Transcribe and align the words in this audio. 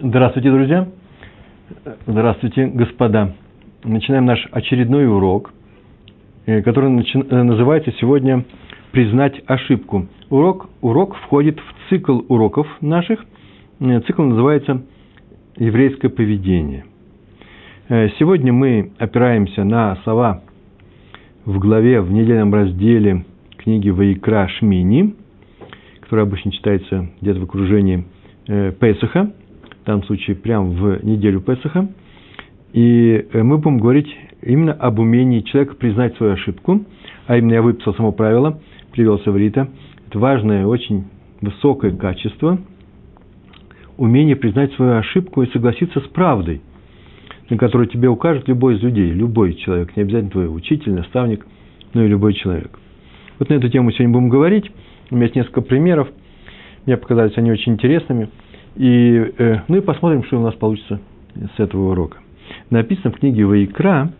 Здравствуйте, 0.00 0.50
друзья! 0.50 0.88
Здравствуйте, 2.08 2.66
господа! 2.66 3.36
Начинаем 3.84 4.24
наш 4.24 4.44
очередной 4.50 5.06
урок, 5.06 5.52
э, 6.46 6.62
который 6.62 6.90
э, 6.90 7.42
называется 7.44 7.92
сегодня 8.00 8.44
«Признать 8.90 9.40
ошибку». 9.46 10.08
Урок, 10.30 10.68
урок 10.80 11.14
входит 11.18 11.60
в 11.60 11.88
цикл 11.88 12.22
уроков 12.26 12.66
наших. 12.80 13.24
Э, 13.78 14.00
цикл 14.00 14.24
называется 14.24 14.82
«Еврейское 15.58 16.08
поведение». 16.08 16.86
Сегодня 17.88 18.52
мы 18.52 18.90
опираемся 18.98 19.62
на 19.62 19.96
слова 20.02 20.42
в 21.44 21.60
главе, 21.60 22.00
в 22.00 22.10
недельном 22.10 22.52
разделе 22.52 23.24
книги 23.58 23.90
Ваикра 23.90 24.48
Шмини, 24.48 25.14
которая 26.00 26.26
обычно 26.26 26.50
читается 26.50 27.10
где-то 27.20 27.38
в 27.38 27.44
окружении 27.44 28.06
Песаха– 28.46 29.30
в 29.84 29.86
данном 29.86 30.02
случае 30.04 30.34
прямо 30.34 30.70
в 30.70 31.04
неделю 31.04 31.42
Песаха. 31.42 31.88
И 32.72 33.26
э, 33.30 33.42
мы 33.42 33.58
будем 33.58 33.78
говорить 33.78 34.08
именно 34.40 34.72
об 34.72 34.98
умении 34.98 35.40
человека 35.40 35.74
признать 35.74 36.16
свою 36.16 36.32
ошибку, 36.32 36.84
а 37.26 37.36
именно 37.36 37.52
я 37.52 37.62
выписал 37.62 37.94
само 37.94 38.10
правило, 38.10 38.60
привел 38.92 39.20
Саврита. 39.20 39.68
Это 40.08 40.18
важное, 40.18 40.66
очень 40.66 41.04
высокое 41.42 41.90
качество, 41.92 42.58
умение 43.98 44.36
признать 44.36 44.72
свою 44.72 44.96
ошибку 44.96 45.42
и 45.42 45.50
согласиться 45.50 46.00
с 46.00 46.04
правдой, 46.04 46.62
на 47.50 47.58
которую 47.58 47.86
тебе 47.88 48.08
укажет 48.08 48.48
любой 48.48 48.76
из 48.76 48.82
людей, 48.82 49.10
любой 49.10 49.52
человек, 49.52 49.94
не 49.96 50.02
обязательно 50.02 50.30
твой 50.30 50.56
учитель, 50.56 50.94
наставник, 50.94 51.46
но 51.92 52.02
и 52.02 52.08
любой 52.08 52.32
человек. 52.32 52.78
Вот 53.38 53.50
на 53.50 53.54
эту 53.54 53.68
тему 53.68 53.90
сегодня 53.90 54.14
будем 54.14 54.30
говорить. 54.30 54.70
У 55.10 55.16
меня 55.16 55.24
есть 55.24 55.36
несколько 55.36 55.60
примеров. 55.60 56.08
Мне 56.86 56.96
показались 56.96 57.36
они 57.36 57.52
очень 57.52 57.74
интересными– 57.74 58.30
и, 58.76 59.32
э, 59.38 59.60
ну 59.68 59.76
и 59.76 59.80
посмотрим, 59.80 60.24
что 60.24 60.38
у 60.38 60.42
нас 60.42 60.54
получится 60.54 61.00
с 61.34 61.60
этого 61.60 61.92
урока. 61.92 62.18
Написано 62.70 63.12
в 63.12 63.18
книге 63.18 63.44
Ваикра, 63.44 64.10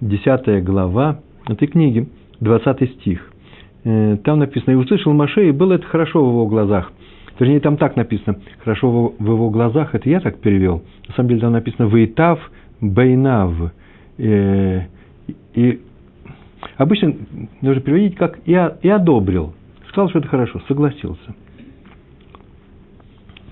10 0.00 0.64
глава 0.64 1.20
этой 1.46 1.68
книги, 1.68 2.08
20 2.40 2.90
стих. 2.94 3.30
Э, 3.84 4.16
там 4.24 4.38
написано, 4.38 4.72
и 4.72 4.76
услышал 4.76 5.12
Маше, 5.12 5.48
и 5.48 5.52
было 5.52 5.74
это 5.74 5.86
хорошо 5.86 6.24
в 6.24 6.28
его 6.30 6.46
глазах. 6.46 6.92
Вернее, 7.38 7.60
там 7.60 7.76
так 7.76 7.96
написано, 7.96 8.38
хорошо 8.62 9.14
в 9.18 9.24
его 9.24 9.50
глазах, 9.50 9.94
это 9.94 10.08
я 10.08 10.20
так 10.20 10.40
перевел. 10.40 10.82
На 11.08 11.14
самом 11.14 11.30
деле 11.30 11.40
там 11.40 11.52
написано 11.52 11.88
«Ваитав 11.88 12.38
Бейнав». 12.80 13.72
Э, 14.18 14.82
и 15.54 15.80
обычно 16.76 17.14
нужно 17.62 17.80
переводить 17.80 18.16
как 18.16 18.40
«и 18.46 18.54
одобрил». 18.54 19.54
Сказал, 19.88 20.08
что 20.10 20.20
это 20.20 20.28
хорошо, 20.28 20.60
согласился 20.68 21.34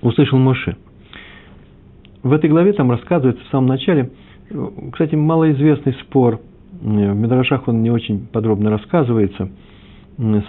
услышал 0.01 0.37
Моше. 0.37 0.75
В 2.23 2.33
этой 2.33 2.49
главе 2.49 2.73
там 2.73 2.91
рассказывается 2.91 3.43
в 3.45 3.47
самом 3.49 3.67
начале, 3.67 4.11
кстати, 4.91 5.15
малоизвестный 5.15 5.93
спор, 6.01 6.41
в 6.81 6.85
Медрашах 6.85 7.67
он 7.67 7.81
не 7.81 7.91
очень 7.91 8.27
подробно 8.27 8.69
рассказывается, 8.69 9.49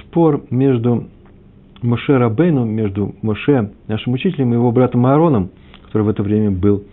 спор 0.02 0.44
между 0.50 1.08
Моше 1.82 2.18
Рабейну, 2.18 2.64
между 2.64 3.14
Моше, 3.22 3.70
нашим 3.88 4.12
учителем, 4.12 4.52
и 4.52 4.56
его 4.56 4.70
братом 4.72 5.06
Аароном, 5.06 5.50
который 5.86 6.02
в 6.02 6.08
это 6.08 6.22
время 6.22 6.50
был 6.50 6.84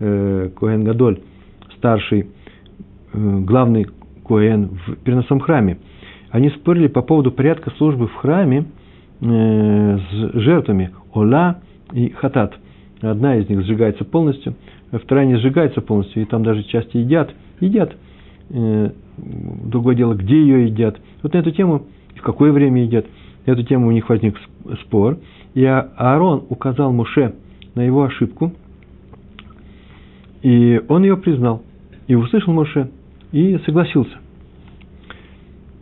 э, 0.00 0.50
Коэн 0.54 0.84
Гадоль, 0.84 1.20
старший, 1.76 2.26
э, 3.12 3.38
главный 3.40 3.86
Коэн 4.26 4.78
в 4.86 4.96
переносном 4.96 5.40
храме. 5.40 5.78
Они 6.30 6.50
спорили 6.50 6.88
по 6.88 7.02
поводу 7.02 7.30
порядка 7.30 7.70
службы 7.78 8.08
в 8.08 8.14
храме 8.14 8.66
э, 9.20 9.98
с 9.98 10.40
жертвами 10.40 10.90
Ола 11.12 11.60
и 11.92 12.10
хатат. 12.10 12.54
Одна 13.00 13.36
из 13.36 13.48
них 13.48 13.64
сжигается 13.64 14.04
полностью, 14.04 14.54
а 14.90 14.98
вторая 14.98 15.26
не 15.26 15.36
сжигается 15.36 15.80
полностью, 15.80 16.22
и 16.22 16.26
там 16.26 16.42
даже 16.42 16.62
части 16.64 16.96
едят. 16.96 17.34
Едят. 17.60 17.94
Э, 18.50 18.90
другое 19.16 19.94
дело, 19.94 20.14
где 20.14 20.40
ее 20.40 20.66
едят. 20.66 20.98
Вот 21.22 21.34
на 21.34 21.38
эту 21.38 21.50
тему, 21.50 21.86
в 22.16 22.22
какое 22.22 22.52
время 22.52 22.82
едят, 22.82 23.06
на 23.46 23.52
эту 23.52 23.62
тему 23.62 23.88
у 23.88 23.90
них 23.90 24.08
возник 24.08 24.36
спор. 24.82 25.18
И 25.54 25.64
а-, 25.64 25.90
Аарон 25.96 26.44
указал 26.48 26.92
Муше 26.92 27.34
на 27.74 27.82
его 27.82 28.04
ошибку, 28.04 28.52
и 30.42 30.80
он 30.88 31.02
ее 31.04 31.16
признал. 31.16 31.62
И 32.06 32.14
услышал 32.14 32.52
Муше, 32.52 32.90
и 33.32 33.58
согласился. 33.64 34.16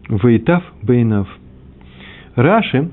Ваитав 0.08 0.62
Бейнав. 0.82 1.28
Раши 2.34 2.90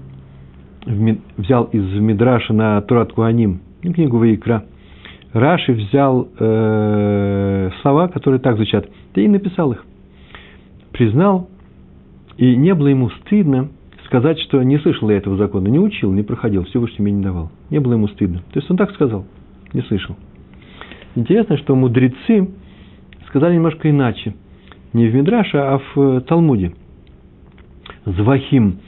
взял 0.86 1.66
из 1.66 1.84
Мидраша 2.00 2.54
на 2.54 2.82
Турат 2.82 3.14
Куаним, 3.14 3.62
книгу 3.82 4.18
Ваикра, 4.18 4.66
Раши 5.34 5.74
взял 5.74 6.28
э, 6.40 7.70
слова, 7.82 8.08
которые 8.08 8.40
так 8.40 8.56
звучат, 8.56 8.90
и 9.14 9.28
написал 9.28 9.72
их. 9.72 9.86
Признал, 10.92 11.50
и 12.38 12.56
не 12.56 12.74
было 12.74 12.88
ему 12.88 13.10
стыдно 13.10 13.70
сказать, 14.06 14.40
что 14.40 14.64
не 14.64 14.80
слышал 14.80 15.10
я 15.12 15.18
этого 15.18 15.38
закона, 15.38 15.68
не 15.68 15.78
учил, 15.80 16.12
не 16.12 16.24
проходил, 16.24 16.66
Всевышний 16.66 17.04
мне 17.04 17.14
не 17.14 17.24
давал. 17.24 17.52
Не 17.70 17.80
было 17.80 17.94
ему 17.94 18.08
стыдно. 18.08 18.40
То 18.52 18.60
есть 18.60 18.70
он 18.72 18.78
так 18.78 18.92
сказал, 18.94 19.26
не 19.74 19.82
слышал. 19.84 20.16
Интересно, 21.16 21.58
что 21.58 21.76
мудрецы 21.76 22.50
сказали 23.28 23.56
немножко 23.56 23.90
иначе. 23.90 24.34
Не 24.94 25.08
в 25.08 25.14
Мидраше, 25.14 25.58
а 25.58 25.80
в 25.80 26.02
э, 26.02 26.22
Талмуде. 26.22 26.74
Звахим 28.06 28.80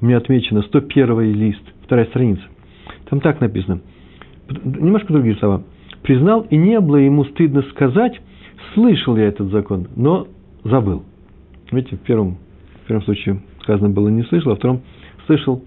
у 0.00 0.06
меня 0.06 0.18
отмечено 0.18 0.62
101 0.62 1.34
лист, 1.34 1.62
вторая 1.84 2.06
страница. 2.06 2.42
Там 3.08 3.20
так 3.20 3.40
написано. 3.40 3.80
Немножко 4.48 5.12
другие 5.12 5.36
слова. 5.36 5.62
Признал, 6.02 6.42
и 6.42 6.56
не 6.56 6.80
было 6.80 6.96
ему 6.96 7.24
стыдно 7.24 7.62
сказать, 7.70 8.20
слышал 8.74 9.16
я 9.16 9.26
этот 9.26 9.50
закон, 9.50 9.88
но 9.96 10.28
забыл. 10.64 11.02
Видите, 11.70 11.96
в 11.96 12.00
первом, 12.00 12.38
в 12.84 12.88
первом 12.88 13.02
случае 13.04 13.42
сказано 13.62 13.90
было 13.90 14.08
не 14.08 14.22
слышал, 14.24 14.52
а 14.52 14.54
в 14.54 14.58
втором 14.58 14.82
слышал, 15.26 15.62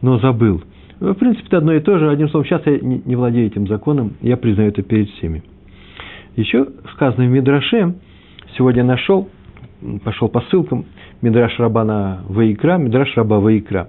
но 0.00 0.18
забыл. 0.18 0.62
В 0.98 1.14
принципе, 1.14 1.46
это 1.46 1.58
одно 1.58 1.74
и 1.74 1.80
то 1.80 1.98
же. 1.98 2.10
Одним 2.10 2.28
словом, 2.30 2.46
сейчас 2.46 2.62
я 2.66 2.78
не, 2.78 3.16
владею 3.16 3.46
этим 3.46 3.66
законом, 3.66 4.14
я 4.22 4.36
признаю 4.36 4.70
это 4.70 4.82
перед 4.82 5.10
всеми. 5.10 5.42
Еще 6.36 6.66
сказано 6.94 7.26
в 7.26 7.30
Мидраше, 7.30 7.94
сегодня 8.56 8.82
нашел, 8.82 9.28
пошел 10.04 10.28
по 10.28 10.40
ссылкам, 10.42 10.86
Мидраш 11.26 11.58
Рабана 11.58 12.20
Ваикра, 12.28 12.76
Мидраш 12.76 13.16
Раба 13.16 13.40
Ваикра. 13.40 13.88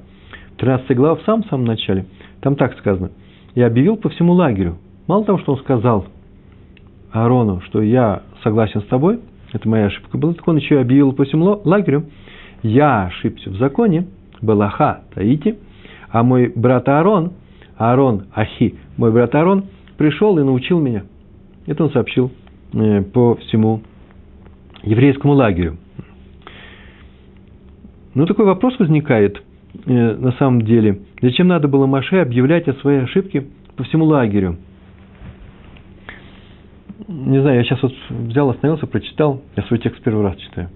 13 0.58 0.98
глава 0.98 1.18
в 1.18 1.22
самом-самом 1.22 1.66
начале. 1.66 2.08
Там 2.42 2.56
так 2.56 2.76
сказано. 2.80 3.12
Я 3.54 3.68
объявил 3.68 3.96
по 3.96 4.10
всему 4.10 4.34
лагерю. 4.34 4.80
Мало 5.06 5.24
того, 5.24 5.38
что 5.38 5.52
он 5.52 5.60
сказал 5.60 6.08
Аарону, 7.12 7.62
что 7.62 7.84
я 7.84 8.24
согласен 8.42 8.82
с 8.82 8.86
тобой, 8.86 9.20
это 9.54 9.70
моя 9.70 9.86
ошибка 9.86 10.18
была, 10.18 10.34
так 10.34 10.48
он 10.48 10.58
еще 10.58 10.76
и 10.76 10.78
объявил 10.80 11.14
по 11.14 11.26
всему 11.26 11.62
лагерю, 11.64 12.06
я 12.64 13.06
ошибся 13.06 13.52
в 13.52 13.56
законе, 13.58 14.08
Балаха 14.42 15.02
Таити, 15.14 15.60
а 16.10 16.24
мой 16.24 16.52
брат 16.56 16.90
Аарон, 16.90 17.34
Аарон 17.78 18.26
Ахи, 18.34 18.80
мой 18.98 19.12
брат 19.12 19.36
Аарон, 19.36 19.66
пришел 19.98 20.40
и 20.40 20.44
научил 20.44 20.80
меня. 20.80 21.04
Это 21.68 21.84
он 21.84 21.92
сообщил 21.92 22.32
э, 22.74 23.04
по 23.04 23.36
всему 23.36 23.82
еврейскому 24.82 25.34
лагерю. 25.34 25.78
Ну, 28.18 28.26
такой 28.26 28.46
вопрос 28.46 28.80
возникает 28.80 29.44
э, 29.86 29.92
на 29.92 30.32
самом 30.32 30.64
деле. 30.64 31.02
Зачем 31.22 31.48
надо 31.48 31.68
было 31.68 31.86
Маше 31.86 32.16
объявлять 32.16 32.68
о 32.68 32.74
своей 32.74 33.02
ошибке 33.02 33.46
по 33.76 33.84
всему 33.84 34.06
лагерю? 34.06 34.58
Не 37.08 37.40
знаю, 37.40 37.58
я 37.58 37.64
сейчас 37.64 37.84
вот 37.84 37.94
взял, 38.10 38.50
остановился, 38.50 38.88
прочитал. 38.88 39.44
Я 39.56 39.62
свой 39.66 39.78
текст 39.78 40.02
первый 40.02 40.24
раз 40.24 40.36
читаю. 40.38 40.70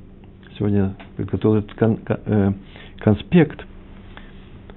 Сегодня 0.56 0.94
подготовил 1.18 1.56
этот 1.56 1.74
кон, 1.74 1.98
э, 2.08 2.52
конспект. 3.00 3.66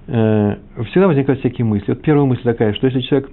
Э, 0.06 0.56
всегда 0.86 1.08
возникают 1.08 1.40
всякие 1.40 1.66
мысли. 1.66 1.92
Вот 1.92 2.00
первая 2.00 2.24
мысль 2.24 2.44
такая, 2.44 2.72
что 2.72 2.86
если 2.86 3.02
человек 3.02 3.28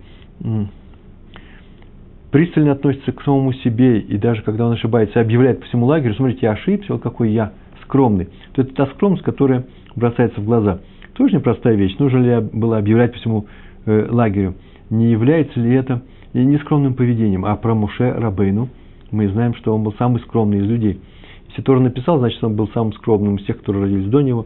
пристально 2.31 2.73
относится 2.73 3.13
к 3.13 3.23
самому 3.23 3.53
себе, 3.53 3.99
и 3.99 4.17
даже 4.17 4.41
когда 4.41 4.65
он 4.65 4.73
ошибается, 4.73 5.21
объявляет 5.21 5.61
по 5.61 5.67
всему 5.67 5.85
лагерю, 5.85 6.15
смотрите, 6.15 6.39
я 6.41 6.51
ошибся, 6.51 6.91
вот 6.91 7.01
какой 7.01 7.31
я– 7.31 7.53
скромный, 7.91 8.29
то 8.53 8.61
это 8.61 8.73
та 8.73 8.85
скромность, 8.87 9.23
которая 9.23 9.65
бросается 9.95 10.39
в 10.39 10.45
глаза. 10.45 10.79
Тоже 11.13 11.35
непростая 11.35 11.75
вещь. 11.75 11.97
Нужно 11.99 12.17
ли 12.19 12.49
было 12.53 12.77
объявлять 12.77 13.11
по 13.11 13.17
всему 13.17 13.45
э, 13.85 14.07
лагерю? 14.09 14.55
Не 14.89 15.11
является 15.11 15.59
ли 15.59 15.73
это 15.73 16.01
нескромным 16.33 16.93
поведением? 16.93 17.43
А 17.43 17.55
про 17.57 17.75
Муше 17.75 18.13
Рабейну 18.13 18.69
мы 19.11 19.27
знаем, 19.27 19.53
что 19.55 19.75
он 19.75 19.83
был 19.83 19.93
самый 19.95 20.21
скромный 20.21 20.59
из 20.59 20.69
людей. 20.69 21.01
Если 21.49 21.61
Тора 21.63 21.81
написал, 21.81 22.19
значит, 22.19 22.41
он 22.41 22.55
был 22.55 22.69
самым 22.69 22.93
скромным 22.93 23.35
из 23.35 23.45
тех, 23.45 23.57
которые 23.59 23.83
родились 23.83 24.09
до 24.09 24.21
него, 24.21 24.45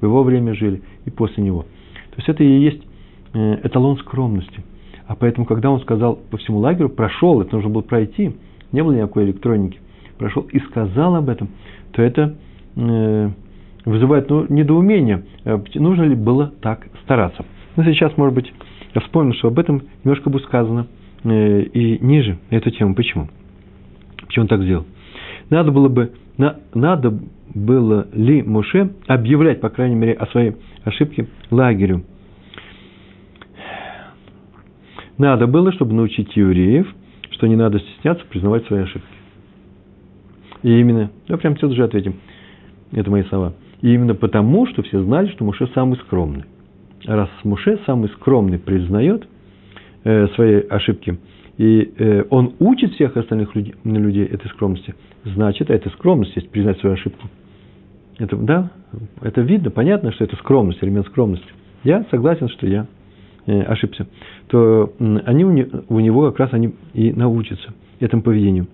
в 0.00 0.04
его 0.04 0.22
время 0.22 0.54
жили 0.54 0.82
и 1.06 1.10
после 1.10 1.42
него. 1.42 1.62
То 1.62 2.16
есть 2.18 2.28
это 2.28 2.44
и 2.44 2.60
есть 2.60 2.82
э, 3.32 3.60
эталон 3.62 3.96
скромности. 3.98 4.62
А 5.06 5.16
поэтому, 5.16 5.46
когда 5.46 5.70
он 5.70 5.80
сказал 5.80 6.16
по 6.30 6.36
всему 6.36 6.58
лагерю, 6.58 6.90
прошел, 6.90 7.40
это 7.40 7.56
нужно 7.56 7.70
было 7.70 7.82
пройти, 7.82 8.36
не 8.70 8.84
было 8.84 8.92
никакой 8.92 9.24
электроники, 9.24 9.80
прошел 10.18 10.42
и 10.42 10.58
сказал 10.60 11.16
об 11.16 11.30
этом, 11.30 11.48
то 11.92 12.02
это 12.02 12.36
вызывает 13.84 14.30
ну, 14.30 14.46
недоумение, 14.48 15.24
э, 15.44 15.58
нужно 15.74 16.04
ли 16.04 16.14
было 16.14 16.52
так 16.60 16.86
стараться. 17.04 17.44
Но 17.76 17.84
сейчас, 17.84 18.16
может 18.16 18.34
быть, 18.34 18.52
я 18.94 19.00
что 19.34 19.48
об 19.48 19.58
этом 19.58 19.82
немножко 20.04 20.30
будет 20.30 20.44
сказано 20.44 20.86
э, 21.24 21.62
и 21.62 21.98
ниже 22.04 22.38
эту 22.50 22.70
тему. 22.70 22.94
Почему? 22.94 23.28
Почему 24.26 24.44
он 24.44 24.48
так 24.48 24.62
сделал? 24.62 24.86
Надо 25.50 25.72
было 25.72 25.88
бы, 25.88 26.12
на, 26.38 26.56
надо 26.74 27.18
было 27.54 28.08
ли 28.12 28.42
Муше 28.42 28.92
объявлять, 29.06 29.60
по 29.60 29.68
крайней 29.68 29.96
мере, 29.96 30.14
о 30.14 30.26
своей 30.26 30.54
ошибке 30.84 31.28
лагерю? 31.50 32.04
Надо 35.18 35.46
было, 35.46 35.72
чтобы 35.72 35.92
научить 35.94 36.34
евреев, 36.36 36.86
что 37.30 37.46
не 37.46 37.56
надо 37.56 37.78
стесняться 37.78 38.24
признавать 38.26 38.66
свои 38.66 38.82
ошибки. 38.82 39.06
И 40.62 40.80
именно, 40.80 41.10
я 41.28 41.36
прям 41.36 41.56
тут 41.56 41.72
же 41.72 41.84
ответим, 41.84 42.14
это 42.92 43.10
мои 43.10 43.24
слова. 43.24 43.54
И 43.80 43.92
именно 43.92 44.14
потому, 44.14 44.66
что 44.66 44.82
все 44.82 45.02
знали, 45.02 45.28
что 45.28 45.44
Муше 45.44 45.68
самый 45.74 45.98
скромный. 45.98 46.44
Раз 47.04 47.28
Муше 47.42 47.78
самый 47.84 48.08
скромный 48.10 48.58
признает 48.58 49.26
э, 50.04 50.28
свои 50.34 50.62
ошибки, 50.68 51.18
и 51.58 51.92
э, 51.98 52.24
он 52.30 52.54
учит 52.60 52.92
всех 52.94 53.16
остальных 53.16 53.54
людей, 53.54 53.74
людей 53.84 54.24
этой 54.24 54.48
скромности, 54.48 54.94
значит, 55.24 55.70
это 55.70 55.90
скромность 55.90 56.34
есть 56.36 56.50
признать 56.50 56.78
свою 56.80 56.94
ошибку. 56.94 57.28
Это, 58.18 58.36
да, 58.36 58.70
это 59.20 59.40
видно, 59.40 59.70
понятно, 59.70 60.12
что 60.12 60.24
это 60.24 60.36
скромность, 60.36 60.82
элемент 60.82 61.06
скромности. 61.06 61.46
Я 61.82 62.04
согласен, 62.10 62.48
что 62.48 62.66
я 62.66 62.86
э, 63.46 63.62
ошибся. 63.62 64.06
То 64.48 64.92
э, 64.98 65.18
они 65.24 65.44
у, 65.44 65.50
не, 65.50 65.66
у 65.88 65.98
него 66.00 66.30
как 66.30 66.40
раз 66.40 66.52
они 66.52 66.74
и 66.94 67.12
научатся 67.12 67.72
этому 68.00 68.22
поведению. 68.22 68.66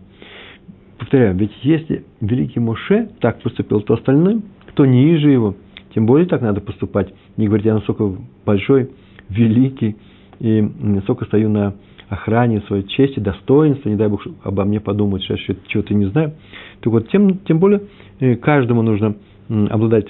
Повторяю, 0.98 1.36
ведь 1.36 1.52
если 1.62 2.04
великий 2.20 2.60
Моше 2.60 3.08
так 3.20 3.40
поступил, 3.40 3.80
то 3.82 3.94
остальным, 3.94 4.42
кто 4.66 4.84
ниже 4.84 5.30
его, 5.30 5.54
тем 5.94 6.06
более 6.06 6.26
так 6.26 6.42
надо 6.42 6.60
поступать. 6.60 7.12
Не 7.36 7.46
говорить, 7.46 7.66
я 7.66 7.74
насколько 7.74 8.16
большой, 8.44 8.90
великий, 9.28 9.96
и 10.40 10.60
насколько 10.60 11.24
стою 11.24 11.48
на 11.48 11.74
охране 12.08 12.62
своей 12.62 12.84
чести, 12.84 13.20
достоинства, 13.20 13.88
не 13.88 13.96
дай 13.96 14.08
Бог 14.08 14.26
обо 14.42 14.64
мне 14.64 14.80
подумать, 14.80 15.22
что 15.24 15.34
я 15.34 15.56
чего-то 15.68 15.94
не 15.94 16.06
знаю, 16.06 16.34
то 16.80 16.90
вот 16.90 17.08
тем, 17.10 17.38
тем 17.38 17.58
более 17.58 17.82
э, 18.20 18.36
каждому 18.36 18.82
нужно 18.82 19.16
обладать 19.48 20.06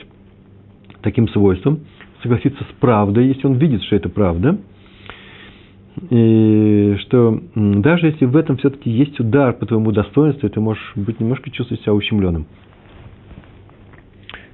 таким 1.03 1.29
свойством, 1.29 1.81
согласиться 2.23 2.65
с 2.65 2.81
правдой, 2.81 3.29
если 3.29 3.47
он 3.47 3.55
видит, 3.55 3.83
что 3.85 3.97
это 3.97 4.09
правда, 4.09 4.59
и 6.11 6.97
что 7.01 7.41
даже 7.55 8.07
если 8.07 8.25
в 8.25 8.37
этом 8.37 8.57
все-таки 8.57 8.91
есть 8.91 9.19
удар 9.21 9.53
по 9.53 9.67
твоему 9.67 9.93
достоинству, 9.93 10.49
ты 10.49 10.61
можешь 10.61 10.93
быть 10.97 11.21
немножко 11.21 11.51
чувствовать 11.51 11.83
себя 11.83 11.95
ущемленным. 11.95 12.47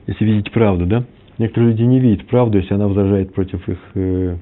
Если 0.07 0.25
видеть 0.25 0.53
правду, 0.53 0.87
да? 0.87 1.05
Некоторые 1.39 1.73
люди 1.73 1.83
не 1.83 1.99
видят 1.99 2.27
правду, 2.27 2.59
если 2.59 2.75
она 2.75 2.87
возражает 2.87 3.35
против 3.35 3.69
их 3.69 3.79
э, 3.95 4.37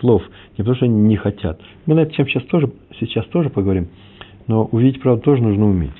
слов. 0.00 0.22
Не 0.52 0.58
потому, 0.58 0.76
что 0.76 0.86
они 0.86 1.00
не 1.02 1.16
хотят. 1.16 1.60
Мы 1.86 1.94
на 1.94 2.00
эту 2.00 2.14
тему 2.14 2.28
сейчас 2.28 2.44
тоже, 2.44 2.70
сейчас 2.98 3.26
тоже 3.26 3.50
поговорим. 3.50 3.88
Но 4.48 4.64
увидеть 4.64 5.00
правду 5.00 5.22
тоже 5.22 5.42
нужно 5.42 5.66
уметь. 5.66 5.90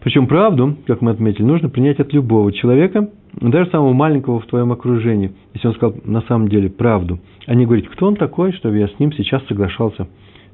Причем 0.00 0.26
правду, 0.26 0.76
как 0.86 1.00
мы 1.00 1.12
отметили, 1.12 1.44
нужно 1.44 1.68
принять 1.68 2.00
от 2.00 2.12
любого 2.12 2.52
человека, 2.52 3.08
даже 3.40 3.70
самого 3.70 3.92
маленького 3.92 4.40
в 4.40 4.46
твоем 4.46 4.72
окружении, 4.72 5.32
если 5.54 5.68
он 5.68 5.74
сказал 5.74 5.96
на 6.04 6.20
самом 6.22 6.48
деле 6.48 6.68
правду, 6.68 7.18
а 7.46 7.54
не 7.54 7.64
говорить, 7.64 7.88
кто 7.88 8.06
он 8.06 8.16
такой, 8.16 8.52
чтобы 8.52 8.78
я 8.78 8.88
с 8.88 8.98
ним 8.98 9.12
сейчас 9.12 9.44
соглашался. 9.46 10.06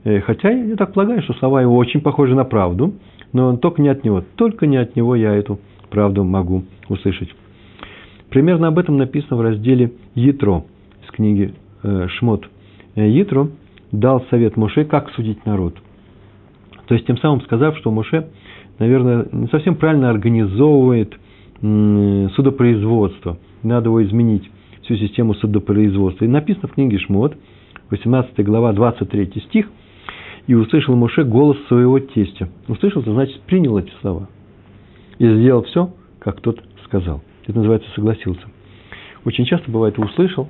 Э, 0.04 0.20
хотя 0.20 0.50
я 0.50 0.76
так 0.76 0.92
полагаю, 0.92 1.22
что 1.22 1.34
слова 1.34 1.60
его 1.60 1.76
очень 1.76 2.00
похожи 2.00 2.34
на 2.34 2.44
правду, 2.44 2.94
но 3.32 3.56
только 3.56 3.82
не 3.82 3.88
от 3.88 4.04
него, 4.04 4.22
только 4.36 4.66
не 4.66 4.76
от 4.76 4.96
него 4.96 5.16
я 5.16 5.34
эту 5.34 5.58
правду 5.90 6.25
могу 6.25 6.64
услышать. 6.88 7.34
Примерно 8.30 8.69
об 8.69 8.78
этом 8.78 8.96
написано 8.96 9.36
в 9.36 9.40
разделе 9.40 9.92
«Ятро» 10.14 10.64
из 11.04 11.10
книги 11.10 11.54
э, 11.82 12.06
«Шмот». 12.08 12.48
Э, 12.94 13.08
Ятро 13.08 13.48
дал 13.90 14.25
совет 14.30 14.56
Моше, 14.56 14.84
как 14.84 15.10
судить 15.10 15.44
народ. 15.46 15.75
То 16.86 16.94
есть, 16.94 17.06
тем 17.06 17.19
самым 17.19 17.40
сказав, 17.42 17.76
что 17.76 17.90
Моше– 17.90 18.28
наверное, 18.78 19.26
не 19.32 19.48
совсем 19.48 19.76
правильно 19.76 20.10
организовывает 20.10 21.14
судопроизводство. 21.60 23.38
Надо 23.62 23.88
его 23.88 24.05
изменить, 24.05 24.49
всю 24.82 24.96
систему 24.96 25.34
судопроизводства. 25.34 26.25
И 26.25 26.28
написано 26.28 26.69
в 26.69 26.72
книге 26.72 26.99
Шмот, 26.99 27.37
18 27.90 28.44
глава, 28.44 28.72
23 28.72 29.43
стих, 29.49 29.69
«И 30.46 30.55
услышал 30.55 30.96
Моше 30.96 31.25
голос 31.25 31.58
своего 31.66 31.99
тестя». 31.99 32.49
Услышал, 32.69 33.02
это 33.02 33.12
значит, 33.12 33.40
принял 33.43 33.76
эти 33.76 33.93
слова. 34.00 34.28
И 35.19 35.28
сделал 35.28 35.62
все, 35.64 35.93
как 36.20 36.40
тот 36.40 36.62
сказал. 36.84 37.22
Это 37.46 37.58
называется 37.58 37.88
согласился. 37.94 38.43
Очень 39.25 39.44
часто 39.44 39.70
бывает 39.70 39.99
услышал, 39.99 40.49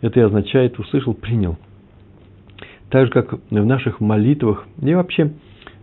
это 0.00 0.20
и 0.20 0.22
означает 0.22 0.78
услышал, 0.78 1.14
принял. 1.14 1.58
Так 2.90 3.06
же, 3.06 3.12
как 3.12 3.32
в 3.50 3.66
наших 3.66 4.00
молитвах, 4.00 4.66
и 4.80 4.94
вообще 4.94 5.32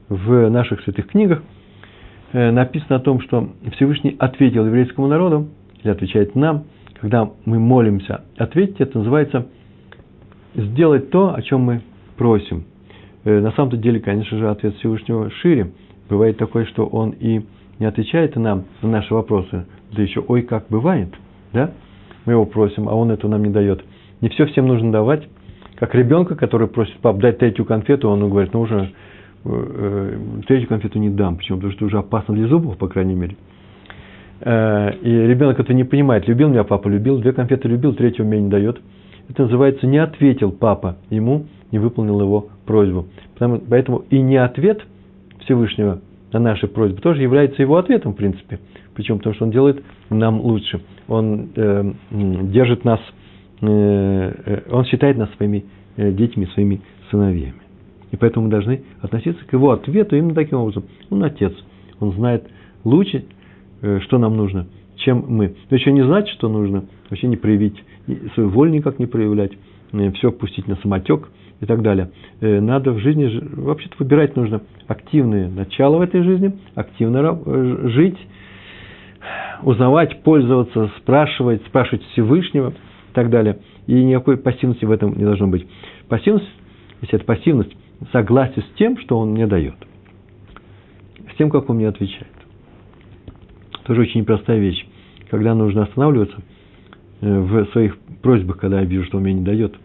в 0.09 0.49
наших 0.49 0.81
святых 0.81 1.07
книгах 1.07 1.43
написано 2.33 2.95
о 2.95 2.99
том, 2.99 3.21
что 3.21 3.49
Всевышний 3.75 4.15
ответил 4.19 4.65
еврейскому 4.65 5.07
народу, 5.07 5.49
или 5.83 5.91
отвечает 5.91 6.35
нам, 6.35 6.65
когда 6.99 7.29
мы 7.45 7.59
молимся, 7.59 8.23
ответить, 8.37 8.79
это 8.79 8.97
называется 8.97 9.47
сделать 10.55 11.09
то, 11.09 11.35
о 11.35 11.41
чем 11.41 11.61
мы 11.61 11.81
просим. 12.17 12.65
Э, 13.25 13.39
на 13.39 13.51
самом-то 13.51 13.77
деле, 13.77 13.99
конечно 13.99 14.37
же, 14.37 14.49
ответ 14.49 14.75
Всевышнего 14.77 15.29
шире. 15.29 15.71
Бывает 16.09 16.37
такое, 16.37 16.65
что 16.65 16.85
он 16.85 17.11
и 17.11 17.41
не 17.79 17.85
отвечает 17.85 18.35
нам 18.35 18.65
на 18.81 18.89
наши 18.89 19.13
вопросы, 19.13 19.65
да 19.91 20.01
еще 20.01 20.23
ой, 20.25 20.43
как 20.43 20.67
бывает, 20.69 21.09
да? 21.53 21.71
Мы 22.25 22.33
его 22.33 22.45
просим, 22.45 22.87
а 22.87 22.93
он 22.93 23.11
это 23.11 23.27
нам 23.27 23.43
не 23.43 23.51
дает. 23.51 23.83
Не 24.21 24.29
все 24.29 24.45
всем 24.45 24.67
нужно 24.67 24.91
давать. 24.91 25.27
Как 25.75 25.93
ребенка, 25.95 26.35
который 26.35 26.67
просит 26.67 26.95
пап 26.99 27.17
дать 27.17 27.39
третью 27.39 27.65
конфету, 27.65 28.09
он 28.09 28.29
говорит, 28.29 28.53
ну 28.53 28.61
уже 28.61 28.93
Э, 28.93 29.12
третью 29.43 30.67
конфету 30.67 30.99
не 30.99 31.09
дам. 31.09 31.37
Почему? 31.37 31.57
Потому 31.57 31.73
что 31.73 31.85
уже 31.85 31.97
опасно 31.97 32.33
для 32.33 32.47
зубов, 32.47 32.77
по 32.77 32.87
крайней 32.87 33.15
мере. 33.15 33.35
Э, 34.45 34.91
и 35.01 35.09
ребенок 35.09 35.59
это 35.59 35.73
не 35.73 35.83
понимает. 35.83 36.27
Любил 36.27 36.49
меня 36.49 36.63
папа, 36.63 36.87
любил, 36.87 37.19
две 37.19 37.31
конфеты 37.31 37.67
любил, 37.67 37.93
третью 37.93 38.25
мне 38.25 38.41
не 38.41 38.49
дает. 38.49 38.81
Это 39.29 39.43
называется 39.43 39.87
не 39.87 39.97
ответил 39.97 40.51
папа 40.51 40.97
ему, 41.09 41.45
не 41.71 41.79
выполнил 41.79 42.19
его 42.19 42.49
просьбу. 42.65 43.07
поэтому 43.39 44.03
и 44.09 44.21
не 44.21 44.35
ответ 44.35 44.85
Всевышнего 45.39 46.01
на 46.33 46.39
наши 46.39 46.67
просьбы 46.67 46.99
тоже 46.99 47.21
является 47.21 47.61
его 47.61 47.77
ответом, 47.77 48.13
в 48.13 48.15
принципе. 48.17 48.59
Почему? 48.95 49.19
Потому 49.19 49.35
что 49.35 49.45
он 49.45 49.51
делает 49.51 49.83
нам 50.09 50.41
лучше. 50.41 50.81
Он 51.07 51.49
э, 51.55 51.93
держит 52.11 52.83
нас, 52.83 52.99
э, 53.61 53.65
э 53.65 54.61
он 54.71 54.85
считает 54.85 55.17
нас 55.17 55.29
своими 55.37 55.63
детьми, 55.95 56.47
своими 56.47 56.81
сыновьями. 57.09 57.62
И 58.13 58.15
поэтому 58.15 58.45
мы 58.45 58.51
должны 58.51 58.83
относиться 59.01 59.43
к 59.43 59.51
его 59.53 59.71
ответу 59.71 60.15
именно 60.15 60.35
таким 60.35 60.59
образом. 60.59 60.83
Он 61.09 61.23
отец, 61.23 61.51
он 61.99 62.11
знает 62.11 62.47
лучше, 62.83 63.25
э, 63.81 63.99
что 64.01 64.19
нам 64.19 64.37
нужно, 64.37 64.67
чем 64.97 65.25
мы. 65.27 65.55
Но 65.71 65.75
еще 65.75 65.91
не 65.91 66.05
знать, 66.05 66.29
что 66.29 66.47
нужно, 66.47 66.85
вообще 67.09 67.25
не 67.25 67.37
проявить, 67.37 67.83
свою 68.35 68.49
волю 68.49 68.69
никак 68.69 68.99
не 68.99 69.07
проявлять, 69.07 69.53
э, 69.93 70.11
все 70.11 70.31
пустить 70.31 70.67
на 70.67 70.75
самотек 70.75 71.27
и 71.59 71.65
так 71.65 71.81
далее. 71.81 72.11
Э, 72.39 72.59
надо 72.59 72.91
в 72.91 72.99
жизни, 72.99 73.31
вообще-то 73.55 73.95
выбирать 73.97 74.35
нужно 74.35 74.61
активные 74.87 75.47
начала 75.47 75.97
в 75.97 76.01
этой 76.01 76.21
жизни, 76.21 76.53
активно 76.75 77.89
жить, 77.89 78.17
узнавать, 79.63 80.21
пользоваться, 80.21 80.91
спрашивать, 80.99 81.65
спрашивать 81.65 82.03
Всевышнего 82.11 82.69
и 82.69 83.13
так 83.13 83.31
далее. 83.31 83.57
И 83.87 83.93
никакой 84.03 84.37
пассивности 84.37 84.85
в 84.85 84.91
этом 84.91 85.17
не 85.17 85.23
должно 85.23 85.47
быть. 85.47 85.65
Пассивность, 86.09 86.47
если 87.01 87.15
это 87.15 87.25
пассивность, 87.25 87.75
согласие 88.11 88.63
с 88.63 88.77
тем, 88.77 88.97
что 88.97 89.17
он 89.17 89.31
мне 89.31 89.47
дает, 89.47 89.75
с 91.33 91.37
тем, 91.37 91.49
как 91.49 91.69
он 91.69 91.77
мне 91.77 91.87
отвечает. 91.87 92.27
Тоже 93.85 94.01
очень 94.01 94.21
непростая 94.21 94.59
вещь, 94.59 94.85
когда 95.29 95.55
нужно 95.55 95.83
останавливаться 95.83 96.37
э, 97.21 97.39
в 97.39 97.65
своих 97.71 97.97
просьбах, 98.21 98.57
когда 98.59 98.79
я 98.79 98.85
вижу, 98.85 99.05
что 99.05 99.17
он 99.17 99.23
мне 99.23 99.33
не 99.33 99.43
дает, 99.43 99.75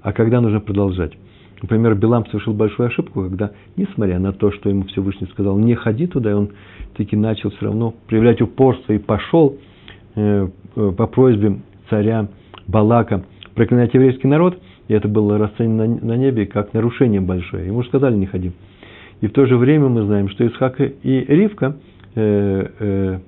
а 0.00 0.12
когда 0.12 0.40
нужно 0.40 0.60
продолжать. 0.60 1.12
Например, 1.60 1.94
Билам 1.94 2.26
совершил 2.26 2.54
большую 2.54 2.88
ошибку, 2.88 3.22
когда, 3.22 3.52
несмотря 3.76 4.18
на 4.18 4.32
то, 4.32 4.50
что 4.50 4.68
ему 4.68 4.84
Всевышний 4.84 5.28
сказал, 5.28 5.56
не 5.58 5.74
ходи 5.74 6.06
туда, 6.06 6.30
и 6.30 6.34
он 6.34 6.50
таки 6.96 7.16
начал 7.16 7.50
все 7.50 7.66
равно 7.66 7.94
проявлять 8.08 8.42
упорство 8.42 8.92
и 8.92 8.98
пошел 8.98 9.58
э, 10.14 10.48
э, 10.76 10.92
по 10.96 11.06
просьбе 11.06 11.60
царя 11.88 12.28
Балака 12.66 13.24
проклинать 13.54 13.94
еврейский 13.94 14.28
народ– 14.28 14.58
и 14.92 14.94
это 14.94 15.08
было 15.08 15.38
расценено 15.38 15.86
на 15.86 16.16
небе 16.18 16.44
как 16.44 16.74
нарушение 16.74 17.22
большое. 17.22 17.66
Ему 17.66 17.82
сказали, 17.82 18.14
не 18.14 18.26
ходи. 18.26 18.52
И 19.22 19.26
в 19.26 19.32
то 19.32 19.46
же 19.46 19.56
время 19.56 19.88
мы 19.88 20.02
знаем, 20.04 20.28
что 20.28 20.46
Исхак 20.46 20.80
и 20.80 21.24
Ривка, 21.28 21.76
э, 22.14 22.66
э, 22.78 23.18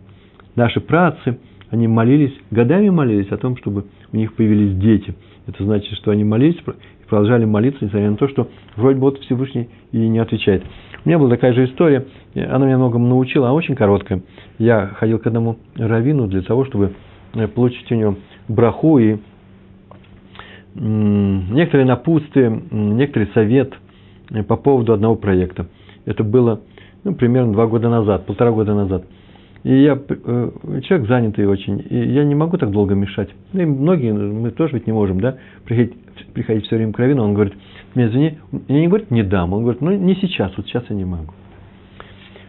наши 0.56 0.80
працы, 0.80 1.38
они 1.70 1.88
молились, 1.88 2.34
годами 2.50 2.90
молились 2.90 3.32
о 3.32 3.38
том, 3.38 3.56
чтобы 3.56 3.84
у 4.12 4.16
них 4.16 4.34
появились 4.34 4.76
дети. 4.76 5.14
Это 5.46 5.64
значит, 5.64 5.90
что 5.96 6.10
они 6.10 6.22
молились 6.22 6.58
и 6.58 7.08
продолжали 7.08 7.46
молиться, 7.46 7.82
несмотря 7.82 8.10
на 8.10 8.16
то, 8.18 8.28
что 8.28 8.48
вроде 8.76 8.96
бы 8.98 9.04
вот 9.04 9.20
Всевышний 9.20 9.70
и 9.92 9.96
не 9.96 10.18
отвечает. 10.18 10.64
У 11.02 11.08
меня 11.08 11.18
была 11.18 11.30
такая 11.30 11.54
же 11.54 11.64
история, 11.64 12.04
она 12.34 12.66
меня 12.66 12.76
многому 12.76 13.06
научила, 13.08 13.46
она 13.46 13.54
очень 13.54 13.74
короткая. 13.74 14.20
Я 14.58 14.88
ходил 14.88 15.18
к 15.18 15.26
одному 15.26 15.56
раввину 15.76 16.26
для 16.26 16.42
того, 16.42 16.66
чтобы 16.66 16.92
э, 17.32 17.48
получить 17.48 17.90
у 17.90 17.94
него 17.94 18.16
браху 18.48 18.98
и 18.98 19.16
некоторые 20.74 21.86
напутствие, 21.86 22.62
некоторый 22.70 23.28
совет 23.34 23.74
по 24.48 24.56
поводу 24.56 24.92
одного 24.92 25.16
проекта. 25.16 25.66
Это 26.04 26.24
было 26.24 26.60
ну, 27.04 27.14
примерно 27.14 27.52
два 27.52 27.66
года 27.66 27.88
назад, 27.88 28.26
полтора 28.26 28.50
года 28.50 28.74
назад. 28.74 29.04
И 29.62 29.82
я 29.82 29.94
э, 29.96 30.50
человек 30.82 31.08
занятый 31.08 31.46
очень, 31.46 31.82
и 31.88 31.96
я 31.96 32.24
не 32.24 32.34
могу 32.34 32.58
так 32.58 32.70
долго 32.70 32.94
мешать. 32.94 33.30
Ну, 33.52 33.62
и 33.62 33.64
многие, 33.64 34.12
мы 34.12 34.50
тоже 34.50 34.74
ведь 34.74 34.86
не 34.86 34.92
можем, 34.92 35.20
да, 35.20 35.38
приходить, 35.64 35.94
приходить 36.34 36.66
все 36.66 36.76
время 36.76 36.92
к 36.92 36.98
Равину, 36.98 37.24
он 37.24 37.32
говорит, 37.32 37.54
мне 37.94 38.06
извини, 38.06 38.38
я 38.68 38.80
не 38.80 38.88
говорит, 38.88 39.10
не 39.10 39.22
дам, 39.22 39.54
он 39.54 39.62
говорит, 39.62 39.80
ну 39.80 39.90
не 39.92 40.16
сейчас, 40.16 40.52
вот 40.56 40.66
сейчас 40.66 40.84
я 40.90 40.96
не 40.96 41.06
могу. 41.06 41.32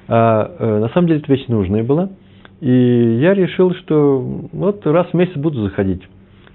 А 0.10 0.56
э, 0.60 0.80
на 0.80 0.90
самом 0.90 1.08
деле 1.08 1.22
эта 1.22 1.32
вещь 1.32 1.48
нужная 1.48 1.84
была, 1.84 2.10
и 2.60 3.18
я 3.22 3.34
решил, 3.34 3.74
что 3.76 4.20
вот 4.52 4.86
раз 4.86 5.08
в 5.08 5.14
месяц 5.14 5.38
буду 5.38 5.64
заходить. 5.64 6.02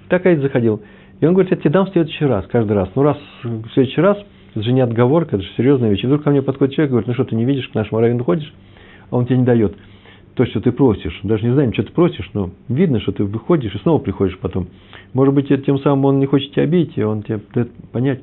Так 0.09 0.27
я 0.27 0.33
и 0.33 0.37
заходил. 0.37 0.83
И 1.21 1.27
он 1.27 1.35
говорит, 1.35 1.51
я 1.51 1.59
тебе 1.59 1.71
дам 1.71 1.87
в 1.87 1.91
следующий 1.91 2.25
раз, 2.25 2.47
каждый 2.47 2.73
раз. 2.73 2.89
Ну, 2.95 3.03
раз 3.03 3.19
в 3.43 3.69
следующий 3.75 4.01
раз, 4.01 4.19
это 4.55 4.65
же 4.65 4.73
не 4.73 4.81
отговорка, 4.81 5.37
это 5.37 5.45
же 5.45 5.51
серьезная 5.57 5.91
вещь. 5.91 6.03
И 6.03 6.07
вдруг 6.07 6.23
ко 6.23 6.31
мне 6.31 6.43
подходит 6.43 6.75
человек 6.75 6.91
и 6.91 6.93
говорит, 6.93 7.09
ну 7.09 7.15
что, 7.15 7.25
ты 7.25 7.37
не 7.37 7.45
видишь, 7.45 7.69
к 7.69 7.75
нашему 7.75 8.01
раввину 8.01 8.25
ходишь, 8.25 8.53
а 9.11 9.17
он 9.17 9.27
тебе 9.27 9.39
не 9.39 9.45
дает 9.45 9.77
то, 10.35 10.47
что 10.47 10.61
ты 10.61 10.73
просишь. 10.73 11.21
Даже 11.23 11.45
не 11.45 11.53
знаем, 11.53 11.73
что 11.75 11.83
ты 11.83 11.93
просишь, 11.93 12.31
но 12.33 12.51
видно, 12.69 13.01
что 13.01 13.13
ты 13.13 13.25
выходишь 13.25 13.75
и 13.75 13.79
снова 13.79 13.99
приходишь 13.99 14.39
потом. 14.39 14.69
Может 15.13 15.35
быть, 15.35 15.49
тем 15.49 15.79
самым 15.81 16.07
он 16.07 16.19
не 16.19 16.27
хочет 16.27 16.53
тебя 16.53 16.63
обидеть, 16.63 16.97
и 16.97 17.03
он 17.03 17.23
тебе 17.23 17.41
дает 17.53 17.71
понять, 17.93 18.21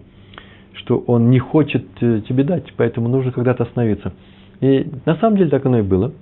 что 0.73 0.97
он 1.05 1.29
не 1.29 1.37
хочет 1.37 1.85
э, 2.01 2.21
тебе 2.27 2.43
дать, 2.43 2.73
поэтому 2.75 3.09
нужно 3.09 3.31
когда-то 3.31 3.63
остановиться. 3.63 4.13
И 4.61 4.87
на 5.05 5.15
самом 5.17 5.37
деле 5.37 5.49
так 5.49 5.65
оно 5.65 5.79
и 5.79 5.83
было. 5.83 6.13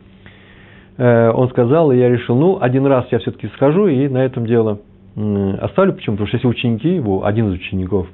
Э, 0.98 1.29
он 1.32 1.50
сказал, 1.50 1.91
и 1.91 1.98
я 1.98 2.10
решил, 2.10 2.36
ну, 2.36 2.58
один 2.60 2.86
раз 2.86 3.05
я 3.12 3.20
все-таки 3.20 3.48
схожу, 3.50 3.88
и 3.88 4.08
на 4.10 4.25
этом 4.25 4.46
дело 4.46 4.79
оставлю. 5.15 5.93
Почему? 5.93 6.15
Потому 6.15 6.27
что 6.27 6.38
если 6.38 6.48
ученики 6.48 6.89
его, 6.89 7.25
один 7.25 7.50
из 7.50 7.53
учеников, 7.53 8.07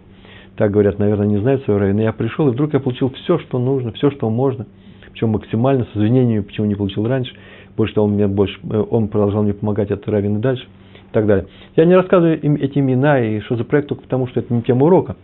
так 0.55 0.71
говорят, 0.71 0.99
наверное, 0.99 1.27
не 1.27 1.37
знает 1.37 1.63
своего 1.63 1.79
района, 1.79 2.01
я 2.01 2.13
пришел, 2.13 2.47
и 2.47 2.51
вдруг 2.51 2.73
я 2.73 2.79
получил 2.79 3.09
все, 3.11 3.39
что 3.39 3.57
нужно, 3.57 3.91
все, 3.93 4.11
что 4.11 4.29
можно, 4.29 4.67
причем 5.11 5.29
максимально, 5.29 5.85
с 5.85 5.97
извинениями, 5.97 6.41
почему 6.41 6.67
не 6.67 6.75
получил 6.75 7.07
раньше, 7.07 7.33
больше 7.75 7.95
того, 7.95 8.07
он, 8.07 8.13
мне 8.13 8.27
больше, 8.27 8.59
э, 8.69 8.83
он 8.89 9.07
продолжал 9.07 9.43
мне 9.43 9.53
помогать 9.53 9.91
от 9.91 10.07
раввина 10.07 10.39
дальше 10.39 10.63
и 10.63 11.13
так 11.13 11.25
далее. 11.25 11.47
Я 11.75 11.85
не 11.85 11.95
рассказываю 11.95 12.39
им 12.39 12.55
эти 12.55 12.79
имена 12.79 13.19
и 13.19 13.39
что 13.41 13.55
за 13.55 13.63
проект 13.63 13.89
только 13.89 14.03
потому, 14.03 14.27
что 14.27 14.39
это 14.39 14.53
не 14.53 14.61
тема 14.61 14.85
урока. 14.85 15.15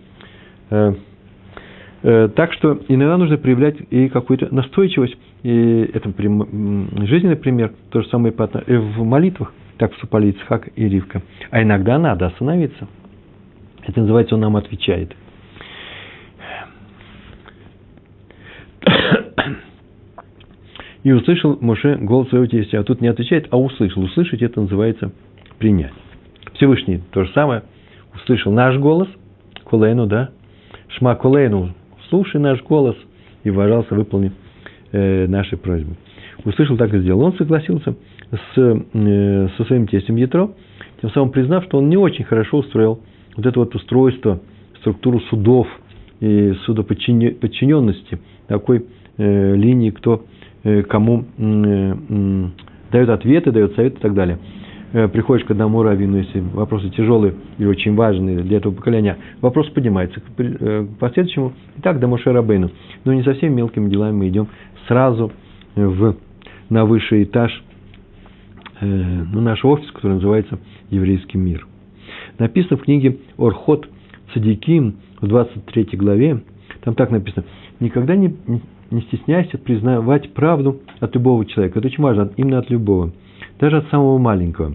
Э, 2.08 2.26
э, 2.26 2.28
так 2.30 2.54
что 2.54 2.80
иногда 2.88 3.18
нужно 3.18 3.38
проявлять 3.38 3.76
и 3.90 4.08
какую-то 4.08 4.54
настойчивость. 4.54 5.18
И 5.44 5.92
это 5.94 6.10
жизненный 7.06 7.36
пример, 7.36 7.74
то 7.92 8.02
же 8.02 8.08
самое 8.08 8.34
в 8.34 9.04
молитвах. 9.04 9.54
Так 9.78 9.94
вступали 9.94 10.32
Ицхак 10.32 10.70
и 10.76 10.88
Ривка. 10.88 11.22
А 11.52 11.62
иногда 11.62 12.00
надо 12.00 12.28
остановиться. 12.28 12.88
Это 13.84 14.00
называется, 14.02 14.36
он 14.36 14.42
нам 14.42 14.56
отвечает. 14.56 15.14
И 21.04 21.12
услышал 21.12 21.58
Моше 21.62 21.96
голос 21.96 22.30
своего 22.30 22.48
тестя. 22.48 22.80
А 22.80 22.84
тут 22.84 23.02
не 23.02 23.08
отвечает, 23.08 23.48
а 23.52 23.60
услышал. 23.60 24.02
Услышать 24.04 24.42
это 24.42 24.62
называется 24.62 25.12
принять. 25.60 25.94
Всевышний 26.54 27.02
то 27.12 27.24
же 27.24 27.32
самое. 27.34 27.64
Услышал 28.16 28.52
наш 28.52 28.78
голос, 28.78 29.08
Кулейну, 29.64 30.08
да? 30.08 30.32
Шма 30.90 31.16
Кулейну, 31.16 31.76
слушай 32.10 32.40
наш 32.40 32.64
голос 32.64 32.96
и, 33.44 33.52
пожалуйста, 33.52 33.96
выполни 33.96 34.32
э, 34.92 35.28
наши 35.28 35.58
просьбы. 35.58 35.96
Услышал, 36.46 36.78
так 36.78 36.94
и 36.94 37.00
сделал. 37.00 37.22
Он 37.22 37.34
согласился 37.34 37.96
с, 38.32 38.58
э, 38.58 39.48
со 39.58 39.64
своим 39.66 39.88
тестем 39.88 40.16
Ятро, 40.16 40.52
тем 41.02 41.10
самым 41.12 41.32
признав, 41.32 41.66
что 41.66 41.78
он 41.78 41.90
не 41.90 41.98
очень 41.98 42.26
хорошо 42.26 42.58
устроил 42.60 43.00
вот 43.36 43.46
это 43.46 43.60
вот 43.60 43.76
устройство, 43.76 44.40
структуру 44.80 45.20
судов 45.22 45.68
и 46.20 46.54
судоподчиненности, 46.66 48.20
такой 48.48 48.86
э, 49.18 49.56
линии, 49.56 49.92
кто 49.92 50.24
э, 50.64 50.84
кому 50.84 51.26
э, 51.38 51.94
дает 52.92 53.10
ответы, 53.10 53.52
дает 53.52 53.76
советы 53.76 53.98
и 53.98 54.02
так 54.02 54.14
далее. 54.14 54.40
Э, 54.94 55.08
приходишь 55.10 55.46
к 55.46 55.52
одному 55.52 55.84
раввину, 55.84 56.18
если 56.18 56.40
вопросы 56.40 56.90
тяжелые 56.90 57.34
и 57.58 57.66
очень 57.66 57.96
важные 57.96 58.40
для 58.40 58.58
этого 58.58 58.74
поколения, 58.74 59.18
вопрос 59.42 59.68
поднимается 59.70 60.22
к, 60.22 60.24
э, 60.38 60.88
последующему. 61.00 61.54
И 61.78 61.82
так 61.82 62.00
до 62.00 62.08
Моше 62.08 62.32
Рабейну. 62.32 62.72
Но 63.04 63.14
не 63.14 63.24
со 63.24 63.34
всеми 63.34 63.56
мелкими 63.56 63.90
делами 63.90 64.16
мы 64.16 64.30
идем 64.30 64.48
сразу 64.88 65.32
в, 65.76 66.16
на 66.70 66.86
высший 66.86 67.24
этаж 67.24 67.64
э, 68.80 68.86
ну, 68.86 69.42
наш 69.42 69.64
офис, 69.66 69.92
который 69.92 70.14
называется 70.14 70.58
«Еврейский 70.90 71.38
мир». 71.38 71.68
Написано 72.40 72.78
в 72.78 72.84
книге 72.84 73.18
«Орхот 73.38 73.90
Цадиким» 74.34 74.96
в 75.20 75.28
23 75.28 75.90
главе, 75.94 76.44
там 76.82 76.96
так 76.96 77.12
написано, 77.12 77.46
«Никогда 77.82 78.16
не, 78.16 78.34
не 78.90 79.02
стесняйся 79.02 79.58
признавать 79.58 80.34
правду 80.34 80.80
от 81.02 81.14
любого 81.14 81.46
человека». 81.46 81.80
Это 81.80 81.90
очень 81.90 82.04
важно, 82.04 82.32
именно 82.38 82.60
от 82.60 82.70
любого, 82.70 83.12
даже 83.60 83.78
от 83.78 83.90
самого 83.90 84.18
маленького. 84.18 84.74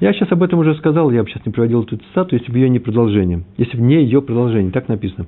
Я 0.00 0.12
сейчас 0.12 0.30
об 0.30 0.42
этом 0.42 0.60
уже 0.60 0.74
сказал, 0.76 1.10
я 1.10 1.22
бы 1.22 1.28
сейчас 1.28 1.44
не 1.44 1.52
приводил 1.52 1.82
эту 1.82 1.96
цитату, 1.96 2.36
если 2.36 2.52
бы 2.52 2.58
ее 2.58 2.68
не 2.68 2.78
продолжение, 2.78 3.44
если 3.56 3.76
бы 3.76 3.82
не 3.82 3.96
ее 3.96 4.22
продолжение, 4.22 4.70
так 4.70 4.88
написано. 4.88 5.26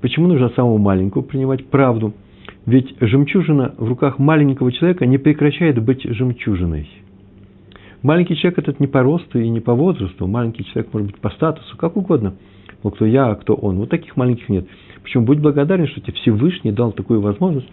Почему 0.00 0.28
нужно 0.28 0.46
от 0.46 0.54
самого 0.54 0.78
маленького 0.78 1.22
принимать 1.22 1.66
правду? 1.66 2.12
Ведь 2.66 2.94
жемчужина 3.00 3.74
в 3.76 3.88
руках 3.88 4.18
маленького 4.18 4.70
человека 4.70 5.06
не 5.06 5.18
прекращает 5.18 5.82
быть 5.82 6.04
жемчужиной. 6.04 6.88
Маленький 8.02 8.36
человек 8.36 8.58
этот 8.58 8.80
не 8.80 8.86
по 8.86 9.02
росту 9.02 9.40
и 9.40 9.48
не 9.48 9.60
по 9.60 9.74
возрасту. 9.74 10.26
Маленький 10.26 10.64
человек 10.64 10.92
может 10.92 11.12
быть 11.12 11.20
по 11.20 11.30
статусу, 11.30 11.76
как 11.76 11.96
угодно. 11.96 12.34
Ну, 12.82 12.90
кто 12.90 13.06
я, 13.06 13.30
а 13.30 13.34
кто 13.36 13.54
он. 13.54 13.76
Вот 13.76 13.90
таких 13.90 14.16
маленьких 14.16 14.48
нет. 14.48 14.66
Причем 15.02 15.24
будь 15.24 15.38
благодарен, 15.38 15.86
что 15.86 16.00
тебе 16.00 16.14
Всевышний 16.14 16.72
дал 16.72 16.92
такую 16.92 17.20
возможность, 17.20 17.68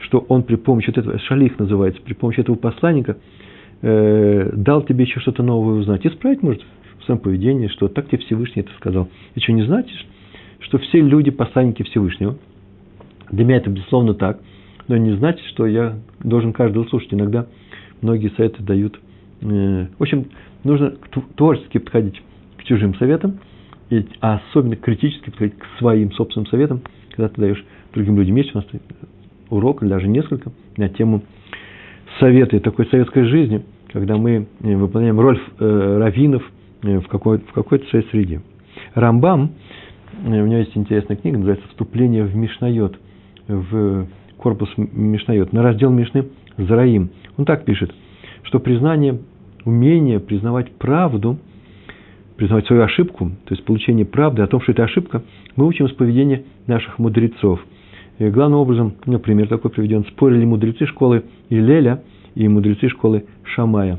что 0.00 0.24
он 0.28 0.42
при 0.42 0.56
помощи 0.56 0.86
вот 0.88 0.98
этого, 0.98 1.18
шалих 1.20 1.58
называется, 1.58 2.00
при 2.02 2.14
помощи 2.14 2.40
этого 2.40 2.56
посланника, 2.56 3.16
э, 3.82 4.50
дал 4.54 4.82
тебе 4.82 5.04
еще 5.04 5.20
что-то 5.20 5.42
новое 5.42 5.74
узнать. 5.74 6.06
Исправить 6.06 6.42
может 6.42 6.62
в 6.98 7.04
своем 7.04 7.20
поведении, 7.20 7.68
что 7.68 7.88
так 7.88 8.08
тебе 8.08 8.18
Всевышний 8.18 8.62
это 8.62 8.72
сказал. 8.76 9.08
И 9.34 9.40
что, 9.40 9.52
не 9.52 9.64
знаете, 9.64 9.90
что 10.60 10.78
все 10.78 11.00
люди 11.00 11.30
посланники 11.30 11.82
Всевышнего? 11.82 12.36
Для 13.30 13.44
меня 13.44 13.58
это 13.58 13.70
безусловно 13.70 14.14
так, 14.14 14.40
но 14.88 14.96
не 14.96 15.12
значит, 15.16 15.44
что 15.46 15.66
я 15.66 15.98
должен 16.22 16.52
каждого 16.52 16.84
слушать. 16.84 17.12
Иногда 17.14 17.46
многие 18.00 18.28
советы 18.36 18.62
дают. 18.62 18.98
Э, 19.42 19.86
в 19.98 20.02
общем, 20.02 20.26
нужно 20.64 20.94
творчески 21.36 21.78
подходить 21.78 22.20
к 22.56 22.64
чужим 22.64 22.94
советам, 22.96 23.38
а 24.20 24.40
особенно 24.48 24.76
критически 24.76 25.30
подходить 25.30 25.58
к 25.58 25.78
своим 25.78 26.12
собственным 26.12 26.46
советам, 26.46 26.82
когда 27.10 27.28
ты 27.28 27.40
даешь 27.40 27.64
другим 27.92 28.16
людям. 28.16 28.36
Есть 28.36 28.54
у 28.54 28.58
нас 28.58 28.66
урок, 29.50 29.82
или 29.82 29.90
даже 29.90 30.08
несколько, 30.08 30.52
на 30.76 30.88
тему 30.88 31.22
советы 32.18 32.60
такой 32.60 32.86
советской 32.86 33.24
жизни, 33.24 33.62
когда 33.92 34.16
мы 34.16 34.46
э, 34.62 34.76
выполняем 34.76 35.18
роль 35.20 35.40
э, 35.58 35.98
раввинов 35.98 36.42
в, 36.82 37.06
какой, 37.08 37.38
в 37.38 37.52
какой-то 37.52 37.86
своей 37.88 38.06
среде. 38.10 38.40
Рамбам, 38.94 39.52
у 40.24 40.30
него 40.30 40.46
есть 40.56 40.76
интересная 40.76 41.16
книга, 41.16 41.38
называется 41.38 41.68
«Вступление 41.68 42.24
в 42.24 42.34
Мишнайот» 42.34 42.98
в 43.46 44.06
корпус 44.36 44.70
Мишнайот, 44.76 45.52
на 45.52 45.62
раздел 45.62 45.90
Мишны 45.90 46.26
Зараим. 46.56 47.10
Он 47.36 47.44
так 47.44 47.64
пишет, 47.64 47.92
что 48.42 48.58
признание, 48.58 49.18
умение 49.64 50.20
признавать 50.20 50.72
правду, 50.72 51.38
признавать 52.36 52.66
свою 52.66 52.82
ошибку, 52.82 53.30
то 53.44 53.54
есть 53.54 53.64
получение 53.64 54.06
правды 54.06 54.42
о 54.42 54.46
том, 54.46 54.60
что 54.62 54.72
это 54.72 54.84
ошибка, 54.84 55.22
мы 55.56 55.66
учим 55.66 55.88
с 55.88 55.92
поведения 55.92 56.44
наших 56.66 56.98
мудрецов. 56.98 57.60
И 58.20 58.28
главным 58.28 58.60
образом, 58.60 58.92
у 59.06 59.10
меня 59.10 59.18
пример 59.18 59.48
такой 59.48 59.70
приведен, 59.70 60.04
спорили 60.04 60.44
мудрецы 60.44 60.84
школы 60.84 61.24
Илеля 61.48 62.02
и 62.34 62.46
мудрецы 62.48 62.90
школы 62.90 63.24
Шамая. 63.44 63.98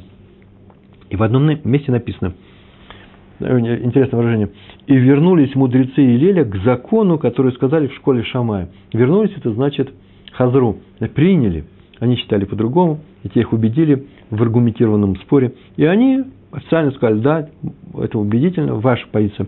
И 1.09 1.15
в 1.15 1.23
одном 1.23 1.47
месте 1.63 1.91
написано– 1.91 2.33
интересное 3.39 4.19
выражение, 4.19 4.51
и 4.85 4.95
вернулись 4.95 5.55
мудрецы 5.55 6.03
Илеля 6.03 6.45
к 6.45 6.55
закону, 6.57 7.17
который 7.17 7.51
сказали 7.53 7.87
в 7.87 7.95
школе 7.95 8.21
Шамая. 8.21 8.69
Вернулись, 8.93 9.31
это 9.35 9.51
значит 9.53 9.91
хазру, 10.33 10.77
приняли. 11.15 11.63
Они 11.99 12.15
считали 12.15 12.45
по-другому, 12.45 12.99
и 13.23 13.29
те 13.29 13.39
их 13.39 13.53
убедили 13.53 14.05
в 14.29 14.39
аргументированном 14.39 15.15
споре. 15.15 15.53
И 15.77 15.83
они 15.83 16.25
официально 16.51 16.91
сказали, 16.91 17.19
да, 17.21 17.49
это 17.97 18.19
убедительно, 18.19 18.75
ваша 18.75 19.07
позиция 19.11 19.47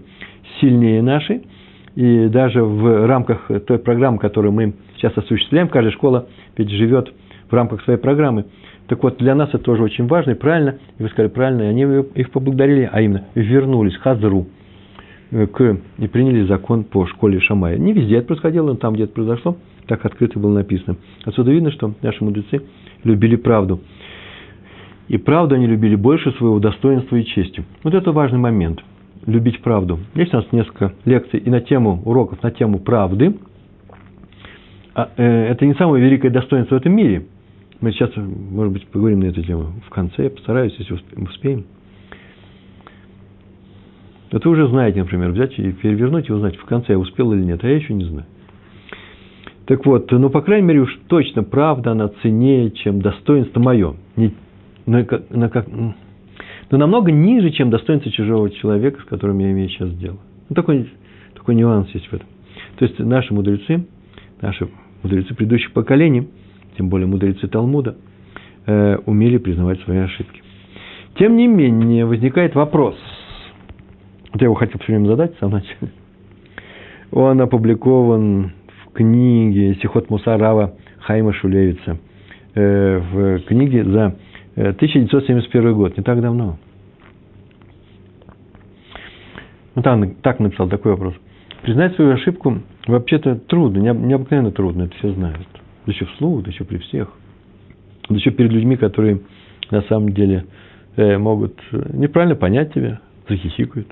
сильнее 0.59 1.03
нашей. 1.03 1.43
И 1.95 2.27
даже 2.27 2.63
в 2.63 3.05
рамках 3.05 3.49
той 3.67 3.77
программы, 3.77 4.17
которую 4.17 4.51
мы 4.51 4.73
сейчас 4.97 5.15
осуществляем, 5.17 5.67
каждая 5.67 5.93
школа 5.93 6.27
ведь 6.57 6.69
живет 6.69 7.13
в 7.49 7.53
рамках 7.53 7.83
своей 7.83 7.99
программы– 7.99 8.45
так 8.87 9.01
вот, 9.01 9.17
для 9.17 9.33
нас 9.33 9.49
это 9.49 9.59
тоже 9.59 9.83
очень 9.83 10.07
важно 10.07 10.31
и 10.31 10.35
правильно. 10.35 10.77
И 10.99 11.03
вы 11.03 11.09
сказали 11.09 11.29
правильно, 11.29 11.63
и 11.63 11.65
они 11.65 11.83
их 12.15 12.31
поблагодарили, 12.31 12.89
а 12.91 13.01
именно 13.01 13.25
вернулись, 13.33 13.95
хазру, 13.95 14.47
э, 15.31 15.47
к, 15.47 15.77
и 15.97 16.07
приняли 16.07 16.45
закон 16.45 16.83
по 16.83 17.05
школе 17.05 17.39
Шамая. 17.39 17.77
Не 17.77 17.93
везде 17.93 18.17
это 18.17 18.27
происходило, 18.27 18.67
но 18.67 18.75
там, 18.75 18.93
где 18.93 19.03
это 19.03 19.13
произошло, 19.13 19.57
так 19.87 20.05
открыто 20.05 20.37
было 20.37 20.53
написано. 20.53 20.97
Отсюда 21.23 21.51
видно, 21.51 21.71
что 21.71 21.93
наши 22.01 22.23
мудрецы 22.23 22.61
любили 23.03 23.35
правду. 23.35 23.79
И 25.07 25.17
правду 25.17 25.55
они 25.55 25.67
любили 25.67 25.95
больше 25.95 26.31
своего 26.33 26.59
достоинства 26.59 27.15
и 27.15 27.25
чести. 27.25 27.63
Вот 27.83 27.93
это 27.93 28.11
важный 28.11 28.39
момент. 28.39 28.81
Любить 29.25 29.61
правду. 29.61 29.99
Есть 30.15 30.33
у 30.33 30.37
нас 30.37 30.45
несколько 30.51 30.93
лекций 31.05 31.39
и 31.39 31.49
на 31.49 31.61
тему 31.61 32.01
уроков, 32.05 32.41
на 32.43 32.51
тему 32.51 32.79
правды. 32.79 33.35
А, 34.95 35.09
э, 35.17 35.47
это 35.51 35.65
не 35.65 35.73
самое 35.73 36.03
великое 36.03 36.29
достоинство 36.29 36.75
в 36.75 36.79
этом 36.79 36.95
мире. 36.95 37.25
Мы 37.81 37.91
сейчас, 37.91 38.11
может 38.15 38.73
быть, 38.73 38.87
поговорим 38.87 39.21
на 39.21 39.25
эту 39.25 39.43
тему 39.43 39.73
в 39.85 39.89
конце, 39.89 40.23
я 40.23 40.29
постараюсь, 40.29 40.73
если 40.77 40.97
успеем. 41.17 41.65
Вот 44.31 44.45
вы 44.45 44.51
уже 44.51 44.67
знаете, 44.67 44.99
например, 44.99 45.31
взять 45.31 45.57
и 45.59 45.71
перевернуть 45.73 46.29
и 46.29 46.33
узнать, 46.33 46.55
в 46.55 46.65
конце 46.65 46.93
я 46.93 46.99
успел 46.99 47.33
или 47.33 47.43
нет, 47.43 47.63
а 47.63 47.67
я 47.67 47.75
еще 47.75 47.93
не 47.93 48.05
знаю. 48.05 48.25
Так 49.65 49.85
вот, 49.85 50.11
ну, 50.11 50.29
по 50.29 50.41
крайней 50.41 50.67
мере, 50.67 50.81
уж 50.81 50.99
точно 51.07 51.43
правда, 51.43 51.91
она 51.91 52.09
ценнее, 52.21 52.71
чем 52.71 53.01
достоинство 53.01 53.59
мое. 53.59 53.95
Не, 54.15 54.33
на, 54.85 55.05
на, 55.29 55.95
но 56.73 56.79
намного 56.79 57.11
ниже, 57.11 57.51
чем 57.51 57.69
достоинство 57.69 58.11
чужого 58.11 58.49
человека, 58.49 58.99
с 58.99 59.03
которым 59.03 59.37
я 59.37 59.51
имею 59.51 59.69
сейчас 59.69 59.93
дело. 59.93 60.17
Ну, 60.49 60.55
такой, 60.55 60.89
такой 61.35 61.53
нюанс 61.53 61.87
есть 61.93 62.07
в 62.07 62.13
этом. 62.13 62.27
То 62.77 62.85
есть, 62.85 62.97
наши 62.97 63.31
мудрецы, 63.31 63.85
наши 64.41 64.67
мудрецы 65.03 65.35
предыдущих 65.35 65.71
поколений, 65.71 66.27
тем 66.75 66.89
более 66.89 67.05
мудрецы 67.05 67.47
Талмуда, 67.47 67.95
э, 68.65 68.97
умели 69.05 69.37
признавать 69.37 69.81
свои 69.81 69.99
ошибки. 69.99 70.41
Тем 71.19 71.37
не 71.37 71.45
менее, 71.45 72.07
возникает 72.07 72.55
вопрос. 72.55 72.97
Вот 74.31 74.41
я 74.41 74.45
его 74.45 74.55
хотел 74.55 74.79
все 74.79 74.93
время 74.93 75.05
задать 75.05 75.35
в 75.35 75.39
самом 75.39 75.59
начале. 75.59 75.91
Он 77.11 77.39
опубликован 77.39 78.51
книге 78.95 79.75
Сихот 79.75 80.09
Мусарава 80.09 80.73
Хайма 81.01 81.33
Шулевица, 81.33 81.99
э, 82.55 82.97
в 82.97 83.41
книге 83.41 83.83
за 83.83 84.15
1971 84.55 85.67
э, 85.67 85.73
год, 85.73 85.97
не 85.97 86.03
так 86.03 86.21
давно. 86.21 86.45
Ну, 86.45 86.57
там 89.81 90.15
так 90.15 90.39
написал 90.39 90.69
такой 90.69 90.91
вопрос. 90.91 91.15
Признать 91.63 91.95
свою 91.95 92.11
ошибку 92.11 92.59
вообще-то 92.87 93.35
трудно, 93.35 93.79
необыкновенно 93.79 94.51
трудно, 94.51 94.83
это 94.83 94.95
все 94.97 95.13
знают. 95.13 95.47
Да 95.85 95.91
еще 95.91 96.05
вслух, 96.05 96.43
да 96.43 96.51
еще 96.51 96.63
при 96.65 96.77
всех. 96.77 97.09
Да 98.09 98.15
еще 98.15 98.31
перед 98.31 98.51
людьми, 98.51 98.75
которые 98.75 99.21
на 99.71 99.81
самом 99.83 100.09
деле 100.09 100.45
э, 100.95 101.17
могут 101.17 101.59
неправильно 101.93 102.35
понять 102.35 102.73
тебя, 102.73 102.99
захихикают. 103.27 103.87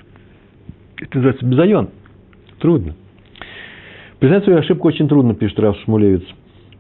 Это 0.98 1.18
называется 1.18 1.46
безайон. 1.46 1.90
Трудно. 2.60 2.94
Признать 4.20 4.44
свою 4.44 4.60
ошибку 4.60 4.88
очень 4.88 5.08
трудно, 5.08 5.34
пишет 5.34 5.60
Раф 5.60 5.76
Шмулевец. 5.84 6.24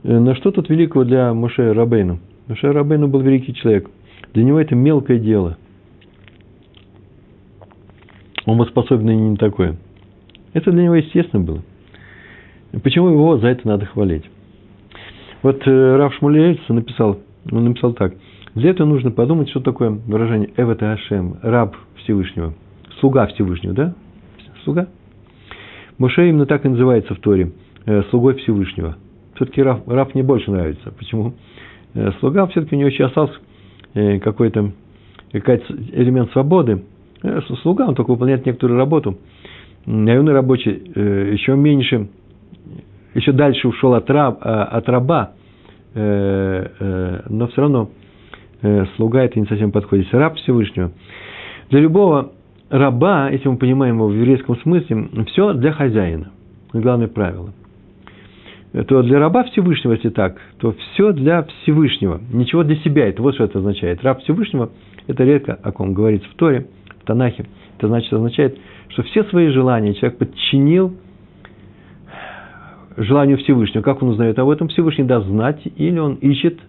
Э, 0.03 0.20
но 0.20 0.36
что 0.36 0.51
тут 0.51 0.70
великого 0.70 1.05
для 1.05 1.34
Муше 1.34 1.74
Рабейну? 1.74 2.20
Муше 2.48 2.72
Рабейну 2.72 3.08
был 3.08 3.22
великий 3.22 3.53
человек. 3.53 3.89
Для 4.34 4.43
него 4.43 4.60
это 4.60 4.75
мелкое 4.75 5.17
дело. 5.17 5.58
Он 8.51 8.58
был 8.58 8.65
способен 8.67 9.31
не 9.31 9.38
такое. 9.38 9.77
Это 10.53 10.72
для 10.72 10.84
него 10.84 10.96
естественно 10.96 11.43
было. 11.43 11.62
Почему 12.84 13.10
его 13.10 13.38
за 13.38 13.48
это 13.48 13.67
надо 13.67 13.86
хвалить? 13.86 14.29
Вот 15.41 15.65
э, 15.65 15.96
Раф 15.96 16.13
Шмулевец 16.15 16.60
написал, 16.67 17.20
он 17.51 17.65
написал 17.65 17.93
так. 17.93 18.13
Для 18.53 18.72
этого 18.72 18.88
нужно 18.88 19.12
подумать, 19.12 19.50
что 19.50 19.60
такое 19.60 19.89
выражение 19.89 20.50
«эвата 20.58 20.91
Ашем», 20.91 21.38
раб 21.41 21.75
Всевышнего, 22.03 22.53
слуга 23.00 23.27
Всевышнего, 23.27 23.74
да? 23.74 23.96
Слуга– 24.63 24.88
Моше 26.01 26.27
именно 26.29 26.48
так 26.48 26.65
и 26.65 26.67
называется 26.67 27.13
в 27.13 27.20
Торе, 27.20 27.51
э, 27.86 28.01
слугой 28.10 28.34
Всевышнего. 28.34 28.98
Все-таки 29.36 29.62
раб, 29.62 29.88
раб 29.88 30.15
мне 30.15 30.24
больше 30.24 30.50
нравится. 30.50 30.91
Почему? 30.98 31.36
Э, 31.93 32.12
слуга 32.20 32.48
все-таки 32.48 32.75
у 32.75 32.79
него 32.79 32.89
еще 32.89 33.05
остался 33.05 33.36
какой-то 33.93 34.72
какой 35.31 35.58
элемент 35.93 36.31
свободы. 36.31 36.84
Слуга, 37.62 37.88
он 37.88 37.96
только 37.96 38.12
выполняет 38.12 38.46
некоторую 38.46 38.78
работу. 38.78 39.18
Наемный 39.86 40.34
рабочий 40.34 40.72
еще 41.34 41.56
меньше, 41.56 42.08
еще 43.13 43.32
дальше 43.32 43.68
ушел 43.68 43.94
от, 43.94 44.10
раб, 44.10 44.40
от 44.42 44.88
раба, 44.90 45.31
но 45.94 47.48
все 47.48 47.62
равно 47.62 47.90
слуга 48.96 49.24
это 49.24 49.40
не 49.40 49.46
совсем 49.46 49.72
подходит. 49.72 50.14
Раб 50.14 50.36
Всевышнего. 50.36 50.92
Для 51.70 51.79
любого 51.79 52.31
раба, 52.70 53.29
если 53.29 53.50
мы 53.50 53.57
понимаем 53.57 53.96
его 53.96 54.07
в 54.07 54.14
еврейском 54.14 54.55
смысле, 54.57 55.10
все 55.27 55.53
для 55.53 55.72
хозяина. 55.72 56.31
Главное 56.74 57.07
правило. 57.07 57.53
То 58.72 59.03
для 59.03 59.20
раба 59.20 59.44
Всевышнего, 59.44 59.94
если 59.94 60.10
так, 60.10 60.40
то 60.60 60.72
все 60.72 61.12
для 61.12 61.44
Всевышнего. 61.44 62.22
Ничего 62.31 62.64
для 62.64 62.77
себя. 62.77 63.10
Это 63.10 63.22
вот 63.22 63.36
что 63.36 63.44
это 63.44 63.60
означает. 63.60 64.01
Раб 64.01 64.22
Всевышнего, 64.22 64.72
это 65.07 65.25
редко 65.25 65.60
о 65.62 65.72
ком 65.74 65.94
говорится 65.94 66.29
в 66.29 66.36
Торе, 66.36 66.68
в 67.01 67.05
Танахе. 67.05 67.46
Это 67.77 67.88
значит, 67.88 68.14
означает, 68.14 68.57
что 68.90 69.03
все 69.03 69.25
свои 69.25 69.50
желания 69.50 69.94
человек 69.94 70.20
подчинил 70.20 70.96
желанию 72.96 73.38
Всевышнего. 73.40 73.81
Как 73.81 74.01
он 74.01 74.10
узнает 74.10 74.40
об 74.40 74.50
этом? 74.50 74.70
Всевышний 74.70 75.03
даст 75.03 75.27
знать, 75.27 75.62
или 75.75 76.00
он 76.00 76.16
ищет 76.16 76.60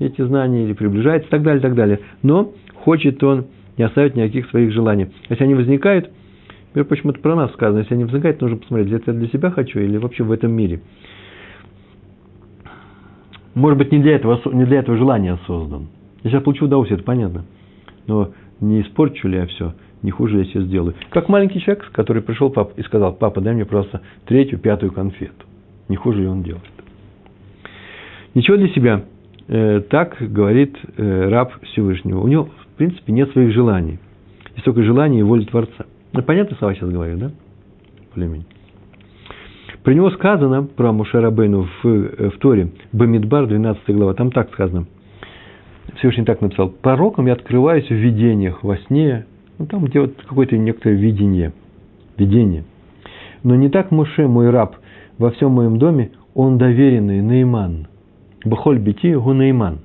эти 0.00 0.22
знания, 0.22 0.64
или 0.64 0.72
приближается, 0.72 1.28
и 1.28 1.30
так 1.30 1.42
далее, 1.42 1.60
и 1.60 1.62
так 1.62 1.74
далее. 1.76 2.00
Но 2.22 2.52
хочет 2.74 3.22
он 3.22 3.46
не 3.76 3.84
оставить 3.84 4.16
никаких 4.16 4.48
своих 4.50 4.72
желаний. 4.72 5.08
Если 5.28 5.44
они 5.44 5.54
возникают, 5.54 6.10
например, 6.68 6.86
почему 6.86 7.12
это 7.12 7.20
про 7.20 7.36
нас 7.36 7.52
сказано, 7.52 7.78
если 7.80 7.94
они 7.94 8.04
возникают, 8.04 8.40
нужно 8.40 8.56
посмотреть, 8.56 8.92
это 8.92 9.12
я 9.12 9.18
для 9.18 9.28
себя 9.28 9.50
хочу 9.50 9.78
или 9.78 9.98
вообще 9.98 10.24
в 10.24 10.32
этом 10.32 10.52
мире. 10.52 10.80
Может 13.54 13.78
быть, 13.78 13.92
не 13.92 14.00
для 14.00 14.16
этого, 14.16 14.40
не 14.52 14.64
для 14.64 14.80
этого 14.80 14.96
желания 14.96 15.38
создан. 15.46 15.88
Я 16.22 16.30
сейчас 16.30 16.42
получу 16.42 16.64
удовольствие, 16.64 16.96
это 16.96 17.04
понятно. 17.04 17.44
Но 18.06 18.30
не 18.60 18.82
испорчу 18.82 19.28
ли 19.28 19.38
я 19.38 19.46
все, 19.46 19.74
не 20.02 20.10
хуже 20.10 20.38
я 20.38 20.44
себе 20.44 20.64
сделаю. 20.64 20.94
Как 21.10 21.28
маленький 21.28 21.60
человек, 21.60 21.90
который 21.92 22.22
пришел 22.22 22.50
пап, 22.50 22.72
и 22.76 22.82
сказал, 22.82 23.12
папа, 23.12 23.40
дай 23.40 23.54
мне 23.54 23.64
просто 23.64 24.00
третью, 24.26 24.58
пятую 24.58 24.92
конфету. 24.92 25.46
Не 25.88 25.96
хуже 25.96 26.22
ли 26.22 26.26
он 26.26 26.42
делает. 26.42 26.64
Ничего 28.34 28.56
для 28.56 28.68
себя. 28.68 29.04
Э, 29.46 29.80
так 29.88 30.16
говорит 30.20 30.76
э, 30.96 31.28
раб 31.28 31.52
Всевышнего. 31.62 32.20
У 32.20 32.26
него 32.26 32.48
в 32.74 32.76
принципе, 32.76 33.12
нет 33.12 33.30
своих 33.30 33.52
желаний. 33.52 34.00
Есть 34.54 34.64
только 34.64 34.82
желание 34.82 35.20
и 35.20 35.22
воля 35.22 35.46
Творца. 35.46 35.86
Ну, 36.12 36.22
понятно 36.22 36.56
слова 36.56 36.74
сейчас 36.74 36.90
говорю, 36.90 37.16
да? 37.18 37.30
Более-менее. 38.14 38.46
Про 39.84 39.92
него 39.92 40.10
сказано, 40.10 40.64
про 40.64 40.92
Мушарабейну 40.92 41.68
в, 41.82 41.86
э, 41.86 42.30
в 42.30 42.38
Торе, 42.38 42.70
Бамидбар, 42.92 43.46
12 43.46 43.94
глава, 43.94 44.14
там 44.14 44.32
так 44.32 44.50
сказано. 44.52 44.86
Всевышний 45.96 46.24
так 46.24 46.40
написал. 46.40 46.70
Пророком 46.70 47.26
я 47.26 47.34
открываюсь 47.34 47.86
в 47.86 47.94
видениях, 47.94 48.64
во 48.64 48.78
сне, 48.78 49.26
ну, 49.58 49.66
там 49.66 49.84
где 49.84 50.00
вот 50.00 50.14
какое-то 50.26 50.56
некоторое 50.56 50.96
видение, 50.96 51.52
видение. 52.16 52.64
Но 53.42 53.54
не 53.54 53.68
так 53.68 53.90
Муше, 53.90 54.26
мой 54.26 54.50
раб, 54.50 54.76
во 55.18 55.30
всем 55.30 55.52
моем 55.52 55.78
доме, 55.78 56.10
он 56.34 56.58
доверенный, 56.58 57.20
Наиман. 57.20 57.86
Бахоль 58.44 58.78
бити, 58.78 59.14
гу 59.14 59.34
Наиман, 59.34 59.80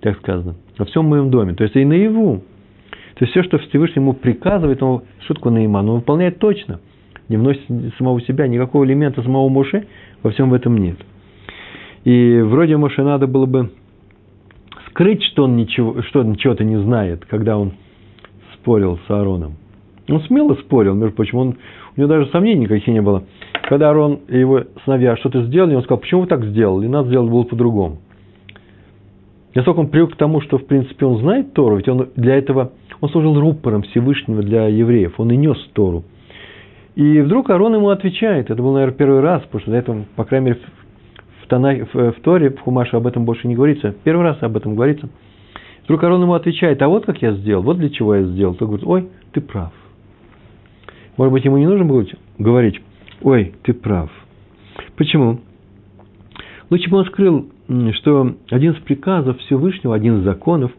так 0.00 0.18
сказано 0.18 0.54
во 0.78 0.84
всем 0.84 1.06
моем 1.06 1.30
доме. 1.30 1.54
То 1.54 1.64
есть 1.64 1.76
и 1.76 1.84
наяву. 1.84 2.42
То 3.14 3.24
есть 3.24 3.32
все, 3.32 3.42
что 3.42 3.58
Всевышний 3.58 4.00
ему 4.00 4.12
приказывает, 4.12 4.82
он 4.82 5.02
шутку 5.26 5.50
Наиман, 5.50 5.88
он 5.88 5.96
выполняет 5.96 6.38
точно. 6.38 6.80
Не 7.28 7.36
вносит 7.36 7.62
самого 7.98 8.20
себя, 8.22 8.46
никакого 8.46 8.84
элемента 8.84 9.22
самого 9.22 9.48
Моше 9.48 9.86
во 10.22 10.30
всем 10.30 10.54
этом 10.54 10.78
нет. 10.78 10.96
И 12.04 12.40
вроде 12.40 12.76
Моше 12.76 13.02
надо 13.02 13.26
было 13.26 13.46
бы 13.46 13.70
скрыть, 14.88 15.22
что 15.24 15.44
он 15.44 15.56
ничего, 15.56 16.02
что 16.02 16.20
он 16.20 16.36
чего-то 16.36 16.64
не 16.64 16.80
знает, 16.80 17.24
когда 17.26 17.58
он 17.58 17.72
спорил 18.54 18.98
с 19.06 19.10
Аароном. 19.10 19.56
Он 20.08 20.22
смело 20.22 20.54
спорил, 20.54 20.94
между 20.94 21.14
прочим, 21.14 21.38
он, 21.38 21.56
у 21.96 22.00
него 22.00 22.08
даже 22.08 22.30
сомнений 22.30 22.62
никаких 22.62 22.86
не 22.88 23.02
было. 23.02 23.24
Когда 23.68 23.88
Аарон 23.90 24.20
и 24.28 24.38
его 24.38 24.62
сыновья 24.84 25.16
что-то 25.18 25.42
сделали, 25.44 25.74
он 25.74 25.82
сказал, 25.82 25.98
почему 25.98 26.22
вы 26.22 26.26
так 26.26 26.44
сделали, 26.46 26.86
надо 26.86 27.08
сделать 27.08 27.30
было 27.30 27.42
по-другому. 27.42 27.98
Настолько 29.54 29.80
он 29.80 29.88
привык 29.88 30.14
к 30.14 30.16
тому, 30.16 30.40
что, 30.40 30.56
в 30.58 30.66
принципе, 30.66 31.04
он 31.04 31.18
знает 31.18 31.52
Тору, 31.52 31.76
ведь 31.76 31.88
он 31.88 32.08
для 32.16 32.36
этого, 32.36 32.72
он 33.00 33.10
служил 33.10 33.38
рупором 33.38 33.82
Всевышнего 33.82 34.42
для 34.42 34.68
евреев, 34.68 35.14
он 35.18 35.30
и 35.30 35.36
нес 35.36 35.58
Тору. 35.74 36.04
И 36.98 37.20
вдруг 37.20 37.48
Арон 37.48 37.76
ему 37.76 37.90
отвечает, 37.90 38.50
это 38.50 38.60
был, 38.60 38.72
наверное, 38.72 38.96
первый 38.96 39.20
раз, 39.20 39.42
потому 39.42 39.60
что 39.60 39.70
до 39.70 39.76
этого, 39.76 40.04
по 40.16 40.24
крайней 40.24 40.46
мере, 40.46 40.60
в, 41.40 41.46
Тана, 41.46 41.86
в, 41.92 41.94
в 41.94 42.20
Торе, 42.22 42.50
в 42.50 42.58
Хумаше 42.58 42.96
об 42.96 43.06
этом 43.06 43.24
больше 43.24 43.46
не 43.46 43.54
говорится, 43.54 43.94
первый 44.02 44.24
раз 44.24 44.38
об 44.42 44.56
этом 44.56 44.74
говорится. 44.74 45.08
Вдруг 45.84 46.02
Арон 46.02 46.22
ему 46.22 46.34
отвечает, 46.34 46.82
а 46.82 46.88
вот 46.88 47.06
как 47.06 47.22
я 47.22 47.34
сделал, 47.34 47.62
вот 47.62 47.78
для 47.78 47.88
чего 47.90 48.16
я 48.16 48.24
сделал. 48.24 48.56
Тот 48.56 48.66
говорит, 48.66 48.84
ой, 48.84 49.08
ты 49.30 49.40
прав. 49.40 49.72
Может 51.16 51.32
быть, 51.32 51.44
ему 51.44 51.58
не 51.58 51.66
нужно 51.66 51.84
было 51.84 52.04
говорить, 52.36 52.80
ой, 53.22 53.54
ты 53.62 53.74
прав. 53.74 54.10
Почему? 54.96 55.38
Лучше 56.68 56.90
бы 56.90 56.96
он 56.96 57.04
скрыл 57.04 57.48
что 57.92 58.34
один 58.50 58.72
из 58.72 58.80
приказов 58.80 59.38
Всевышнего, 59.38 59.94
один 59.94 60.18
из 60.18 60.24
законов, 60.24 60.72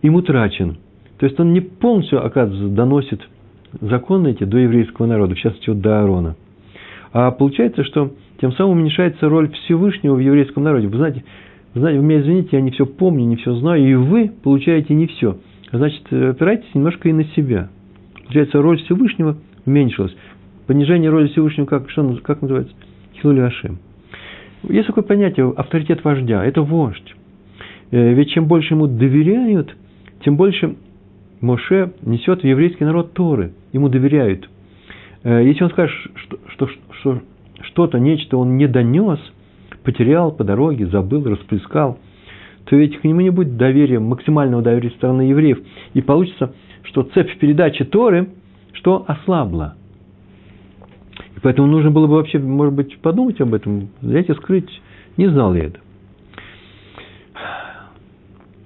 им 0.00 0.14
утрачен. 0.14 0.78
То 1.18 1.26
есть 1.26 1.38
он 1.38 1.52
не 1.52 1.60
полностью, 1.60 2.24
оказывается, 2.24 2.74
доносит 2.74 3.20
законы 3.80 4.28
эти 4.28 4.44
до 4.44 4.58
еврейского 4.58 5.06
народа, 5.06 5.34
в 5.34 5.38
частности, 5.38 5.70
до 5.70 6.00
Аарона. 6.00 6.36
А 7.12 7.30
получается, 7.30 7.84
что 7.84 8.12
тем 8.40 8.52
самым 8.52 8.78
уменьшается 8.78 9.28
роль 9.28 9.50
Всевышнего 9.50 10.14
в 10.14 10.20
еврейском 10.20 10.62
народе. 10.62 10.88
Вы 10.88 10.96
знаете, 10.96 11.24
вы, 11.74 11.80
знаете, 11.80 12.00
вы 12.00 12.06
меня 12.06 12.20
извините, 12.20 12.48
я 12.52 12.60
не 12.60 12.70
все 12.70 12.86
помню, 12.86 13.24
не 13.24 13.36
все 13.36 13.54
знаю, 13.54 13.86
и 13.86 13.94
вы 13.94 14.30
получаете 14.42 14.94
не 14.94 15.06
все. 15.06 15.38
значит, 15.72 16.02
опирайтесь 16.12 16.74
немножко 16.74 17.08
и 17.08 17.12
на 17.12 17.24
себя. 17.36 17.68
Получается, 18.22 18.62
роль 18.62 18.78
Всевышнего 18.78 19.36
уменьшилась. 19.66 20.14
Понижение 20.66 21.10
роли 21.10 21.28
Всевышнего, 21.28 21.66
как, 21.66 21.90
что, 21.90 22.16
как 22.22 22.42
называется? 22.42 22.74
Хилули 23.20 23.40
Ашем. 23.40 23.78
Есть 24.68 24.86
такое 24.86 25.04
понятие 25.04 25.52
авторитет 25.56 26.04
вождя. 26.04 26.44
Это 26.44 26.62
вождь. 26.62 27.14
Э, 27.90 28.12
ведь 28.12 28.30
чем 28.30 28.46
больше 28.46 28.74
ему 28.74 28.86
доверяют, 28.86 29.74
тем 30.24 30.36
больше 30.36 30.76
Моше 31.40 31.92
несет 32.02 32.42
в 32.42 32.46
еврейский 32.46 32.84
народ 32.84 33.14
Торы. 33.14 33.52
Ему 33.72 33.88
доверяют. 33.88 34.48
Э, 35.22 35.42
если 35.44 35.64
он 35.64 35.70
скажет, 35.70 35.94
что, 36.16 36.38
что, 36.48 36.68
что 37.00 37.20
что-то, 37.62 37.98
нечто 37.98 38.36
он 38.36 38.56
не 38.56 38.66
донес, 38.66 39.18
потерял 39.84 40.32
по 40.32 40.44
дороге, 40.44 40.86
забыл, 40.86 41.24
расплескал, 41.24 41.98
то 42.64 42.76
ведь 42.76 42.98
к 43.00 43.04
нему 43.04 43.20
не 43.20 43.30
будет 43.30 43.56
доверия, 43.56 43.98
максимального 43.98 44.62
доверия 44.62 44.90
со 44.90 44.96
стороны 44.96 45.22
евреев. 45.22 45.58
И 45.94 46.00
получится, 46.00 46.54
что 46.84 47.02
цепь 47.02 47.38
передачи 47.38 47.84
Торы, 47.84 48.30
что 48.72 49.04
ослабла. 49.06 49.74
И 51.36 51.40
поэтому 51.42 51.68
нужно 51.68 51.90
было 51.90 52.06
бы 52.06 52.14
вообще, 52.14 52.38
может 52.38 52.74
быть, 52.74 52.98
подумать 52.98 53.40
об 53.40 53.54
этом, 53.54 53.88
взять 54.00 54.28
и 54.28 54.34
скрыть. 54.34 54.80
Не 55.16 55.28
знал 55.28 55.54
я 55.54 55.64
это. 55.64 55.80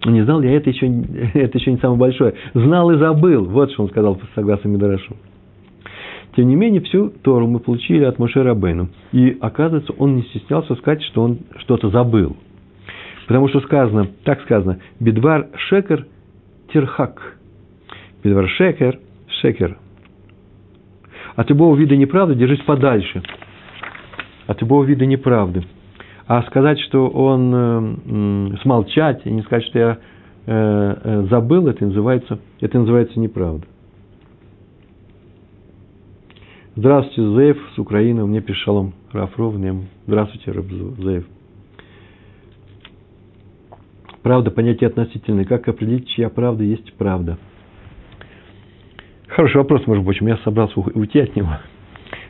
Не 0.05 0.23
знал 0.23 0.43
я, 0.43 0.53
это 0.53 0.71
еще, 0.71 0.87
это 1.35 1.59
еще 1.59 1.73
не 1.73 1.79
самое 1.79 1.99
большое. 1.99 2.35
Знал 2.53 2.91
и 2.91 2.99
забыл. 2.99 3.45
Вот 3.45 3.73
что 3.73 3.85
он 3.85 3.89
сказал, 3.91 4.21
согласно 4.35 4.69
Мидарашу. 4.69 5.17
Тем 6.37 6.49
не 6.49 6.57
менее, 6.57 6.81
всю 6.81 7.11
Тору 7.11 7.47
мы 7.47 7.61
получили 7.61 8.05
от 8.05 8.19
Моше 8.19 8.43
Рабейну. 8.43 8.89
И, 9.13 9.37
оказывается, 9.41 9.93
он 9.99 10.17
не 10.17 10.23
стеснялся 10.23 10.75
сказать, 10.75 11.03
что 11.05 11.23
он 11.23 11.39
что-то 11.59 11.91
забыл. 11.91 12.37
Потому 13.27 13.49
что 13.49 13.61
сказано, 13.61 14.09
так 14.25 14.43
сказано, 14.43 14.81
бедвар 15.01 15.49
шекер 15.69 16.07
тирхак. 16.73 17.39
Бедвар 18.23 18.49
шекер, 18.49 18.99
шекер. 19.41 19.79
От 21.37 21.49
любого 21.51 21.77
вида 21.77 21.97
неправды 21.97 22.35
держись 22.35 22.63
подальше. 22.63 23.23
От 24.47 24.61
любого 24.61 24.85
вида 24.85 25.07
неправды. 25.07 25.65
А 26.27 26.43
сказать, 26.45 26.81
что 26.81 27.09
он 27.09 27.53
э, 27.55 28.57
смолчать 28.63 29.27
и 29.27 29.31
не 29.31 29.43
сказать, 29.43 29.65
что 29.67 29.79
я 29.79 29.99
э, 30.47 30.97
э, 31.05 31.27
забыл, 31.29 31.69
это 31.69 31.85
называется, 31.85 32.39
это 32.61 32.79
называется 32.79 33.21
неправда. 33.21 33.67
Здравствуйте, 36.77 37.21
Зеев 37.21 37.59
с 37.75 37.79
Украины. 37.79 38.25
Мне 38.27 38.41
пишет 38.41 38.63
Шалом 38.63 38.95
Рафров. 39.13 39.55
Здравствуйте, 40.07 40.53
Зеев. 40.53 41.27
Правда, 44.23 44.51
понятие 44.51 44.89
относительное. 44.89 45.45
Как 45.45 45.69
определить, 45.69 46.09
чья 46.09 46.31
правда 46.31 46.65
есть 46.65 46.95
правда? 46.95 47.37
Хороший 49.29 49.59
вопрос, 49.59 49.87
может 49.87 50.03
быть, 50.03 50.21
я 50.23 50.39
собрался 50.39 50.81
уйти 50.81 51.21
от 51.21 51.37
него. 51.37 51.59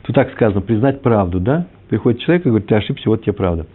Тут 0.03 0.15
так 0.15 0.31
сказано, 0.33 0.59
признать 0.61 1.01
правду, 1.01 1.39
да? 1.39 1.67
Приходит 1.87 2.19
человек 2.19 2.45
и 2.45 2.49
говорит, 2.49 2.67
ты 2.67 2.75
ошибся, 2.75 3.09
вот 3.09 3.21
тебе 3.23 3.33
правда. 3.33 3.65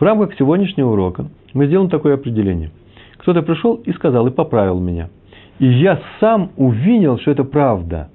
В 0.00 0.02
рамках 0.02 0.34
сегодняшнего 0.38 0.92
урока 0.92 1.26
мы 1.52 1.66
сделаем 1.66 1.90
такое 1.90 2.14
определение. 2.14 2.70
Кто-то 3.18 3.42
пришел 3.42 3.74
и 3.74 3.92
сказал, 3.92 4.26
и 4.26 4.30
поправил 4.30 4.80
меня. 4.80 5.10
И 5.58 5.66
я 5.66 6.00
сам 6.20 6.52
увидел, 6.56 7.18
что 7.18 7.30
это 7.30 7.44
правда. 7.44 8.08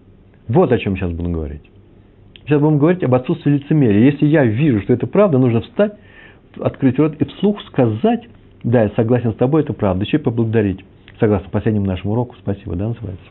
Вот 0.48 0.72
о 0.72 0.80
чем 0.80 0.98
сейчас 0.98 1.12
буду 1.12 1.30
говорить. 1.30 1.62
Сейчас 2.44 2.60
будем 2.60 2.80
говорить 2.80 3.04
об 3.04 3.14
отсутствии 3.14 3.52
лицемерия. 3.52 4.12
Если 4.12 4.26
я 4.26 4.46
вижу, 4.46 4.82
что 4.82 4.94
это 4.94 5.06
правда, 5.06 5.38
нужно 5.38 5.62
встать, 5.62 5.94
открыть 6.60 6.98
рот 6.98 7.22
и 7.22 7.26
вслух 7.26 7.62
сказать, 7.68 8.28
да, 8.64 8.84
я 8.84 8.90
согласен 8.96 9.34
с 9.34 9.36
тобой, 9.36 9.62
это 9.62 9.74
правда, 9.74 10.06
еще 10.06 10.18
и 10.18 10.20
поблагодарить. 10.20 10.84
Согласно 11.20 11.50
последнему 11.52 11.86
нашему 11.86 12.14
уроку, 12.14 12.36
спасибо, 12.40 12.76
да, 12.76 12.88
называется. 12.88 13.26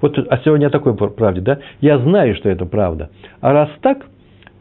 Вот, 0.00 0.18
а 0.18 0.38
сегодня 0.38 0.66
о 0.66 0.70
такой 0.70 0.96
правде, 0.96 1.40
да? 1.42 1.60
Я 1.80 1.98
знаю, 1.98 2.34
что 2.34 2.48
это 2.48 2.66
правда. 2.66 3.10
А 3.40 3.52
раз 3.52 3.70
так, 3.82 4.06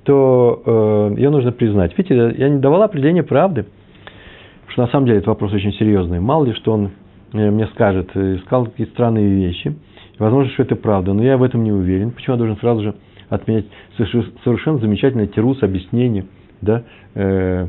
то 0.08 1.12
э, 1.12 1.20
ее 1.20 1.30
нужно 1.30 1.52
признать. 1.52 1.96
Видите, 1.98 2.34
я 2.38 2.48
не 2.48 2.60
давал 2.60 2.82
определения 2.84 3.24
правды, 3.24 3.64
потому 3.64 4.72
что 4.72 4.82
на 4.84 4.88
самом 4.88 5.06
деле 5.06 5.18
это 5.20 5.30
вопрос 5.30 5.52
очень 5.52 5.74
серьезный. 5.74 6.22
Мало 6.22 6.46
ли, 6.46 6.54
что 6.54 6.72
он 6.72 6.92
э, 7.34 7.52
мне 7.52 7.68
скажет, 7.68 8.10
э, 8.16 8.38
сказал 8.46 8.68
какие-то 8.68 8.94
странные 8.94 9.28
вещи. 9.28 9.76
Возможно, 10.18 10.50
что 10.54 10.64
это 10.64 10.78
правда, 10.78 11.12
но 11.12 11.24
я 11.24 11.36
в 11.36 11.44
этом 11.44 11.62
не 11.66 11.74
уверен. 11.74 12.12
Почему 12.12 12.36
я 12.36 12.38
должен 12.38 12.58
сразу 12.58 12.84
же 12.84 12.96
отменять 13.28 13.66
совершенно 13.98 14.78
замечательное 14.78 15.28
тирус, 15.28 15.62
объяснение, 15.62 16.26
да, 16.62 16.84
э, 17.14 17.68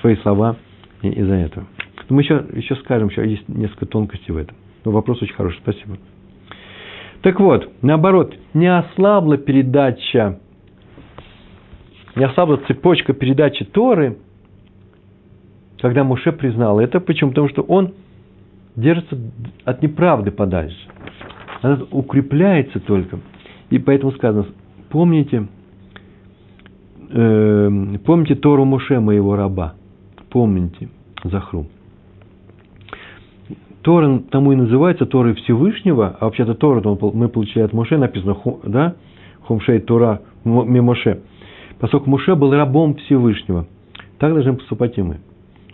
свои 0.00 0.16
слова 0.16 0.56
из-за 1.02 1.34
этого. 1.34 1.66
Но 2.08 2.16
мы 2.16 2.22
еще, 2.22 2.44
еще 2.52 2.74
скажем, 2.76 3.10
еще 3.10 3.30
есть 3.30 3.48
несколько 3.48 3.86
тонкостей 3.86 4.34
в 4.34 4.38
этом. 4.38 4.56
Но 4.84 4.90
вопрос 4.90 5.22
очень 5.22 5.34
хороший, 5.34 5.58
спасибо. 5.62 5.98
Так 7.22 7.38
вот, 7.38 7.70
наоборот, 7.80 8.34
не 8.54 8.66
ослабла 8.66 9.38
передача, 9.38 10.40
не 12.16 12.24
ослабла 12.24 12.58
цепочка 12.68 13.12
передачи 13.12 13.64
Торы, 13.64 14.18
когда 15.80 16.04
Муше 16.04 16.32
признал 16.32 16.80
это. 16.80 17.00
Почему? 17.00 17.30
Потому 17.30 17.48
что 17.48 17.62
он 17.62 17.94
держится 18.76 19.18
от 19.64 19.82
неправды 19.82 20.30
подальше. 20.30 20.78
Она 21.62 21.80
укрепляется 21.90 22.80
только– 22.80 23.18
и 23.72 23.78
поэтому 23.78 24.12
сказано, 24.12 24.44
помните, 24.90 25.48
э, 27.08 27.70
помните 28.04 28.34
Тору 28.34 28.66
Муше, 28.66 29.00
моего 29.00 29.34
раба. 29.34 29.76
Помните, 30.28 30.90
Захру. 31.24 31.64
Тора 33.80 34.18
тому 34.30 34.52
и 34.52 34.56
называется 34.56 35.06
Торой 35.06 35.32
Всевышнего, 35.36 36.18
а 36.20 36.26
вообще-то 36.26 36.52
Тора 36.52 36.82
мы 37.14 37.30
получили 37.30 37.62
от 37.62 37.72
Моше, 37.72 37.96
написано, 37.96 38.36
да, 38.64 38.94
Хомшей 39.40 39.80
Тора 39.80 40.20
Мимоше. 40.44 41.22
Поскольку 41.82 42.08
Муше 42.08 42.34
был 42.34 42.52
рабом 42.52 42.94
Всевышнего, 42.94 43.66
так 44.18 44.32
должны 44.32 44.54
поступать 44.54 44.96
и 44.96 45.02
мы. 45.02 45.18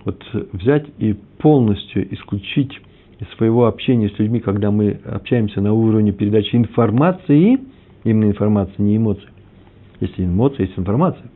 Вот 0.05 0.21
взять 0.53 0.87
и 0.99 1.15
полностью 1.39 2.13
исключить 2.13 2.73
из 3.21 3.29
своего 3.37 3.67
общения 3.67 4.09
с 4.09 4.19
людьми, 4.19 4.41
когда 4.41 4.73
мы 4.73 4.99
общаемся 5.05 5.61
на 5.61 5.73
уровне 5.73 6.11
передачи 6.11 6.57
информации– 6.57 7.61
Именно 8.05 8.31
информация, 8.31 8.75
не 8.79 8.97
эмоции. 8.97 9.29
Если 10.01 10.25
эмоция, 10.25 10.67
есть 10.67 10.79
информация. 10.79 11.27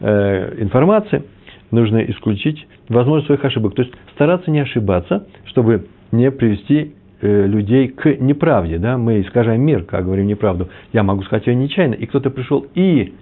Э, 0.00 0.62
информация 0.62 1.24
нужно 1.70 1.98
исключить 1.98 2.66
возможность 2.88 3.26
своих 3.26 3.44
ошибок. 3.44 3.74
То 3.74 3.82
есть 3.82 3.94
стараться 4.14 4.50
не 4.50 4.60
ошибаться, 4.60 5.26
чтобы 5.46 5.88
не 6.12 6.30
привести 6.30 6.94
э, 7.20 7.46
людей 7.46 7.88
к 7.88 8.06
неправде. 8.18 8.78
Да? 8.78 8.96
Мы 8.96 9.20
искажаем 9.20 9.62
мир, 9.62 9.82
как 9.82 10.04
говорим 10.04 10.26
неправду. 10.26 10.68
Я 10.92 11.02
могу 11.02 11.22
сказать 11.24 11.46
ее 11.48 11.56
нечаянно. 11.56 11.94
И 11.94 12.06
кто-то 12.06 12.30
пришел 12.30 12.66
и 12.74 13.14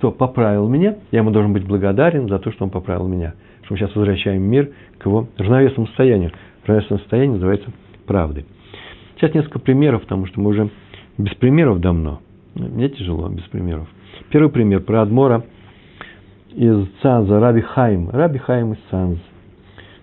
что 0.00 0.10
поправил 0.10 0.66
меня, 0.66 0.96
я 1.12 1.18
ему 1.18 1.30
должен 1.30 1.52
быть 1.52 1.66
благодарен 1.66 2.26
за 2.26 2.38
то, 2.38 2.50
что 2.50 2.64
он 2.64 2.70
поправил 2.70 3.06
меня. 3.06 3.34
Что 3.64 3.74
мы 3.74 3.78
сейчас 3.78 3.94
возвращаем 3.94 4.42
мир 4.42 4.70
к 4.98 5.04
его 5.04 5.28
равновесному 5.36 5.88
состоянию. 5.88 6.32
Равновесное 6.64 6.98
состояние 7.00 7.34
называется 7.34 7.70
правдой. 8.06 8.46
Сейчас 9.16 9.34
несколько 9.34 9.58
примеров, 9.58 10.02
потому 10.02 10.24
что 10.24 10.40
мы 10.40 10.50
уже 10.50 10.70
без 11.18 11.34
примеров 11.34 11.80
давно. 11.80 12.20
Мне 12.54 12.88
тяжело, 12.88 13.28
без 13.28 13.42
примеров. 13.44 13.88
Первый 14.30 14.50
пример 14.50 14.80
про 14.80 15.02
Адмора 15.02 15.44
из 16.54 16.88
Цанза, 17.02 17.38
Раби 17.38 17.60
Хайм. 17.60 18.08
Раби 18.08 18.38
Хайм 18.38 18.72
из 18.72 18.78
Цанз. 18.90 19.18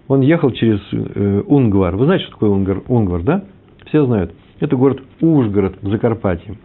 Он 0.07 0.21
ехал 0.21 0.51
через 0.51 0.79
э, 0.91 1.41
Унгвар. 1.47 1.95
Вы 1.95 2.05
знаете, 2.05 2.25
что 2.25 2.33
такое 2.33 2.51
Унгар, 2.51 2.83
Унгвар, 2.87 3.23
да? 3.23 3.43
Все 3.87 4.05
знают. 4.05 4.31
Это 4.59 4.75
город 4.75 5.01
Ужгород 5.21 5.79
в 5.81 5.89
Закарпатье. 5.89 6.55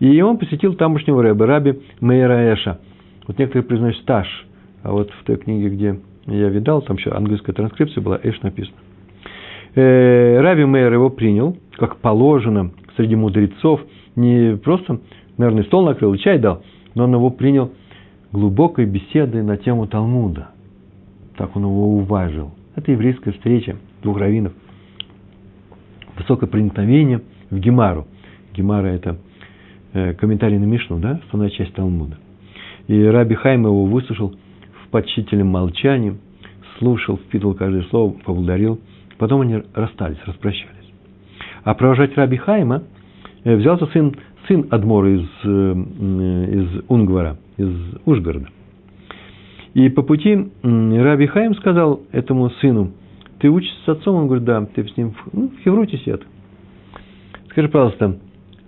И 0.00 0.20
он 0.20 0.38
посетил 0.38 0.74
тамошнего 0.74 1.22
рэба, 1.22 1.46
Раби 1.46 1.80
Мейра 2.00 2.52
Эша. 2.54 2.78
Вот 3.26 3.38
некоторые 3.38 3.64
признают 3.64 4.04
Таш. 4.04 4.46
А 4.82 4.92
вот 4.92 5.10
в 5.10 5.24
той 5.24 5.36
книге, 5.36 5.68
где 5.70 6.00
я 6.26 6.48
видал, 6.48 6.82
там 6.82 6.96
еще 6.96 7.10
английская 7.10 7.52
транскрипция 7.52 8.02
была, 8.02 8.18
Эш 8.22 8.40
написано. 8.42 8.76
Э, 9.74 10.40
Раби 10.40 10.64
Мейер 10.64 10.92
его 10.92 11.10
принял, 11.10 11.56
как 11.76 11.96
положено, 11.96 12.70
среди 12.96 13.16
мудрецов, 13.16 13.80
не 14.16 14.56
просто, 14.56 15.00
наверное, 15.36 15.64
стол 15.64 15.84
накрыл 15.84 16.14
чай 16.16 16.38
дал, 16.38 16.62
но 16.94 17.04
он 17.04 17.14
его 17.14 17.30
принял 17.30 17.72
глубокой 18.32 18.86
беседой 18.86 19.42
на 19.42 19.56
тему 19.56 19.86
Талмуда. 19.86 20.48
Так 21.36 21.54
он 21.56 21.62
его 21.62 21.96
уважил. 21.96 22.52
Это 22.74 22.92
еврейская 22.92 23.32
встреча 23.32 23.76
двух 24.02 24.18
раввинов. 24.18 24.52
Высокое 26.16 26.48
проникновение 26.48 27.22
в 27.50 27.58
Гемару. 27.58 28.06
Гемара– 28.54 28.86
это 28.88 29.18
комментарий 29.92 30.58
на 30.58 30.64
Мишну, 30.64 30.98
да, 30.98 31.20
основная 31.26 31.50
часть 31.50 31.72
Талмуда. 31.74 32.16
И 32.86 33.02
Раби 33.04 33.34
Хайм 33.34 33.64
его 33.64 33.84
выслушал 33.84 34.34
в 34.84 34.88
почтительном 34.90 35.48
молчании, 35.48 36.16
слушал, 36.78 37.16
впитывал 37.16 37.54
каждое 37.54 37.82
слово, 37.84 38.12
поблагодарил. 38.24 38.80
Потом 39.18 39.42
они 39.42 39.62
расстались, 39.74 40.18
распрощались. 40.26 40.74
А 41.64 41.74
провожать 41.74 42.16
Раби 42.16 42.36
Хайма 42.36 42.84
э, 43.44 43.56
взялся 43.56 43.86
сын, 43.86 44.14
сын 44.46 44.66
Адмора 44.70 45.14
из, 45.14 45.28
э, 45.44 45.72
из 45.72 46.84
Унгвара, 46.88 47.36
из 47.56 47.74
Ужгорода. 48.06 48.48
И 49.74 49.88
по 49.90 50.02
пути 50.02 50.48
Раби 50.62 51.26
Хайм 51.26 51.54
сказал 51.54 52.00
этому 52.12 52.50
сыну 52.50 52.92
ты 53.38 53.48
учишься 53.48 53.76
с 53.84 53.88
отцом? 53.88 54.16
Он 54.16 54.26
говорит, 54.26 54.44
да, 54.44 54.64
ты 54.64 54.86
с 54.86 54.96
ним 54.96 55.14
ну, 55.32 55.48
в 55.48 55.62
Хевруте 55.62 55.98
сидят. 55.98 56.22
Скажи, 57.50 57.68
пожалуйста, 57.68 58.18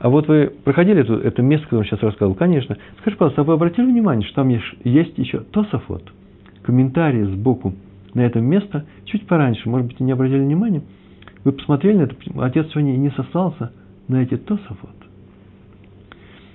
а 0.00 0.08
вот 0.08 0.28
вы 0.28 0.50
проходили 0.64 1.02
это, 1.02 1.14
это 1.14 1.42
место, 1.42 1.66
которое 1.66 1.82
он 1.82 1.86
сейчас 1.86 2.02
рассказывал? 2.02 2.34
Конечно. 2.34 2.76
Скажи, 3.00 3.16
пожалуйста, 3.16 3.42
а 3.42 3.44
вы 3.44 3.52
обратили 3.52 3.84
внимание, 3.84 4.26
что 4.26 4.36
там 4.36 4.48
есть, 4.48 4.64
есть 4.82 5.18
еще 5.18 5.40
Тософот, 5.40 6.02
комментарии 6.62 7.22
сбоку 7.24 7.74
на 8.14 8.20
это 8.20 8.40
место, 8.40 8.86
чуть 9.04 9.26
пораньше, 9.26 9.68
может 9.68 9.88
быть, 9.88 10.00
и 10.00 10.04
не 10.04 10.12
обратили 10.12 10.40
внимания, 10.40 10.82
вы 11.44 11.52
посмотрели 11.52 11.98
на 11.98 12.02
это, 12.02 12.16
отец 12.40 12.70
сегодня 12.70 12.92
не 12.92 13.10
сослался 13.10 13.72
на 14.08 14.22
эти 14.22 14.38
Тософот. 14.38 14.90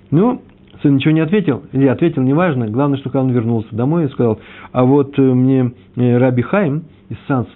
Ну, 0.09 0.41
сын 0.81 0.95
ничего 0.95 1.11
не 1.11 1.21
ответил, 1.21 1.63
или 1.71 1.85
ответил, 1.85 2.23
неважно, 2.23 2.67
главное, 2.67 2.97
что 2.97 3.09
когда 3.09 3.25
он 3.25 3.31
вернулся 3.31 3.75
домой 3.75 4.05
и 4.05 4.09
сказал, 4.09 4.39
а 4.71 4.85
вот 4.85 5.19
э, 5.19 5.21
мне 5.21 5.71
э, 5.95 6.17
Раби 6.17 6.41
Хайм 6.41 6.85
из 7.09 7.17
Санс 7.27 7.47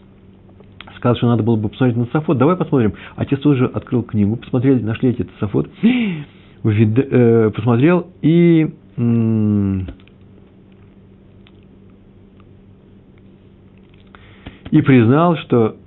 сказал, 1.00 1.16
что 1.16 1.28
надо 1.28 1.44
было 1.44 1.56
бы 1.56 1.70
посмотреть 1.70 1.98
на 1.98 2.06
Тософот, 2.06 2.38
давай 2.38 2.56
посмотрим. 2.56 2.94
Отец 3.16 3.40
тоже 3.40 3.66
открыл 3.66 4.04
книгу, 4.04 4.36
посмотрели, 4.36 4.82
нашли 4.82 5.10
эти 5.10 5.24
Тософот, 5.24 5.70
э, 5.84 7.52
посмотрел 7.56 8.08
и 8.22 8.70
и 14.72 14.82
признал, 14.82 15.38
что 15.38 15.78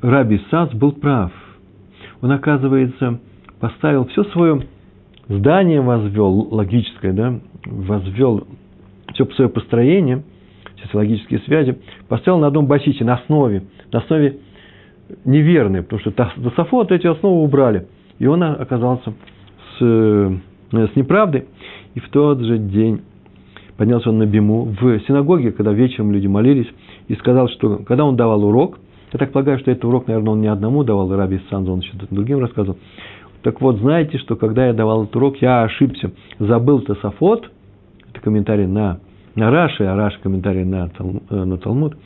Раби 0.00 0.40
Сац 0.50 0.72
был 0.72 0.92
прав. 0.92 1.32
Он, 2.22 2.30
оказывается, 2.30 3.18
поставил 3.58 4.06
все 4.06 4.24
свое 4.24 4.62
здание, 5.28 5.80
возвел, 5.80 6.48
логическое, 6.52 7.12
да, 7.12 7.40
возвел 7.66 8.46
все 9.12 9.26
свое 9.26 9.50
построение, 9.50 10.22
все 10.76 10.96
логические 10.96 11.40
связи, 11.40 11.78
поставил 12.08 12.38
на 12.38 12.46
одном 12.46 12.66
басите, 12.66 13.04
на 13.04 13.14
основе, 13.14 13.64
на 13.92 14.00
основе 14.00 14.38
неверной, 15.24 15.82
потому 15.82 16.00
что 16.00 16.10
Тософот 16.10 16.92
эти 16.92 17.06
основы 17.06 17.42
убрали. 17.42 17.86
И 18.18 18.26
он 18.26 18.42
оказался 18.42 19.12
с, 19.78 19.82
э, 19.82 20.36
с 20.72 20.96
неправдой. 20.96 21.46
И 21.94 22.00
в 22.00 22.08
тот 22.10 22.40
же 22.40 22.58
день 22.58 23.02
поднялся 23.76 24.10
он 24.10 24.18
на 24.18 24.26
Биму 24.26 24.64
в 24.64 25.00
синагоге, 25.00 25.52
когда 25.52 25.72
вечером 25.72 26.12
люди 26.12 26.26
молились, 26.26 26.68
и 27.08 27.14
сказал, 27.14 27.48
что 27.48 27.78
когда 27.86 28.04
он 28.04 28.16
давал 28.16 28.44
урок, 28.44 28.78
я 29.12 29.18
так 29.18 29.32
полагаю, 29.32 29.58
что 29.58 29.70
этот 29.70 29.84
урок, 29.84 30.08
наверное, 30.08 30.32
он 30.32 30.40
не 30.40 30.48
одному 30.48 30.82
давал, 30.82 31.14
Раби 31.14 31.40
Санза, 31.50 31.70
он 31.70 31.80
еще 31.80 31.92
другим 32.10 32.40
рассказывал. 32.40 32.78
Так 33.42 33.60
вот, 33.60 33.76
знаете, 33.76 34.18
что 34.18 34.34
когда 34.34 34.66
я 34.66 34.72
давал 34.72 35.04
этот 35.04 35.14
урок, 35.16 35.36
я 35.40 35.62
ошибся, 35.62 36.10
забыл 36.38 36.80
Тософот, 36.80 37.50
это 38.10 38.20
комментарий 38.20 38.66
на, 38.66 38.98
на 39.36 39.50
Раши, 39.50 39.84
а 39.84 39.94
Раши 39.94 40.18
комментарий 40.20 40.64
на, 40.64 40.90
э, 41.30 41.44
на 41.44 41.56
Талмуд, 41.58 41.96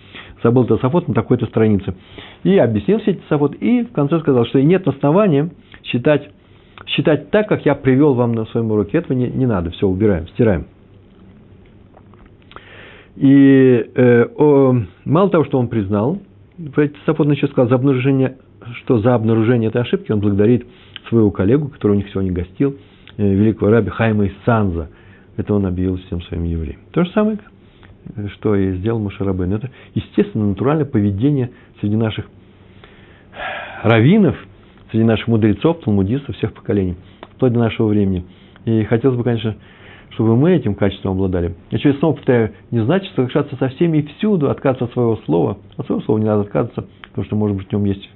забыл 0.42 0.64
Тософот 0.64 1.08
на 1.08 1.14
такой-то 1.14 1.46
странице. 1.46 1.94
И 2.44 2.56
объяснил 2.56 3.00
все 3.00 3.12
эти 3.12 3.20
Тософот, 3.20 3.54
и 3.54 3.84
в 3.84 3.92
конце 3.92 4.20
сказал, 4.20 4.46
что 4.46 4.62
нет 4.62 4.86
основания 4.86 5.50
считать, 5.84 6.28
считать 6.86 7.30
так, 7.30 7.48
как 7.48 7.64
я 7.64 7.74
привел 7.74 8.14
вам 8.14 8.32
на 8.32 8.46
своем 8.46 8.70
уроке. 8.70 8.98
Этого 8.98 9.16
не, 9.16 9.28
не 9.28 9.46
надо, 9.46 9.70
все, 9.70 9.86
убираем, 9.86 10.28
стираем. 10.28 10.66
И 13.16 13.90
э, 13.94 14.26
о, 14.36 14.76
мало 15.04 15.30
того, 15.30 15.44
что 15.44 15.58
он 15.58 15.68
признал, 15.68 16.18
Сафон 17.06 17.30
еще 17.30 17.48
сказал, 17.48 17.68
за 17.68 17.74
обнаружение, 17.74 18.36
что 18.78 18.98
за 19.00 19.14
обнаружение 19.14 19.68
этой 19.68 19.82
ошибки 19.82 20.12
он 20.12 20.20
благодарит 20.20 20.66
своего 21.08 21.30
коллегу, 21.30 21.68
который 21.68 21.92
у 21.92 21.96
них 21.96 22.08
сегодня 22.10 22.32
гостил, 22.32 22.76
э, 23.16 23.34
великого 23.34 23.70
раби 23.70 23.90
Хайма 23.90 24.26
из 24.26 24.32
Санза. 24.44 24.88
Это 25.36 25.54
он 25.54 25.66
объявил 25.66 25.96
всем 25.98 26.22
своим 26.22 26.44
евреям. 26.44 26.80
То 26.92 27.04
же 27.04 27.10
самое, 27.10 27.38
что 28.34 28.54
и 28.54 28.76
сделал 28.76 28.98
Мушарабейн. 28.98 29.54
Это, 29.54 29.70
естественно, 29.94 30.48
натуральное 30.48 30.84
поведение 30.84 31.50
среди 31.80 31.96
наших 31.96 32.26
раввинов, 33.82 34.36
среди 34.90 35.04
наших 35.04 35.28
мудрецов, 35.28 35.80
талмудистов 35.80 36.36
всех 36.36 36.52
поколений, 36.52 36.96
вплоть 37.34 37.52
до 37.52 37.58
нашего 37.58 37.88
времени. 37.88 38.24
И 38.64 38.84
хотелось 38.84 39.16
бы, 39.16 39.24
конечно, 39.24 39.56
чтобы 40.10 40.36
мы 40.36 40.52
этим 40.52 40.74
качеством 40.74 41.12
обладали. 41.12 41.54
Я 41.70 41.78
через 41.78 41.98
снова 41.98 42.16
повторяю, 42.16 42.52
не 42.70 42.80
значит 42.84 43.12
соглашаться 43.14 43.56
со 43.56 43.68
всеми 43.68 43.98
и 43.98 44.06
всюду, 44.06 44.50
отказываться 44.50 44.84
от 44.86 44.92
своего 44.92 45.16
слова. 45.24 45.58
От 45.76 45.86
своего 45.86 46.02
слова 46.02 46.18
не 46.18 46.26
надо 46.26 46.42
отказываться, 46.42 46.86
потому 47.08 47.24
что, 47.24 47.36
может 47.36 47.56
быть, 47.56 47.68
в 47.68 47.72
нем 47.72 47.84
есть 47.84 48.08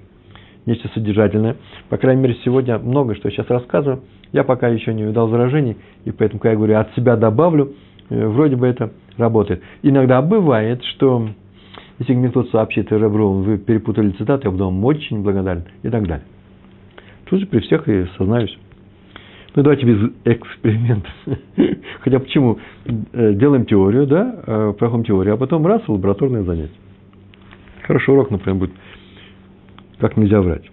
нечто 0.67 0.89
содержательное. 0.95 1.57
По 1.89 1.97
крайней 1.97 2.23
мере, 2.23 2.37
сегодня 2.45 2.79
много, 2.79 3.15
что 3.15 3.29
я 3.29 3.35
сейчас 3.35 3.49
рассказываю. 3.49 4.03
Я 4.33 4.45
пока 4.45 4.69
еще 4.69 4.93
не 4.93 5.05
увидал 5.05 5.29
заражений, 5.29 5.77
и 6.05 6.11
поэтому, 6.11 6.41
когда 6.41 6.53
я 6.53 6.57
говорю, 6.57 6.77
от 6.79 6.93
себя 6.95 7.17
добавлю, 7.17 7.67
э, 7.67 7.75
вроде 8.09 8.57
бы 8.57 8.67
это 8.67 8.93
работает. 9.17 9.63
Иногда 9.83 10.23
бывает, 10.23 10.83
что 10.85 11.29
если 11.99 12.15
мне 12.15 12.29
кто-то 12.29 12.51
сообщит, 12.51 12.91
Ребру, 12.91 13.33
вы 13.33 13.59
перепутали 13.59 14.11
цитату, 14.11 14.47
я 14.47 14.51
буду 14.51 14.65
вам 14.65 14.85
очень 14.85 15.23
благодарен 15.23 15.65
и 15.83 15.89
так 15.89 16.07
далее. 16.07 16.27
Тут 17.27 17.41
же 17.41 17.47
при 17.47 17.61
всех 17.61 17.89
и 17.89 18.07
сознаюсь. 18.19 18.57
Ну, 19.55 19.63
давайте 19.63 19.87
без 19.87 20.11
экспериментов. 20.25 21.13
Хотя 22.01 22.19
почему? 22.19 22.59
Э, 23.13 23.35
делаем 23.35 23.67
теорию, 23.67 24.07
да, 24.07 24.43
э, 24.45 24.73
проходим 24.77 25.05
теорию, 25.05 25.35
а 25.35 25.37
потом 25.37 25.65
раз, 25.65 25.83
лабораторное 25.87 26.43
занятие. 26.43 26.75
Хороший 27.83 28.15
урок, 28.15 28.31
например, 28.31 28.59
будет 28.59 28.73
как 29.99 30.17
нельзя 30.17 30.41
врать. 30.41 30.65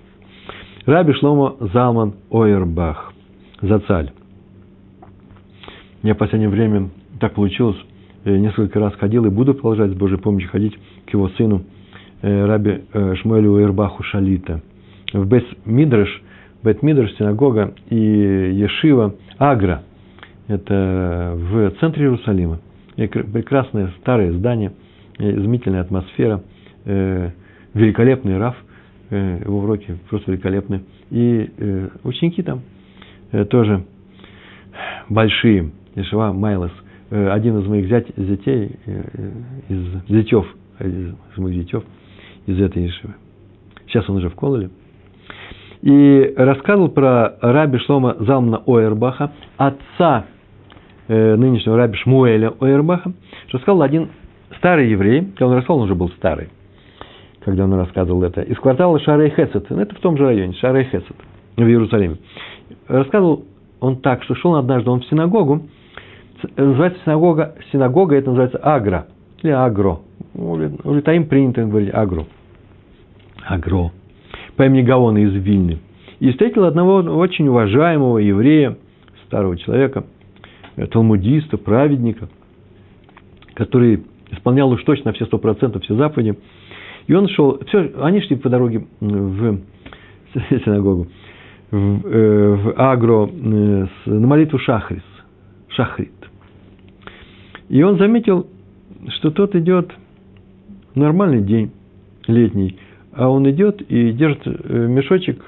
Раби 0.86 1.14
Шломо 1.14 1.58
Залман 1.74 2.16
Ойербах, 2.32 3.14
Зацаль. 3.62 4.12
Я 6.02 6.16
в 6.16 6.18
последнее 6.18 6.50
время 6.50 6.90
так 7.22 7.34
получилось, 7.34 7.78
э, 8.26 8.36
несколько 8.36 8.80
раз 8.82 8.94
ходил 8.96 9.26
и 9.26 9.30
буду 9.30 9.54
продолжать 9.54 9.92
с 9.92 9.96
Божьей 9.96 10.18
помощью 10.18 10.50
ходить 10.50 10.78
к 11.06 11.14
его 11.14 11.30
сыну, 11.30 11.64
Раби 12.22 12.82
Шмуэлю 12.94 13.54
Ойербаху 13.54 14.04
Шалита. 14.04 14.62
В 15.12 15.26
Бес 15.26 15.44
Мидраш– 15.66 16.22
Бет-Мидрш, 16.64 17.16
синагога 17.18 17.74
и 17.90 17.96
Ешива 17.96 19.16
Агра. 19.40 19.84
Это 20.48 21.34
в 21.36 21.72
центре 21.80 22.04
Иерусалима. 22.04 22.60
Прекрасное 22.96 23.92
старое 24.02 24.32
здание, 24.34 24.74
изумительная 25.18 25.82
атмосфера, 25.82 26.44
э, 26.86 27.32
великолепный 27.74 28.38
раф, 28.38 28.56
э, 29.10 29.42
его 29.44 29.60
уроки 29.60 29.98
просто 30.10 30.32
великолепны. 30.32 30.84
И 31.10 31.50
э, 31.58 31.90
ученики 32.04 32.44
там 32.44 32.62
тоже 33.50 33.86
большие. 35.10 35.72
Ешива 35.96 36.32
Майлос, 36.32 36.72
один 37.12 37.60
из 37.60 37.68
моих 37.68 37.88
зять, 37.88 38.08
зятей, 38.16 38.80
из 39.70 40.10
зятев, 40.10 40.46
из 40.80 41.38
моих 41.38 41.64
зятев, 41.64 41.84
из 42.46 42.60
этой 42.60 42.84
Ешивы. 42.84 43.14
Сейчас 43.88 44.10
он 44.10 44.18
уже 44.18 44.30
в 44.30 44.36
Кололе– 44.36 44.70
и 45.82 46.34
рассказывал 46.38 46.90
про 46.90 47.38
раби 47.42 47.80
Шлома 47.80 48.16
Залмана 48.20 48.62
Ойербаха, 48.66 49.32
отца 49.58 50.26
э, 51.08 51.36
нынешнего 51.36 51.76
раби 51.76 51.98
Шмуэля 51.98 52.54
Ойербаха, 52.60 53.14
что 53.48 53.58
сказал 53.60 53.82
один 53.82 54.10
старый 54.58 54.92
еврей, 54.92 55.22
когда 55.22 55.48
он 55.48 55.54
рассказал, 55.58 55.78
он 55.78 55.84
уже 55.86 55.96
был 55.96 56.10
старый, 56.12 56.50
когда 57.44 57.64
он 57.64 57.74
рассказывал 57.74 58.24
это, 58.24 58.42
из 58.42 58.58
квартала 58.58 59.00
Шарей 59.00 59.32
Хесет, 59.32 59.70
ну, 59.70 59.80
это 59.80 59.96
в 59.96 60.00
том 60.00 60.18
же 60.18 60.26
районе, 60.26 60.54
Шарей 60.54 60.86
Хесет, 60.86 61.16
в 61.58 61.62
Иерусалиме. 61.62 62.18
Рассказывал 62.88 63.46
он 63.80 63.98
так, 63.98 64.24
что 64.24 64.36
шел 64.36 64.56
однажды 64.56 64.92
он 64.92 65.02
в 65.02 65.06
синагогу, 65.08 65.64
называется 66.56 67.00
синагога, 67.04 67.56
синагога 67.72 68.16
это 68.16 68.30
называется 68.30 68.58
Агра, 68.58 69.08
или 69.42 69.52
Агро. 69.52 70.00
У 70.34 70.58
Литаим 70.58 71.28
принято 71.28 71.66
говорить 71.66 71.94
Агро. 71.94 72.26
Агро 73.46 73.92
по 74.56 74.66
имени 74.66 74.84
Гаона 74.84 75.18
из 75.20 75.34
Вильны. 75.34 75.80
И 76.20 76.30
встретил 76.30 76.66
одного 76.66 76.98
очень 76.98 77.48
уважаемого 77.48 78.20
еврея, 78.20 78.78
старого 79.26 79.58
человека, 79.58 80.06
э, 80.76 80.86
талмудиста, 80.88 81.58
праведника, 81.58 82.30
который 83.56 84.04
исполнял 84.30 84.70
уж 84.70 84.84
точно 84.84 85.14
все 85.14 85.26
сто 85.26 85.38
процентов 85.38 85.84
все 85.84 85.96
заповеди. 85.96 86.38
И 87.08 87.14
он 87.14 87.28
шел, 87.30 87.60
все, 87.66 87.92
они 88.02 88.22
шли 88.22 88.36
по 88.36 88.50
дороге 88.50 88.86
в 89.00 89.58
синагогу, 90.50 91.08
в, 91.72 92.06
э, 92.06 92.56
в 92.56 92.74
Агро, 92.78 93.28
э, 93.28 93.88
на 94.06 94.28
молитву 94.28 94.60
Шахрис, 94.60 95.04
Шахрит. 95.70 96.12
И 97.72 97.82
он 97.82 97.98
заметил, 97.98 98.46
что 99.18 99.32
тот 99.32 99.56
идет 99.56 99.92
нормальный 100.94 101.42
день 101.42 101.72
летний– 102.28 102.78
а 103.14 103.30
он 103.30 103.50
идет 103.50 103.82
и 103.82 104.12
держит 104.14 104.42
э, 104.46 104.88
мешочек 104.88 105.44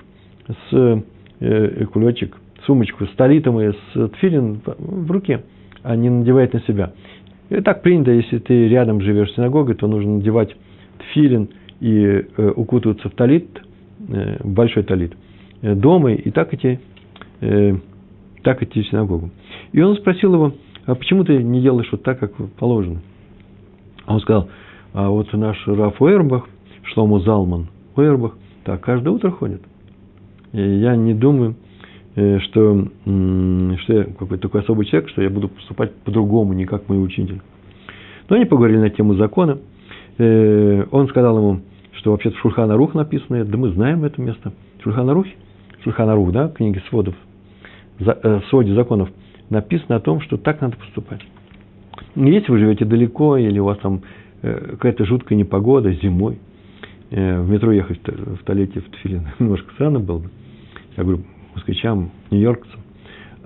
с 0.69 1.01
э, 1.39 1.85
кулечек, 1.85 2.37
сумочку 2.65 3.05
с 3.05 3.11
талитом 3.15 3.59
и 3.59 3.71
с 3.71 4.09
тфилин 4.09 4.61
в 4.65 5.11
руке, 5.11 5.43
а 5.81 5.95
не 5.95 6.09
надевает 6.09 6.53
на 6.53 6.61
себя. 6.61 6.93
И 7.49 7.61
так 7.61 7.81
принято, 7.81 8.11
если 8.11 8.39
ты 8.39 8.67
рядом 8.67 9.01
живешь 9.01 9.31
с 9.31 9.35
синагогой, 9.35 9.75
то 9.75 9.87
нужно 9.87 10.15
надевать 10.15 10.55
тфилин 10.99 11.49
и 11.79 12.25
э, 12.37 12.51
укутываться 12.55 13.09
в 13.09 13.13
талит, 13.13 13.47
э, 14.09 14.37
большой 14.43 14.83
талит, 14.83 15.13
э, 15.61 15.73
дома, 15.75 16.13
и 16.13 16.31
так 16.31 16.53
идти, 16.53 16.79
э, 17.41 17.75
так 18.43 18.61
идти 18.61 18.81
в 18.81 18.87
синагогу. 18.87 19.29
И 19.71 19.81
он 19.81 19.95
спросил 19.95 20.33
его, 20.33 20.53
а 20.85 20.95
почему 20.95 21.23
ты 21.23 21.41
не 21.41 21.61
делаешь 21.61 21.89
вот 21.91 22.03
так, 22.03 22.19
как 22.19 22.33
положено? 22.53 23.01
А 24.05 24.15
он 24.15 24.19
сказал, 24.21 24.49
а 24.93 25.09
вот 25.09 25.31
наш 25.33 25.57
Раф 25.67 26.01
Эрбах 26.01 26.47
Шлому 26.83 27.19
Залман 27.19 27.67
Ойербах, 27.95 28.35
так 28.63 28.81
каждое 28.81 29.11
утро 29.11 29.31
ходят. 29.31 29.61
И 30.51 30.61
я 30.61 30.95
не 30.95 31.13
думаю, 31.13 31.55
э, 32.15 32.39
что, 32.39 32.87
что 33.03 33.93
я 33.93 34.03
какой-то 34.03 34.37
такой 34.37 34.61
особый 34.61 34.85
человек, 34.85 35.09
что 35.09 35.21
я 35.21 35.29
буду 35.29 35.47
поступать 35.47 35.93
по-другому, 36.03 36.53
не 36.53 36.65
как 36.65 36.89
мой 36.89 37.03
учитель. 37.03 37.41
Но 38.29 38.35
они 38.35 38.45
поговорили 38.45 38.79
на 38.79 38.89
тему 38.89 39.15
закона. 39.15 39.59
Э, 40.17 40.85
он 40.91 41.07
сказал 41.07 41.37
ему, 41.37 41.61
что 41.93 42.11
вообще-то 42.11 42.35
в 42.35 42.39
Шульхана 42.39 42.75
Рух 42.75 42.93
написано, 42.93 43.45
да 43.45 43.57
мы 43.57 43.69
знаем 43.69 44.03
это 44.03 44.21
место. 44.21 44.53
Шульхана 44.83 45.13
Рух, 45.13 45.25
Шульхана 45.83 46.15
Рух, 46.15 46.31
да, 46.31 46.49
книги 46.49 46.81
сводов, 46.89 47.15
за, 47.99 48.17
э, 48.21 48.41
своде 48.49 48.73
законов, 48.73 49.09
написано 49.49 49.95
о 49.95 49.99
том, 49.99 50.21
что 50.21 50.37
так 50.37 50.61
надо 50.61 50.77
поступать. 50.77 51.21
Если 52.15 52.51
вы 52.51 52.59
живете 52.59 52.85
далеко, 52.85 53.37
или 53.37 53.59
у 53.59 53.65
вас 53.65 53.77
там 53.79 54.01
э, 54.41 54.71
какая-то 54.71 55.05
жуткая 55.05 55.37
непогода 55.37 55.91
зимой, 55.93 56.37
э, 57.11 57.41
в 57.41 57.49
метро 57.49 57.71
ехать 57.71 57.99
в 58.05 58.37
столетие 58.41 58.81
в 58.81 58.89
Тфилин 58.89 59.27
немножко 59.39 59.73
странно 59.73 59.99
было 59.99 60.19
бы. 60.19 60.29
Я 60.97 61.03
говорю, 61.03 61.23
москвичам, 61.55 62.11
нью-йоркцам. 62.31 62.79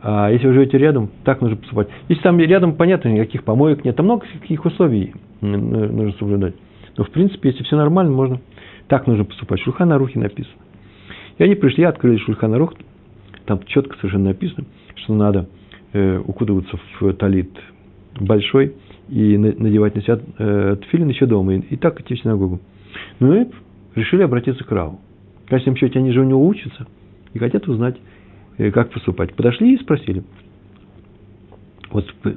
А 0.02 0.30
если 0.32 0.48
вы 0.48 0.54
живете 0.54 0.78
рядом, 0.78 1.10
так 1.24 1.42
нужно 1.42 1.58
поступать. 1.58 1.88
Если 2.08 2.22
там 2.22 2.40
рядом, 2.40 2.76
понятно, 2.76 3.10
никаких 3.10 3.44
помоек 3.44 3.84
нет, 3.84 3.96
там 3.96 4.06
много 4.06 4.26
каких 4.42 4.64
условий 4.66 5.14
нужно 5.42 6.14
соблюдать. 6.20 6.56
Но, 6.98 7.04
в 7.04 7.10
принципе, 7.10 7.50
если 7.50 7.64
все 7.64 7.76
нормально, 7.76 8.12
можно 8.12 8.40
так 8.88 9.08
нужно 9.08 9.26
поступать. 9.26 9.60
Шульхана 9.62 9.98
Рухе 9.98 10.20
написано. 10.20 10.56
И 11.38 11.44
они 11.44 11.56
пришли, 11.56 11.84
открыли 11.84 12.18
Шульхана 12.18 12.58
Рух, 12.58 12.74
там 13.46 13.64
четко 13.66 13.96
совершенно 13.98 14.30
написано, 14.30 14.66
что 14.96 15.14
надо 15.14 15.48
э, 15.94 16.20
укутываться 16.26 16.78
в 17.00 17.14
талит 17.14 17.52
большой 18.20 18.76
и 19.10 19.38
надевать 19.38 19.96
на 19.96 20.02
себя 20.02 20.20
э, 20.38 20.78
тфилин 20.82 21.10
еще 21.10 21.26
дома, 21.26 21.56
и, 21.56 21.60
и 21.60 21.76
так 21.78 22.00
идти 22.02 22.16
в 22.16 22.22
синагогу. 22.22 22.60
Ну 23.20 23.42
и 23.42 23.46
решили 23.96 24.24
обратиться 24.24 24.64
к 24.64 24.72
Раву. 24.72 25.00
В 25.46 25.50
конечном 25.50 25.76
счете, 25.78 26.00
они 26.00 26.12
же 26.12 26.22
у 26.22 26.26
него 26.26 26.46
учатся 26.46 26.88
и 27.34 27.40
хотят 27.40 27.68
узнать, 27.68 27.98
э, 28.58 28.72
как 28.72 28.92
поступать. 28.92 29.34
Подошли 29.34 29.76
и 29.76 29.78
спросили. 29.78 30.24
Вот, 31.92 32.06
э, 32.26 32.34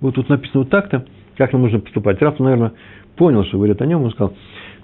вот 0.00 0.14
тут 0.14 0.28
написано 0.28 0.60
вот 0.60 0.70
так-то, 0.70 1.06
как 1.36 1.52
нам 1.52 1.62
нужно 1.62 1.80
поступать. 1.80 2.20
Раф, 2.22 2.38
наверное, 2.38 2.72
понял, 3.16 3.44
что 3.44 3.58
говорят 3.58 3.82
о 3.82 3.86
нем, 3.86 4.02
он 4.02 4.10
сказал, 4.10 4.34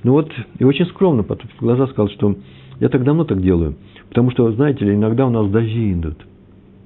ну 0.03 0.12
вот, 0.12 0.33
и 0.59 0.64
очень 0.64 0.87
скромно 0.87 1.23
потом 1.23 1.49
в 1.57 1.61
глаза 1.61 1.87
сказал, 1.88 2.09
что 2.11 2.37
я 2.79 2.88
так 2.88 3.05
давно 3.05 3.25
так 3.25 3.43
делаю, 3.43 3.77
потому 4.09 4.31
что, 4.31 4.51
знаете 4.53 4.85
ли, 4.85 4.95
иногда 4.95 5.27
у 5.27 5.31
нас 5.31 5.51
дожди 5.51 5.93
идут. 5.93 6.27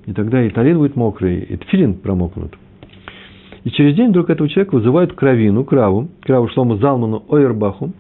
И 0.07 0.13
тогда 0.13 0.43
и 0.43 0.51
талин 0.51 0.79
будет 0.79 0.97
мокрый, 0.97 1.41
и 1.41 1.57
тфилин 1.57 1.95
промокнут. 1.95 2.55
И 3.65 3.71
через 3.71 3.95
день 3.95 4.11
вдруг 4.11 4.29
этого 4.29 4.49
человека 4.49 4.75
вызывают 4.75 5.15
к 5.15 5.23
Равину, 5.23 5.65
Краву, 5.65 6.09
Краву 6.21 6.49
Шлому 6.49 6.77
Залману 6.77 7.25
Ойербаху. 7.29 7.93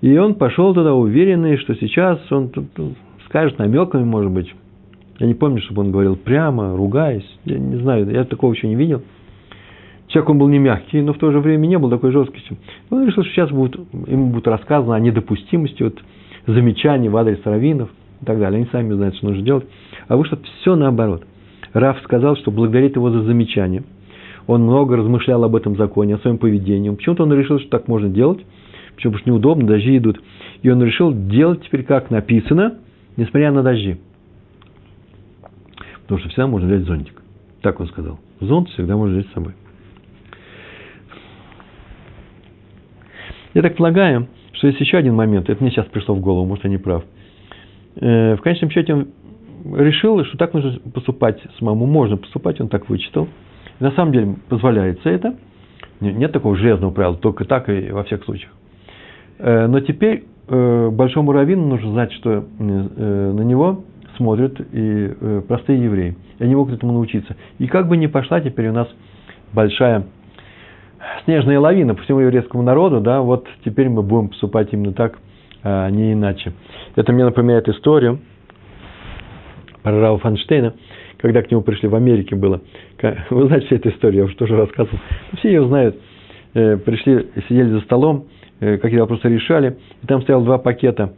И 0.00 0.16
он 0.16 0.34
пошел 0.34 0.72
туда 0.74 0.94
уверенный, 0.94 1.56
что 1.58 1.74
сейчас 1.74 2.20
он 2.30 2.52
скажет 3.26 3.58
намеками, 3.58 4.04
может 4.04 4.30
быть. 4.30 4.52
Я 5.18 5.26
не 5.26 5.34
помню, 5.34 5.60
чтобы 5.62 5.82
он 5.82 5.92
говорил 5.92 6.16
прямо, 6.16 6.76
ругаясь. 6.76 7.28
Я 7.44 7.58
не 7.58 7.76
знаю, 7.76 8.08
я 8.10 8.24
такого 8.24 8.52
еще 8.52 8.68
не 8.68 8.76
видел. 8.76 9.02
Человек 10.08 10.30
он 10.30 10.38
был 10.38 10.48
не 10.48 10.58
мягкий, 10.58 11.00
но 11.00 11.12
в 11.14 11.18
то 11.18 11.30
же 11.32 11.40
время 11.40 11.66
не 11.66 11.78
был 11.78 11.90
такой 11.90 12.12
жесткостью. 12.12 12.56
Он 12.90 13.06
решил, 13.06 13.22
что 13.24 13.32
сейчас 13.32 13.50
будет, 13.50 13.76
ему 14.06 14.30
будет 14.30 14.46
рассказано 14.46 14.94
о 14.94 15.00
недопустимости 15.00 15.82
вот, 15.82 15.98
замечаний 16.46 17.08
в 17.08 17.16
адрес 17.16 17.38
раввинов 17.44 17.88
и 18.20 18.24
так 18.24 18.38
далее. 18.38 18.58
Они 18.58 18.68
сами 18.70 18.92
знают, 18.92 19.16
что 19.16 19.28
нужно 19.28 19.42
делать. 19.42 19.66
А 20.08 20.16
вышло 20.16 20.38
все 20.60 20.76
наоборот. 20.76 21.24
Раф 21.72 22.00
сказал, 22.02 22.36
что 22.36 22.50
благодарит 22.50 22.96
его 22.96 23.10
за 23.10 23.22
замечание. 23.22 23.84
Он 24.46 24.62
много 24.62 24.96
размышлял 24.96 25.42
об 25.44 25.56
этом 25.56 25.76
законе, 25.76 26.16
о 26.16 26.18
своем 26.18 26.38
поведении. 26.38 26.90
Почему-то 26.90 27.22
он 27.22 27.32
решил, 27.32 27.60
что 27.60 27.68
так 27.68 27.88
можно 27.88 28.08
делать. 28.08 28.44
Почему? 28.94 29.16
Что 29.16 29.30
неудобно, 29.30 29.66
дожди 29.66 29.96
идут. 29.96 30.20
И 30.62 30.70
он 30.70 30.82
решил 30.82 31.12
делать 31.12 31.62
теперь 31.64 31.84
как 31.84 32.10
написано, 32.10 32.78
несмотря 33.16 33.52
на 33.52 33.62
дожди. 33.62 33.98
Потому 36.02 36.18
что 36.18 36.28
всегда 36.28 36.46
можно 36.46 36.68
взять 36.68 36.86
зонтик. 36.86 37.22
Так 37.62 37.80
он 37.80 37.86
сказал. 37.86 38.18
Зонт 38.40 38.68
всегда 38.70 38.96
можно 38.96 39.16
взять 39.16 39.30
с 39.30 39.34
собой. 39.34 39.54
Я 43.54 43.62
так 43.62 43.76
полагаю, 43.76 44.28
что 44.52 44.66
есть 44.66 44.80
еще 44.80 44.96
один 44.96 45.14
момент, 45.14 45.48
это 45.48 45.62
мне 45.62 45.70
сейчас 45.70 45.86
пришло 45.86 46.14
в 46.14 46.20
голову, 46.20 46.46
может, 46.46 46.64
я 46.64 46.70
не 46.70 46.78
прав. 46.78 47.04
Э, 47.96 48.34
в 48.36 48.40
конечном 48.40 48.70
счете 48.70 49.06
решил, 49.64 50.24
что 50.24 50.38
так 50.38 50.54
нужно 50.54 50.78
поступать 50.92 51.40
самому, 51.58 51.86
можно 51.86 52.16
поступать, 52.16 52.60
он 52.60 52.68
так 52.68 52.88
вычитал. 52.88 53.28
На 53.80 53.90
самом 53.92 54.12
деле 54.12 54.36
позволяется 54.48 55.08
это. 55.08 55.36
Нет 56.00 56.32
такого 56.32 56.56
железного 56.56 56.90
правила, 56.90 57.16
только 57.16 57.44
так 57.44 57.68
и 57.68 57.90
во 57.90 58.04
всех 58.04 58.24
случаях. 58.24 58.52
Э, 59.38 59.66
но 59.66 59.80
теперь 59.80 60.24
э, 60.48 60.88
большому 60.90 61.32
раввину 61.32 61.66
нужно 61.66 61.92
знать, 61.92 62.12
что 62.12 62.44
на 62.58 63.42
него 63.42 63.84
смотрят 64.16 64.60
и 64.72 65.42
простые 65.48 65.82
евреи. 65.82 66.16
И 66.38 66.44
они 66.44 66.54
могут 66.54 66.74
этому 66.74 66.92
научиться. 66.92 67.36
И 67.58 67.66
как 67.66 67.88
бы 67.88 67.96
ни 67.96 68.06
пошла 68.06 68.40
теперь 68.40 68.68
у 68.68 68.72
нас 68.72 68.88
большая 69.52 70.04
снежная 71.24 71.58
лавина 71.58 71.94
по 71.94 72.02
всему 72.02 72.20
еврейскому 72.20 72.62
народу, 72.62 73.00
да, 73.00 73.20
вот 73.20 73.46
теперь 73.64 73.88
мы 73.88 74.02
будем 74.02 74.28
поступать 74.28 74.72
именно 74.72 74.92
так, 74.92 75.18
а 75.62 75.88
не 75.90 76.12
иначе. 76.12 76.52
Это 76.96 77.12
мне 77.12 77.24
напоминает 77.24 77.68
историю 77.68 78.20
про 79.82 80.00
Рау 80.00 80.18
Фанштейна, 80.18 80.74
когда 81.18 81.42
к 81.42 81.50
нему 81.50 81.62
пришли 81.62 81.88
в 81.88 81.94
Америке 81.94 82.36
было. 82.36 82.60
Вы 83.30 83.46
знаете 83.46 83.66
всю 83.66 83.76
эту 83.76 83.90
историю, 83.90 84.20
я 84.20 84.24
уже 84.24 84.36
тоже 84.36 84.56
рассказывал. 84.56 84.98
Все 85.38 85.48
ее 85.48 85.66
знают. 85.66 85.96
Э, 86.54 86.76
пришли, 86.76 87.28
сидели 87.48 87.70
за 87.70 87.80
столом, 87.80 88.26
э, 88.60 88.76
какие-то 88.76 89.04
вопросы 89.04 89.28
решали, 89.28 89.78
и 90.02 90.06
там 90.06 90.22
стоял 90.22 90.42
два 90.42 90.58
пакета, 90.58 91.14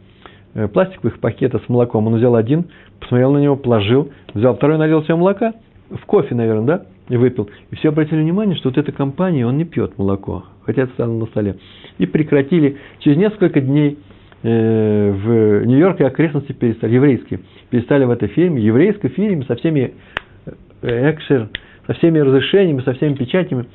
э, 0.53 0.67
пластиковых 0.67 1.19
пакета 1.19 1.59
с 1.59 1.69
молоком. 1.69 2.07
Он 2.07 2.15
взял 2.15 2.35
один, 2.35 2.65
посмотрел 2.99 3.33
на 3.33 3.39
него, 3.39 3.55
положил, 3.57 4.11
взял 4.33 4.55
второй, 4.55 4.77
налил 4.77 5.03
себе 5.03 5.15
молока, 5.15 5.53
в 5.89 6.05
кофе, 6.05 6.35
наверное, 6.35 6.65
да, 6.65 6.85
и 7.09 7.17
выпил. 7.17 7.49
И 7.71 7.75
все 7.75 7.89
обратили 7.89 8.21
внимание, 8.21 8.55
что 8.55 8.69
вот 8.69 8.77
эта 8.77 8.91
компания, 8.91 9.45
он 9.45 9.57
не 9.57 9.65
пьет 9.65 9.97
молоко, 9.97 10.45
хотя 10.63 10.83
это 10.83 10.93
стало 10.93 11.11
на 11.11 11.25
столе. 11.27 11.57
И 11.97 12.05
прекратили. 12.05 12.77
Через 12.99 13.17
несколько 13.17 13.61
дней 13.61 13.99
в 14.43 15.65
Нью-Йорке 15.65 16.05
окрестности 16.05 16.51
перестали, 16.51 16.93
еврейские, 16.93 17.39
перестали 17.69 18.05
в 18.05 18.11
этой 18.11 18.27
фирме, 18.27 18.61
еврейской 18.61 19.09
фирме 19.09 19.43
со 19.45 19.55
всеми 19.55 19.93
э, 20.81 21.11
экшер, 21.11 21.49
со 21.87 21.93
всеми 21.93 22.19
разрешениями, 22.19 22.81
со 22.81 22.93
всеми 22.93 23.15
печатями, 23.15 23.65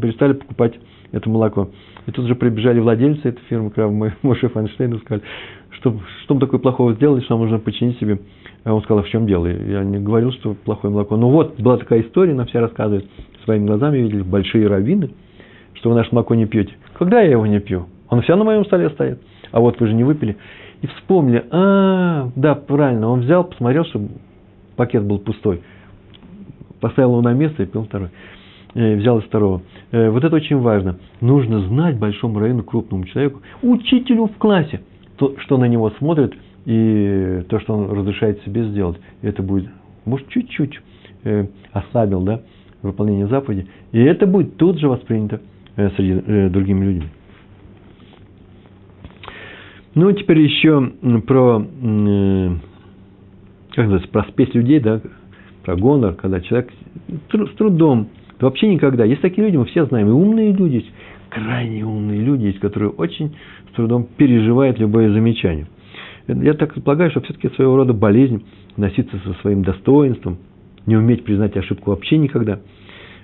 перестали 0.00 0.34
покупать 0.34 0.74
это 1.12 1.28
молоко. 1.28 1.70
И 2.06 2.12
тут 2.12 2.26
же 2.26 2.34
прибежали 2.34 2.78
владельцы 2.78 3.28
этой 3.28 3.42
фирмы, 3.48 3.70
Крав 3.70 3.92
Моше 4.22 4.48
Фанштейн, 4.48 4.94
и 4.94 4.98
сказали, 4.98 5.22
что, 5.70 5.98
что 6.24 6.34
мы 6.34 6.40
такое 6.40 6.60
плохого 6.60 6.94
сделали, 6.94 7.20
что 7.22 7.34
нам 7.34 7.42
нужно 7.42 7.58
починить 7.58 7.98
себе 7.98 8.18
а 8.64 8.74
он 8.74 8.82
сказал, 8.82 9.02
в 9.02 9.08
чем 9.08 9.26
дело? 9.26 9.46
Я 9.46 9.82
не 9.84 9.98
говорил, 9.98 10.32
что 10.32 10.54
плохое 10.54 10.92
молоко. 10.92 11.16
Ну 11.16 11.30
вот, 11.30 11.58
была 11.58 11.78
такая 11.78 12.02
история, 12.02 12.34
нам 12.34 12.46
все 12.46 12.60
рассказывают. 12.60 13.06
Своими 13.44 13.66
глазами 13.66 13.98
видели 13.98 14.22
большие 14.22 14.66
раввины, 14.66 15.10
что 15.74 15.90
вы 15.90 15.96
наше 15.96 16.10
молоко 16.12 16.34
не 16.34 16.46
пьете. 16.46 16.74
Когда 16.98 17.20
я 17.22 17.30
его 17.30 17.46
не 17.46 17.60
пью? 17.60 17.86
Он 18.10 18.20
все 18.22 18.36
на 18.36 18.44
моем 18.44 18.64
столе 18.66 18.90
стоит. 18.90 19.20
А 19.50 19.60
вот 19.60 19.80
вы 19.80 19.86
же 19.88 19.94
не 19.94 20.04
выпили. 20.04 20.36
И 20.82 20.86
вспомнили, 20.86 21.44
а, 21.50 22.30
да, 22.36 22.54
правильно, 22.54 23.08
он 23.08 23.20
взял, 23.20 23.44
посмотрел, 23.44 23.84
чтобы 23.86 24.08
пакет 24.76 25.04
был 25.04 25.18
пустой. 25.18 25.62
Поставил 26.80 27.10
его 27.12 27.22
на 27.22 27.32
место 27.32 27.62
и 27.62 27.66
пил 27.66 27.84
второй. 27.84 28.10
Э, 28.74 28.94
взял 28.96 29.18
из 29.18 29.24
второго. 29.24 29.62
Э, 29.90 30.10
вот 30.10 30.22
это 30.22 30.36
очень 30.36 30.58
важно. 30.58 30.98
Нужно 31.20 31.60
знать 31.62 31.98
большому 31.98 32.38
району, 32.38 32.62
крупному 32.62 33.04
человеку, 33.04 33.40
учителю 33.62 34.26
в 34.26 34.36
классе, 34.38 34.82
то, 35.16 35.34
что 35.38 35.56
на 35.58 35.64
него 35.64 35.90
смотрят– 35.98 36.34
и 36.68 37.44
то, 37.48 37.60
что 37.60 37.74
он 37.74 37.90
разрешает 37.90 38.42
себе 38.42 38.68
сделать, 38.68 38.98
это 39.22 39.42
будет, 39.42 39.70
может, 40.04 40.28
чуть-чуть 40.28 40.78
э, 41.24 41.46
ослабил, 41.72 42.20
да, 42.20 42.42
выполнение 42.82 43.26
заповеди, 43.26 43.66
и 43.92 43.98
это 44.00 44.26
будет 44.26 44.58
тут 44.58 44.78
же 44.78 44.86
воспринято 44.86 45.40
э, 45.76 45.88
среди 45.96 46.50
другими 46.50 46.84
людьми. 46.84 47.08
Ну, 49.98 50.12
теперь 50.12 50.40
еще 50.40 50.92
про, 51.26 51.60
э, 51.60 52.50
как 53.70 53.84
называется, 53.84 54.08
про 54.10 54.22
спесь 54.24 54.54
людей, 54.54 54.78
да, 54.80 55.00
про 55.64 55.76
гонор, 55.76 56.14
когда 56.14 56.40
человек 56.40 56.72
с 57.08 57.56
трудом, 57.56 58.08
да 58.38 58.46
вообще 58.46 58.68
никогда. 58.68 59.04
Есть 59.04 59.22
такие 59.22 59.44
люди, 59.44 59.56
мы 59.56 59.64
все 59.64 59.86
знаем, 59.86 60.08
и 60.08 60.12
умные 60.12 60.52
люди 60.52 60.76
есть, 60.76 60.92
крайне 61.30 61.84
умные 61.84 62.20
люди 62.20 62.44
есть, 62.44 62.60
которые 62.60 62.90
очень 62.90 63.34
с 63.72 63.74
трудом 63.74 64.06
переживают 64.16 64.78
любое 64.78 65.10
замечание– 65.12 65.66
я 66.28 66.52
так 66.54 66.74
полагаю, 66.84 67.10
что 67.10 67.22
все-таки 67.22 67.48
своего 67.54 67.76
рода 67.76 67.94
болезнь 67.94 68.44
носиться 68.76 69.18
со 69.24 69.32
своим 69.40 69.62
достоинством, 69.62 70.36
не 70.84 70.96
уметь 70.96 71.24
признать 71.24 71.56
ошибку 71.56 71.90
вообще 71.90 72.18
никогда. 72.18 72.60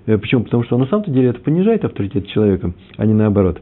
Э, 0.06 0.16
почему? 0.16 0.44
Потому 0.44 0.64
что 0.64 0.78
на 0.78 0.86
самом-то 0.86 1.10
деле 1.10 1.28
это 1.28 1.40
понижает 1.40 1.84
авторитет 1.84 2.26
человека, 2.28 2.72
а 2.96 3.04
не 3.04 3.12
наоборот. 3.12 3.60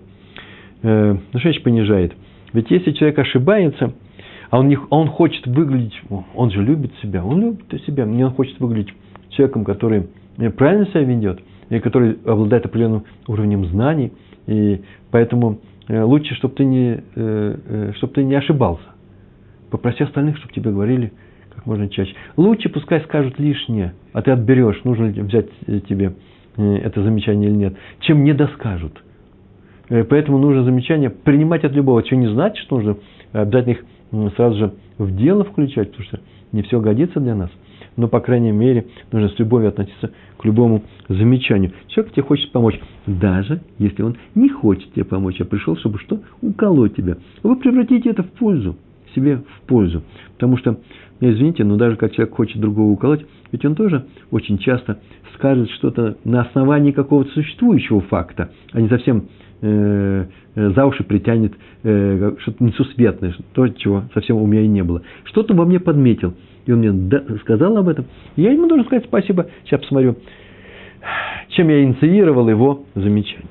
Э, 0.83 1.13
ну 1.15 1.39
что 1.39 1.49
значит 1.49 1.65
понижает? 1.65 2.13
Ведь 2.53 2.71
если 2.71 2.93
человек 2.93 3.19
ошибается, 3.19 3.93
а 4.51 4.59
он, 4.59 4.69
не, 4.69 4.79
он 4.91 5.09
хочет 5.09 5.47
выглядеть, 5.47 5.99
он 6.35 6.51
же 6.51 6.63
любит 6.63 6.93
себя, 7.03 7.25
он 7.25 7.41
любит 7.41 7.83
себя, 7.87 8.05
не 8.05 8.25
он 8.25 8.33
хочет 8.33 8.61
выглядеть 8.61 8.93
человеком, 9.31 9.65
который 9.65 10.09
э, 10.37 10.51
правильно 10.51 10.87
себя 10.87 11.05
ведет, 11.05 11.41
и 11.71 11.79
который 11.79 12.19
обладает 12.27 12.67
определенным 12.67 13.05
уровнем 13.27 13.65
знаний, 13.67 14.13
и 14.47 14.83
поэтому 15.11 15.61
э, 15.89 16.03
лучше, 16.03 16.35
чтобы 16.35 16.55
ты 16.55 16.65
не, 16.65 17.03
э, 17.15 17.93
чтобы 17.97 18.13
ты 18.13 18.25
не 18.25 18.35
ошибался. 18.35 18.85
Попроси 19.71 20.05
остальных, 20.05 20.37
чтобы 20.37 20.53
тебе 20.53 20.71
говорили 20.71 21.13
как 21.55 21.65
можно 21.65 21.89
чаще. 21.89 22.15
Лучше 22.37 22.69
пускай 22.69 23.01
скажут 23.03 23.39
лишнее, 23.39 23.95
а 24.13 24.21
ты 24.21 24.33
отберешь, 24.33 24.85
нужно 24.85 25.07
ли 25.07 25.23
взять 25.23 25.49
тебе 25.89 26.13
это 26.57 27.03
замечание 27.03 27.49
или 27.49 27.57
нет, 27.57 27.77
чем 28.01 28.25
не 28.25 28.35
доскажут. 28.35 29.03
Поэтому 29.89 30.39
нужно 30.39 30.65
замечание 30.65 31.11
принимать 31.11 31.65
от 31.65 31.73
любого. 31.73 32.05
Что 32.05 32.17
не 32.17 32.29
значит, 32.29 32.59
что 32.65 32.77
нужно 32.77 32.97
обязательно 33.33 33.73
их 33.73 33.85
сразу 34.37 34.59
же 34.59 34.73
в 34.99 35.15
дело 35.17 35.45
включать, 35.45 35.91
потому 35.91 36.05
что 36.05 36.21
не 36.53 36.63
все 36.63 36.81
годится 36.81 37.21
для 37.21 37.35
нас. 37.35 37.51
Но, 37.97 38.09
по 38.09 38.21
крайней 38.21 38.53
мере, 38.53 38.87
нужно 39.11 39.29
с 39.29 39.39
любовью 39.39 39.69
относиться 39.69 40.13
к 40.39 40.45
любому 40.45 40.83
замечанию. 41.09 41.73
Человек 41.89 42.13
тебе 42.13 42.23
хочет 42.23 42.51
помочь, 42.53 42.81
даже 43.07 43.61
если 43.79 44.03
он 44.03 44.17
не 44.35 44.49
хочет 44.49 44.93
тебе 44.95 45.05
помочь, 45.05 45.41
а 45.41 45.45
пришел, 45.45 45.77
чтобы 45.77 45.99
что? 45.99 46.21
Уколоть 46.41 46.97
тебя. 46.97 47.17
Вы 47.43 47.57
превратите 47.57 48.09
это 48.11 48.23
в 48.23 48.31
пользу, 48.31 48.77
себе 49.15 49.37
в 49.37 49.67
пользу. 49.67 50.03
Потому 50.35 50.57
что, 50.57 50.79
извините, 51.21 51.65
но 51.65 51.77
даже 51.77 51.97
как 51.97 52.13
человек 52.13 52.35
хочет 52.35 52.61
другого 52.61 52.91
уколоть, 52.91 53.27
ведь 53.51 53.65
он 53.65 53.75
тоже 53.75 54.07
очень 54.31 54.57
часто 54.59 54.99
скажет 55.35 55.71
что-то 55.71 56.17
на 56.25 56.43
основании 56.43 56.93
какого-то 56.93 57.31
существующего 57.33 58.01
факта, 58.01 58.51
а 58.73 58.81
не 58.81 58.89
совсем 58.89 59.25
э, 59.63 60.27
за 60.55 60.87
уши 60.87 61.05
притянет 61.05 61.55
э, 61.83 62.33
что-то 62.41 62.63
несусветное, 62.63 63.35
то, 63.55 63.67
чего 63.69 64.05
совсем 64.13 64.37
у 64.37 64.47
меня 64.47 64.63
и 64.63 64.69
не 64.69 64.83
было. 64.83 65.03
Что-то 65.25 65.55
во 65.55 65.65
мне 65.65 65.81
подметил– 65.81 66.35
и 66.67 66.73
он 66.73 66.79
мне 66.79 67.39
сказал 67.41 67.77
об 67.77 67.89
этом. 67.89 68.07
Я 68.37 68.53
ему 68.53 68.67
должен 68.67 68.87
сказать 68.87 69.05
спасибо. 69.07 69.49
Сейчас 69.65 69.81
посмотрю, 69.81 70.17
чем 71.49 71.69
я 71.69 71.83
инициировал 71.83 72.49
его 72.49 72.85
замечание. 72.95 73.49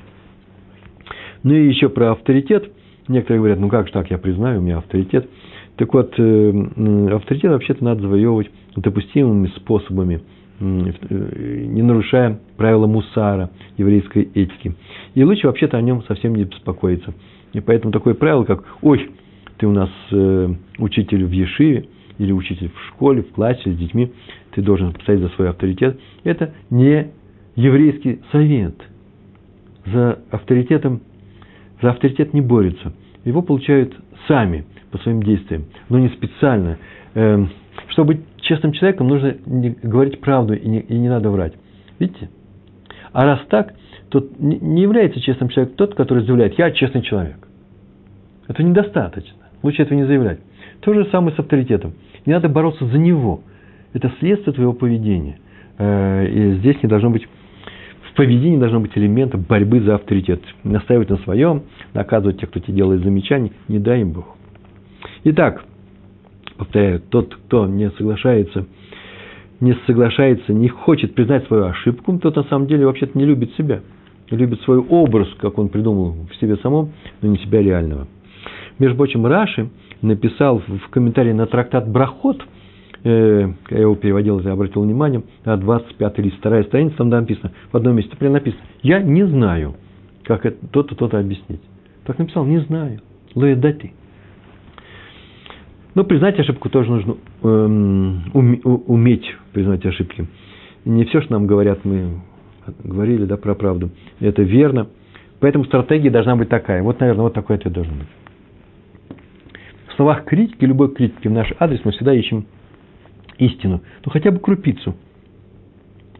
Ну 1.43 1.53
и 1.53 1.67
еще 1.67 1.89
про 1.89 2.11
авторитет. 2.11 2.71
Некоторые 3.07 3.39
говорят, 3.39 3.59
ну 3.59 3.67
как 3.67 3.87
же 3.87 3.93
так, 3.93 4.09
я 4.11 4.17
признаю, 4.17 4.59
у 4.59 4.63
меня 4.63 4.77
авторитет. 4.77 5.29
Так 5.75 5.93
вот, 5.93 6.13
э, 6.17 7.13
авторитет 7.13 7.51
вообще-то 7.51 7.83
надо 7.83 8.01
завоевывать 8.01 8.49
допустимыми 8.75 9.47
способами, 9.57 10.21
не 10.61 11.81
нарушая 11.81 12.39
правила 12.57 12.87
мусара, 12.87 13.49
еврейской 13.77 14.29
этики. 14.33 14.75
И 15.15 15.23
лучше 15.23 15.47
вообще-то 15.47 15.77
о 15.77 15.81
нем 15.81 16.03
совсем 16.03 16.35
не 16.35 16.45
беспокоиться. 16.45 17.13
И 17.53 17.59
поэтому 17.59 17.91
такое 17.91 18.13
правило, 18.13 18.43
как 18.43 18.63
«Ой, 18.81 19.11
ты 19.57 19.67
у 19.67 19.71
нас 19.71 19.89
э, 20.11 20.49
учитель 20.77 21.25
в 21.25 21.31
Ешиве, 21.31 21.87
или 22.21 22.31
учитель 22.31 22.69
в 22.69 22.87
школе, 22.89 23.23
в 23.23 23.31
классе 23.31 23.71
с 23.71 23.75
детьми, 23.75 24.11
ты 24.51 24.61
должен 24.61 24.93
стоять 25.01 25.21
за 25.21 25.29
свой 25.29 25.49
авторитет. 25.49 25.99
Это 26.23 26.53
не 26.69 27.07
еврейский 27.55 28.19
совет. 28.31 28.75
За 29.85 30.19
авторитетом, 30.29 31.01
за 31.81 31.89
авторитет 31.89 32.33
не 32.33 32.41
борются. 32.41 32.93
Его 33.25 33.41
получают 33.41 33.95
сами 34.27 34.65
по 34.91 34.99
своим 34.99 35.23
действиям, 35.23 35.65
но 35.89 35.97
не 35.97 36.09
специально. 36.09 36.77
Эм, 37.15 37.49
чтобы 37.89 38.21
честным 38.51 38.73
человеком, 38.73 39.07
нужно 39.07 39.37
говорить 39.81 40.19
правду 40.19 40.53
и 40.53 40.67
не, 40.67 40.81
и 40.81 40.97
не 40.97 41.07
надо 41.07 41.29
врать. 41.29 41.53
Видите? 41.99 42.29
А 43.13 43.23
раз 43.23 43.39
так, 43.49 43.73
то 44.09 44.27
не 44.39 44.81
является 44.81 45.21
честным 45.21 45.47
человеком 45.47 45.77
тот, 45.77 45.95
который 45.95 46.25
заявляет, 46.25 46.57
я 46.57 46.71
честный 46.71 47.01
человек. 47.01 47.47
Это 48.49 48.61
недостаточно. 48.61 49.37
Лучше 49.63 49.83
этого 49.83 49.97
не 49.97 50.05
заявлять. 50.05 50.39
То 50.81 50.93
же 50.93 51.05
самое 51.11 51.33
с 51.33 51.39
авторитетом. 51.39 51.93
Не 52.25 52.33
надо 52.33 52.49
бороться 52.49 52.85
за 52.85 52.97
него. 52.97 53.41
Это 53.93 54.11
следствие 54.19 54.53
твоего 54.53 54.73
поведения. 54.73 55.39
Э, 55.77 56.27
и 56.27 56.55
здесь 56.55 56.83
не 56.83 56.89
должно 56.89 57.09
быть, 57.09 57.25
в 58.11 58.15
поведении 58.15 58.57
должно 58.57 58.81
быть 58.81 58.91
элемента 58.97 59.37
борьбы 59.37 59.79
за 59.79 59.95
авторитет. 59.95 60.41
Настаивать 60.63 61.09
на 61.09 61.17
своем, 61.17 61.63
наказывать 61.93 62.41
тех, 62.41 62.49
кто 62.49 62.59
тебе 62.59 62.73
делает 62.73 63.03
замечания, 63.03 63.51
не 63.69 63.79
дай 63.79 64.01
им 64.01 64.11
Бог. 64.11 64.35
Итак, 65.23 65.63
повторяю, 66.61 67.01
тот, 67.09 67.33
кто 67.33 67.65
не 67.65 67.89
соглашается, 67.97 68.67
не 69.61 69.75
соглашается, 69.87 70.53
не 70.53 70.67
хочет 70.67 71.15
признать 71.15 71.47
свою 71.47 71.65
ошибку, 71.65 72.19
тот 72.19 72.35
на 72.35 72.43
самом 72.43 72.67
деле 72.67 72.85
вообще-то 72.85 73.17
не 73.17 73.25
любит 73.25 73.51
себя. 73.55 73.81
Любит 74.29 74.61
свой 74.61 74.77
образ, 74.77 75.27
как 75.39 75.57
он 75.57 75.69
придумал 75.69 76.15
в 76.29 76.35
себе 76.35 76.57
самом, 76.57 76.91
но 77.21 77.29
не 77.29 77.37
себя 77.39 77.63
реального. 77.63 78.07
Между 78.77 78.95
прочим, 78.95 79.25
Раши 79.25 79.69
написал 80.03 80.59
в 80.59 80.89
комментарии 80.91 81.31
на 81.31 81.47
трактат 81.47 81.89
Брахот, 81.89 82.43
э, 83.03 83.51
я 83.71 83.79
его 83.79 83.95
переводил, 83.95 84.39
я 84.41 84.51
обратил 84.51 84.83
внимание, 84.83 85.23
на 85.43 85.57
25 85.57 86.19
лист, 86.19 86.37
вторая 86.37 86.63
страница, 86.65 86.97
там 86.97 87.09
написано, 87.09 87.53
в 87.71 87.75
одном 87.75 87.95
месте 87.95 88.15
прямо 88.15 88.35
написано, 88.35 88.61
я 88.83 89.01
не 89.01 89.25
знаю, 89.25 89.75
как 90.23 90.45
это 90.45 90.57
то-то, 90.67 90.93
то-то 90.93 91.17
объяснить. 91.17 91.61
Так 92.05 92.19
написал, 92.19 92.45
не 92.45 92.59
знаю. 92.59 92.99
Лоя 93.33 93.55
дати. 93.55 93.93
Но 95.93 96.03
признать 96.03 96.39
ошибку 96.39 96.69
тоже 96.69 96.89
нужно 96.89 97.17
эм, 97.43 98.31
уметь 98.33 99.25
признать 99.51 99.85
ошибки. 99.85 100.27
Не 100.85 101.05
все, 101.05 101.21
что 101.21 101.33
нам 101.33 101.47
говорят, 101.47 101.83
мы 101.83 102.21
говорили 102.83 103.25
да, 103.25 103.37
про 103.37 103.55
правду. 103.55 103.91
Это 104.19 104.41
верно. 104.41 104.87
Поэтому 105.39 105.65
стратегия 105.65 106.09
должна 106.09 106.35
быть 106.35 106.49
такая. 106.49 106.81
Вот, 106.81 106.99
наверное, 106.99 107.23
вот 107.23 107.33
такой 107.33 107.57
ответ 107.57 107.73
должен 107.73 107.97
быть 107.97 108.07
в 109.91 109.95
словах 109.95 110.25
критики, 110.25 110.63
любой 110.65 110.93
критики 110.93 111.27
в 111.27 111.31
наш 111.31 111.51
адрес 111.59 111.81
мы 111.83 111.91
всегда 111.91 112.13
ищем 112.13 112.45
истину. 113.37 113.81
Ну, 114.05 114.11
хотя 114.11 114.31
бы 114.31 114.39
крупицу. 114.39 114.95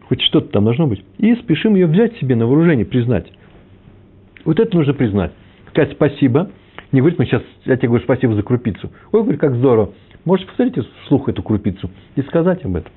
Хоть 0.08 0.20
что-то 0.22 0.48
там 0.48 0.64
должно 0.64 0.86
быть. 0.86 1.02
И 1.18 1.34
спешим 1.36 1.74
ее 1.74 1.86
взять 1.86 2.16
себе 2.18 2.36
на 2.36 2.46
вооружение, 2.46 2.84
признать. 2.84 3.26
Вот 4.44 4.60
это 4.60 4.76
нужно 4.76 4.92
признать. 4.92 5.32
Сказать 5.70 5.92
спасибо. 5.92 6.50
Не 6.92 7.00
говорить, 7.00 7.18
мы 7.18 7.24
сейчас, 7.24 7.42
я 7.64 7.76
тебе 7.76 7.88
говорю 7.88 8.04
спасибо 8.04 8.34
за 8.34 8.42
крупицу. 8.42 8.90
Ой, 9.12 9.22
говорю, 9.22 9.38
как 9.38 9.54
здорово. 9.54 9.92
Можете 10.24 10.50
посмотрите 10.50 10.88
вслух 11.04 11.28
эту 11.28 11.42
крупицу 11.42 11.90
и 12.14 12.22
сказать 12.22 12.64
об 12.64 12.76
этом. 12.76 12.92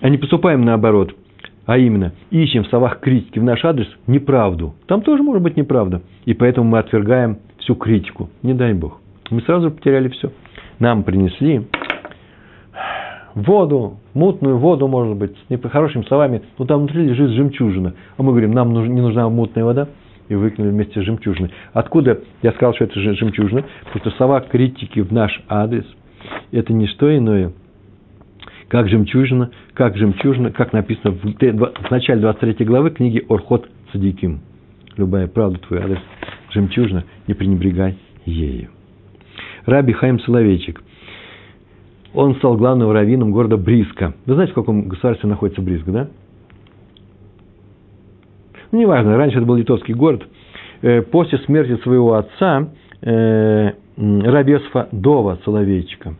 А 0.00 0.08
не 0.08 0.18
поступаем 0.18 0.62
наоборот. 0.62 1.14
А 1.66 1.78
именно, 1.78 2.12
ищем 2.30 2.64
в 2.64 2.68
словах 2.68 3.00
критики 3.00 3.38
в 3.38 3.44
наш 3.44 3.64
адрес 3.64 3.88
неправду. 4.06 4.74
Там 4.86 5.02
тоже 5.02 5.22
может 5.22 5.42
быть 5.42 5.56
неправда. 5.56 6.02
И 6.24 6.34
поэтому 6.34 6.68
мы 6.68 6.78
отвергаем 6.78 7.38
всю 7.58 7.74
критику. 7.74 8.28
Не 8.42 8.54
дай 8.54 8.74
Бог. 8.74 9.00
Мы 9.30 9.42
сразу 9.42 9.70
потеряли 9.70 10.08
все. 10.08 10.32
Нам 10.78 11.02
принесли 11.02 11.66
воду, 13.34 13.98
мутную 14.14 14.58
воду, 14.58 14.88
может 14.88 15.16
быть, 15.16 15.36
с 15.48 15.68
хорошими 15.68 16.02
словами, 16.04 16.42
но 16.58 16.64
там 16.64 16.80
внутри 16.80 17.04
лежит 17.04 17.30
жемчужина. 17.30 17.94
А 18.16 18.22
мы 18.22 18.30
говорим, 18.30 18.52
нам 18.52 18.72
не 18.72 19.00
нужна 19.00 19.28
мутная 19.28 19.64
вода, 19.64 19.88
и 20.28 20.34
выкинули 20.34 20.70
вместе 20.70 21.00
с 21.00 21.04
жемчужиной. 21.04 21.50
Откуда 21.72 22.20
я 22.42 22.52
сказал, 22.52 22.74
что 22.74 22.84
это 22.84 23.00
жемчужина? 23.00 23.64
Потому 23.84 24.00
что 24.00 24.10
слова 24.16 24.40
критики 24.40 25.00
в 25.00 25.12
наш 25.12 25.42
адрес– 25.48 25.84
это 26.52 26.72
не 26.72 26.86
что 26.86 27.16
иное, 27.16 27.52
как 28.68 28.88
жемчужина, 28.88 29.50
как 29.74 29.96
жемчужина, 29.96 30.50
как 30.50 30.72
написано 30.72 31.12
в, 31.12 31.22
в 31.22 31.90
начале 31.90 32.20
23 32.20 32.66
главы 32.66 32.90
книги 32.90 33.24
Орхот 33.28 33.68
Садиким. 33.92 34.40
Любая 34.96 35.28
правда 35.28 35.58
твой 35.60 35.80
адрес– 35.80 36.00
жемчужина, 36.50 37.04
не 37.26 37.34
пренебрегай 37.34 37.96
ею. 38.24 38.68
Раби 39.64 39.92
Хайм 39.92 40.18
Соловейчик. 40.20 40.82
Он 42.14 42.34
стал 42.36 42.56
главным 42.56 42.90
раввином 42.90 43.32
города 43.32 43.56
Бриска. 43.56 44.14
Вы 44.24 44.34
знаете, 44.34 44.52
в 44.52 44.54
каком 44.54 44.88
государстве 44.88 45.28
находится 45.28 45.62
Бриск, 45.62 45.84
да? 45.86 46.08
Ну, 48.70 48.80
неважно, 48.80 49.16
раньше 49.16 49.38
это 49.38 49.46
был 49.46 49.56
литовский 49.56 49.94
город. 49.94 50.26
Э, 50.82 51.02
после 51.02 51.38
смерти 51.38 51.80
своего 51.82 52.14
отца 52.14 52.68
э, 53.02 53.72
Рабесфа 53.96 54.88
Дова 54.92 55.38
Соловейчика. 55.44 56.14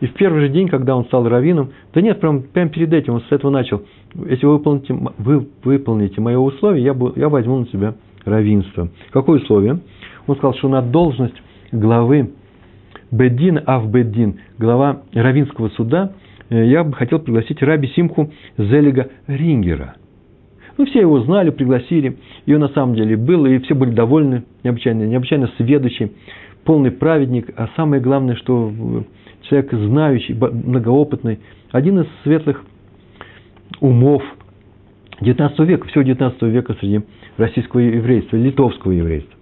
И 0.00 0.06
в 0.06 0.14
первый 0.14 0.42
же 0.42 0.48
день, 0.48 0.68
когда 0.68 0.96
он 0.96 1.04
стал 1.06 1.28
раввином, 1.28 1.72
да 1.92 2.00
нет, 2.00 2.20
прям, 2.20 2.42
прямо 2.42 2.70
перед 2.70 2.92
этим 2.92 3.14
он 3.14 3.22
с 3.22 3.32
этого 3.32 3.50
начал. 3.50 3.82
Если 4.14 4.46
вы 4.46 4.52
выполните, 4.58 4.96
вы 5.18 5.48
выполните 5.64 6.20
мое 6.20 6.38
условие, 6.38 6.84
я, 6.84 6.96
я 7.16 7.28
возьму 7.28 7.58
на 7.58 7.66
себя 7.66 7.94
равенства. 8.24 8.88
Какое 9.10 9.40
условие? 9.40 9.80
Он 10.26 10.36
сказал, 10.36 10.54
что 10.54 10.68
на 10.68 10.82
должность 10.82 11.34
главы 11.72 12.30
Бедин 13.10 13.60
Авбедин, 13.66 14.38
глава 14.58 15.02
равинского 15.12 15.68
суда, 15.70 16.12
э, 16.48 16.64
я 16.66 16.84
бы 16.84 16.92
хотел 16.92 17.18
пригласить 17.18 17.60
раби 17.62 17.88
Симху 17.88 18.30
Зелига 18.56 19.08
Рингера. 19.26 19.96
Ну, 20.78 20.86
все 20.86 21.00
его 21.00 21.20
знали, 21.22 21.50
пригласили, 21.50 22.16
и 22.46 22.54
он 22.54 22.60
на 22.60 22.68
самом 22.68 22.94
деле 22.94 23.16
был, 23.16 23.44
и 23.46 23.58
все 23.58 23.74
были 23.74 23.90
довольны, 23.90 24.44
необычайно, 24.62 25.02
необычайно 25.02 25.50
сведущий, 25.56 26.12
полный 26.64 26.92
праведник, 26.92 27.52
а 27.56 27.68
самое 27.74 28.00
главное, 28.00 28.36
что 28.36 28.72
человек 29.42 29.72
знающий, 29.72 30.34
многоопытный, 30.34 31.40
один 31.72 31.98
из 32.00 32.06
светлых 32.22 32.62
умов 33.80 34.22
19 35.20 35.58
века, 35.60 35.88
всего 35.88 36.02
19 36.02 36.42
века 36.42 36.76
среди 36.78 37.00
российского 37.38 37.80
еврейства, 37.80 38.36
литовского 38.36 38.92
еврейства. 38.92 39.34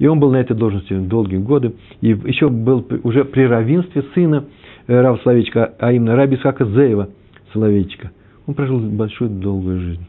И 0.00 0.06
он 0.08 0.18
был 0.18 0.32
на 0.32 0.36
этой 0.38 0.56
должности 0.56 0.92
долгие 0.92 1.38
годы. 1.38 1.74
И 2.00 2.08
еще 2.08 2.48
был 2.48 2.86
уже 3.02 3.24
при 3.24 3.42
равенстве 3.42 4.04
сына 4.14 4.44
э, 4.86 5.00
Рава 5.00 5.18
Соловейчика, 5.22 5.74
а 5.78 5.92
именно 5.92 6.14
Раби 6.14 6.36
Исхака 6.36 6.64
Зеева 6.64 7.08
Соловейчика. 7.52 8.12
Он 8.46 8.54
прожил 8.54 8.78
большую 8.78 9.30
долгую 9.30 9.80
жизнь. 9.80 10.06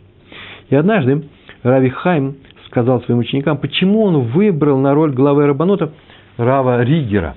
И 0.70 0.76
однажды 0.76 1.24
Рави 1.63 1.89
Хайм 1.89 2.36
сказал 2.67 3.01
своим 3.03 3.20
ученикам, 3.20 3.57
почему 3.57 4.03
он 4.03 4.22
выбрал 4.28 4.78
на 4.78 4.93
роль 4.93 5.11
главы 5.11 5.47
Рабанота 5.47 5.91
Рава 6.38 6.84
Ригера. 6.84 7.36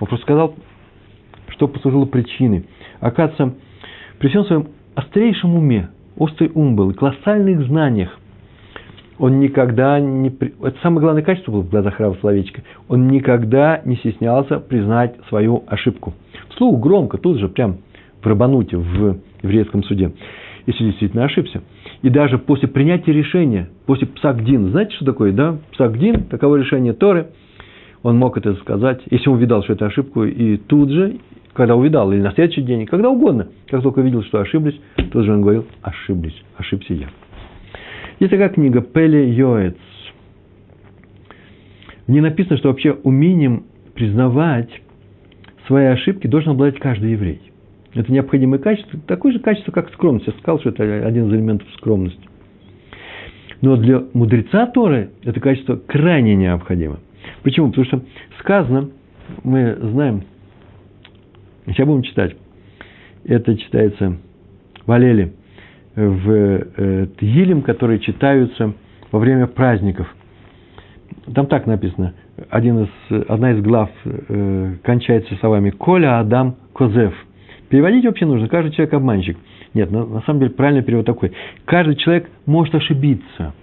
Он 0.00 0.08
просто 0.08 0.24
сказал, 0.24 0.54
что 1.48 1.68
послужило 1.68 2.04
причиной. 2.04 2.66
Оказывается, 3.00 3.54
при 4.18 4.28
всем 4.28 4.44
своем 4.44 4.68
острейшем 4.94 5.54
уме, 5.54 5.90
острый 6.16 6.50
ум 6.54 6.76
был, 6.76 6.90
и 6.90 6.94
колоссальных 6.94 7.66
знаниях, 7.66 8.18
он 9.18 9.38
никогда 9.38 10.00
не... 10.00 10.30
Это 10.30 10.76
самое 10.82 11.00
главное 11.00 11.22
качество 11.22 11.52
было 11.52 11.60
в 11.60 11.70
глазах 11.70 12.00
Рава 12.00 12.16
Словечка. 12.20 12.62
Он 12.88 13.06
никогда 13.06 13.80
не 13.84 13.96
стеснялся 13.96 14.58
признать 14.58 15.14
свою 15.28 15.62
ошибку. 15.68 16.14
Вслух 16.50 16.80
громко, 16.80 17.18
тут 17.18 17.38
же, 17.38 17.48
прям 17.48 17.78
в 18.20 18.26
Рабануте, 18.26 18.76
в 18.76 19.18
еврейском 19.42 19.84
суде. 19.84 20.12
Если 20.66 20.84
действительно 20.84 21.24
ошибся. 21.24 21.62
И 22.02 22.10
даже 22.10 22.36
после 22.38 22.68
принятия 22.68 23.12
решения, 23.12 23.68
после 23.86 24.08
Псагдин, 24.08 24.70
знаете, 24.70 24.94
что 24.96 25.04
такое, 25.04 25.32
да? 25.32 25.58
Псагдин, 25.72 26.24
таково 26.24 26.56
решение 26.56 26.92
Торы, 26.92 27.28
он 28.02 28.18
мог 28.18 28.36
это 28.36 28.54
сказать, 28.56 29.00
если 29.10 29.28
он 29.28 29.36
увидал, 29.36 29.62
что 29.62 29.74
это 29.74 29.86
ошибку, 29.86 30.24
и 30.24 30.56
тут 30.56 30.90
же, 30.90 31.18
когда 31.52 31.76
увидал, 31.76 32.12
или 32.12 32.20
на 32.20 32.32
следующий 32.32 32.62
день, 32.62 32.86
когда 32.86 33.08
угодно, 33.08 33.48
как 33.68 33.82
только 33.82 34.00
увидел, 34.00 34.24
что 34.24 34.40
ошиблись, 34.40 34.80
тут 35.12 35.24
же 35.24 35.32
он 35.32 35.42
говорил, 35.42 35.64
ошиблись, 35.82 36.42
ошибся 36.56 36.92
я. 36.94 37.06
Есть 38.18 38.32
такая 38.32 38.48
книга 38.48 38.80
Пеле 38.80 39.30
Йоэц. 39.30 39.76
В 42.08 42.10
ней 42.10 42.20
написано, 42.20 42.56
что 42.56 42.68
вообще 42.68 42.98
умением 43.04 43.64
признавать 43.94 44.70
свои 45.68 45.86
ошибки 45.86 46.26
должен 46.26 46.50
обладать 46.50 46.80
каждый 46.80 47.12
еврей. 47.12 47.51
Это 47.94 48.10
необходимое 48.10 48.58
качество, 48.58 48.98
такое 49.06 49.32
же 49.32 49.38
качество, 49.38 49.70
как 49.70 49.92
скромность. 49.92 50.26
Я 50.26 50.32
сказал, 50.34 50.60
что 50.60 50.70
это 50.70 51.06
один 51.06 51.28
из 51.28 51.34
элементов 51.34 51.68
скромности. 51.76 52.22
Но 53.60 53.76
для 53.76 54.02
мудреца 54.12 54.66
Торы 54.66 55.10
это 55.22 55.40
качество 55.40 55.76
крайне 55.76 56.34
необходимо. 56.34 56.98
Почему? 57.42 57.68
Потому 57.68 57.86
что 57.86 58.02
сказано, 58.40 58.90
мы 59.44 59.76
знаем, 59.80 60.24
сейчас 61.66 61.86
будем 61.86 62.02
читать, 62.02 62.36
это 63.24 63.56
читается 63.56 64.16
в 64.84 64.90
Алеле, 64.90 65.32
в 65.94 66.30
э, 66.30 67.06
Тилим, 67.20 67.62
которые 67.62 68.00
читаются 68.00 68.72
во 69.10 69.18
время 69.18 69.46
праздников. 69.46 70.12
Там 71.34 71.46
так 71.46 71.66
написано, 71.66 72.14
один 72.50 72.84
из, 72.84 72.88
одна 73.28 73.52
из 73.52 73.62
глав 73.62 73.90
э, 74.04 74.76
кончается 74.82 75.36
словами 75.36 75.70
«Коля 75.70 76.18
Адам 76.18 76.56
Козев». 76.72 77.14
Переводить 77.72 78.04
вообще 78.04 78.26
нужно, 78.26 78.48
каждый 78.48 78.72
человек 78.72 78.92
обманщик. 78.92 79.38
Нет, 79.72 79.90
на, 79.90 80.04
на 80.04 80.20
самом 80.20 80.40
деле 80.40 80.50
правильный 80.50 80.82
перевод 80.82 81.06
такой. 81.06 81.32
Каждый 81.64 81.96
человек 81.96 82.28
может 82.44 82.74
ошибиться. 82.74 83.54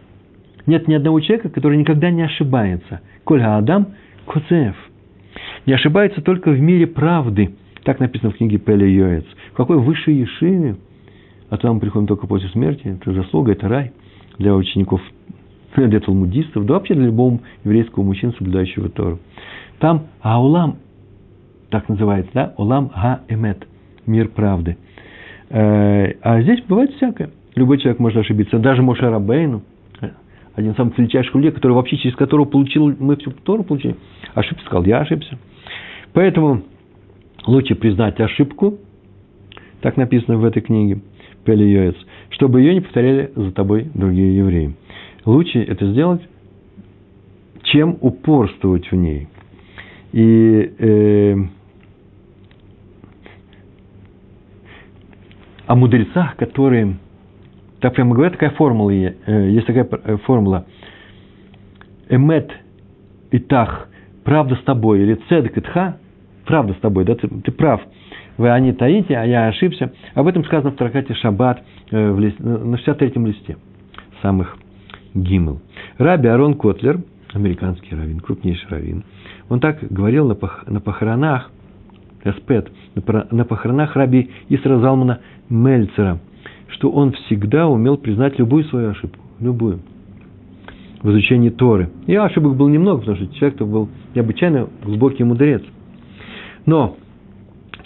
Нет 0.66 0.88
ни 0.88 0.96
одного 0.96 1.20
человека, 1.20 1.50
который 1.50 1.78
никогда 1.78 2.10
не 2.10 2.24
ошибается. 2.24 3.02
Коля 3.24 3.58
Адам 3.58 3.90
Козев. 4.26 4.76
Не 5.68 5.74
ошибается 5.74 6.22
только 6.22 6.50
в 6.50 6.60
мире 6.60 6.88
правды. 6.88 7.52
Так 7.84 8.00
написано 8.00 8.32
в 8.32 8.38
книге 8.38 8.58
Пеля 8.58 8.88
Йоец. 8.88 9.26
В 9.54 9.56
какой 9.56 9.78
высшей 9.78 10.16
Ешиве– 10.16 10.76
а 11.50 11.58
туда 11.58 11.74
мы 11.74 11.80
приходим 11.80 12.08
только 12.08 12.28
после 12.28 12.50
смерти, 12.50 12.98
это 13.00 13.12
заслуга, 13.12 13.52
это 13.52 13.68
рай 13.68 13.92
для 14.38 14.56
учеников, 14.56 15.02
для 15.76 16.00
талмудистов, 16.00 16.66
да 16.66 16.76
вообще 16.76 16.94
для 16.94 17.06
любого 17.06 17.40
еврейского 17.64 18.04
мужчины, 18.04 18.34
соблюдающего 18.34 18.90
Тору. 18.90 19.20
Там 19.80 20.08
Аулам, 20.22 20.78
так 21.70 21.90
называется, 21.90 22.32
да, 22.34 22.54
Улам 22.58 22.92
Га-Эмет, 22.94 23.68
мир 24.10 24.28
правды. 24.30 24.78
Э, 25.50 26.14
а 26.22 26.42
здесь 26.42 26.62
бывает 26.68 26.92
всякое. 26.96 27.30
Любой 27.56 27.78
человек 27.78 28.00
может 28.00 28.20
ошибиться, 28.20 28.60
даже 28.60 28.82
Моше 28.82 29.10
Рабейну, 29.10 29.64
один 30.56 30.72
из 30.72 30.76
самых 30.76 30.98
величайших 30.98 31.34
людей, 31.36 31.52
который 31.52 31.74
вообще 31.74 31.98
через 31.98 32.16
которого 32.16 32.46
получил, 32.46 32.94
мы 33.00 33.16
всю 33.16 33.32
Тору 33.32 33.64
получили, 33.64 33.96
ошибся, 34.34 34.66
сказал, 34.66 34.84
я 34.86 35.00
ошибся. 35.00 35.38
Поэтому 36.14 36.64
лучше 37.46 37.76
признать 37.76 38.20
ошибку, 38.20 38.78
так 39.82 39.96
написано 39.98 40.38
в 40.38 40.44
этой 40.44 40.62
книге, 40.62 41.02
Пелиоец, 41.46 41.96
чтобы 42.32 42.62
ее 42.62 42.74
не 42.74 42.82
повторяли 42.82 43.32
за 43.36 43.52
тобой 43.52 43.90
другие 43.94 44.38
евреи. 44.38 44.76
Лучше 45.26 45.60
это 45.60 45.90
сделать, 45.92 46.22
чем 47.64 47.98
упорствовать 48.02 48.92
в 48.92 48.96
ней. 48.96 49.28
И 50.12 50.74
э, 50.78 51.36
о 55.70 55.76
мудрецах, 55.76 56.36
которые, 56.36 56.98
так 57.80 57.94
прямо 57.94 58.16
говорят, 58.16 58.34
такая 58.34 58.50
формула, 58.50 58.92
э, 58.92 59.14
есть 59.52 59.68
такая 59.68 59.88
э, 59.92 60.18
формула, 60.26 60.66
эмет 62.10 62.52
и 63.30 63.40
тах, 63.40 63.88
правда 64.24 64.56
с 64.56 64.64
тобой, 64.64 65.02
или 65.02 65.14
цедек 65.30 65.58
и 65.58 65.62
тха, 65.62 65.98
правда 66.46 66.74
с 66.74 66.78
тобой, 66.78 67.06
да, 67.06 67.16
ты, 67.16 67.28
ты 67.28 67.52
прав– 67.52 67.82
вы 68.40 68.50
они 68.50 68.72
таите, 68.72 69.18
а 69.18 69.26
я 69.26 69.48
ошибся. 69.48 69.92
Об 70.14 70.26
этом 70.26 70.46
сказано 70.46 70.72
в 70.72 70.78
тракате 70.78 71.14
Шаббат 71.14 71.62
э, 71.92 72.12
в 72.12 72.20
лист, 72.22 72.40
на 72.40 72.76
63-м 72.76 73.28
листе 73.28 73.58
самых 74.22 74.58
гимл. 75.14 75.60
Раби 75.98 76.30
Арон 76.30 76.54
Котлер, 76.54 77.02
американский 77.34 77.94
раввин, 77.94 78.22
крупнейший 78.22 78.70
раввин, 78.70 79.04
он 79.50 79.60
так 79.60 79.80
говорил 79.90 80.26
на, 80.26 80.36
пох, 80.36 80.66
на 80.68 80.80
похоронах, 80.80 81.52
Эспет, 82.24 82.70
на 83.32 83.46
похоронах 83.46 83.96
раби 83.96 84.30
Исра 84.50 84.80
Залмана 84.80 85.20
Мельцера, 85.50 86.20
что 86.68 86.90
он 86.90 87.14
всегда 87.14 87.68
умел 87.68 87.98
признать 87.98 88.38
любую 88.38 88.66
свою 88.66 88.90
ошибку, 88.90 89.24
любую, 89.40 89.80
в 91.02 91.10
изучении 91.12 91.50
Торы. 91.50 91.90
И 92.08 92.16
ошибок 92.16 92.56
было 92.56 92.68
немного, 92.68 93.00
потому 93.00 93.18
что 93.18 93.28
человек 93.36 93.60
был 93.62 93.90
необычайно 94.16 94.68
глубокий 94.84 95.24
мудрец. 95.24 95.64
Но 96.66 96.98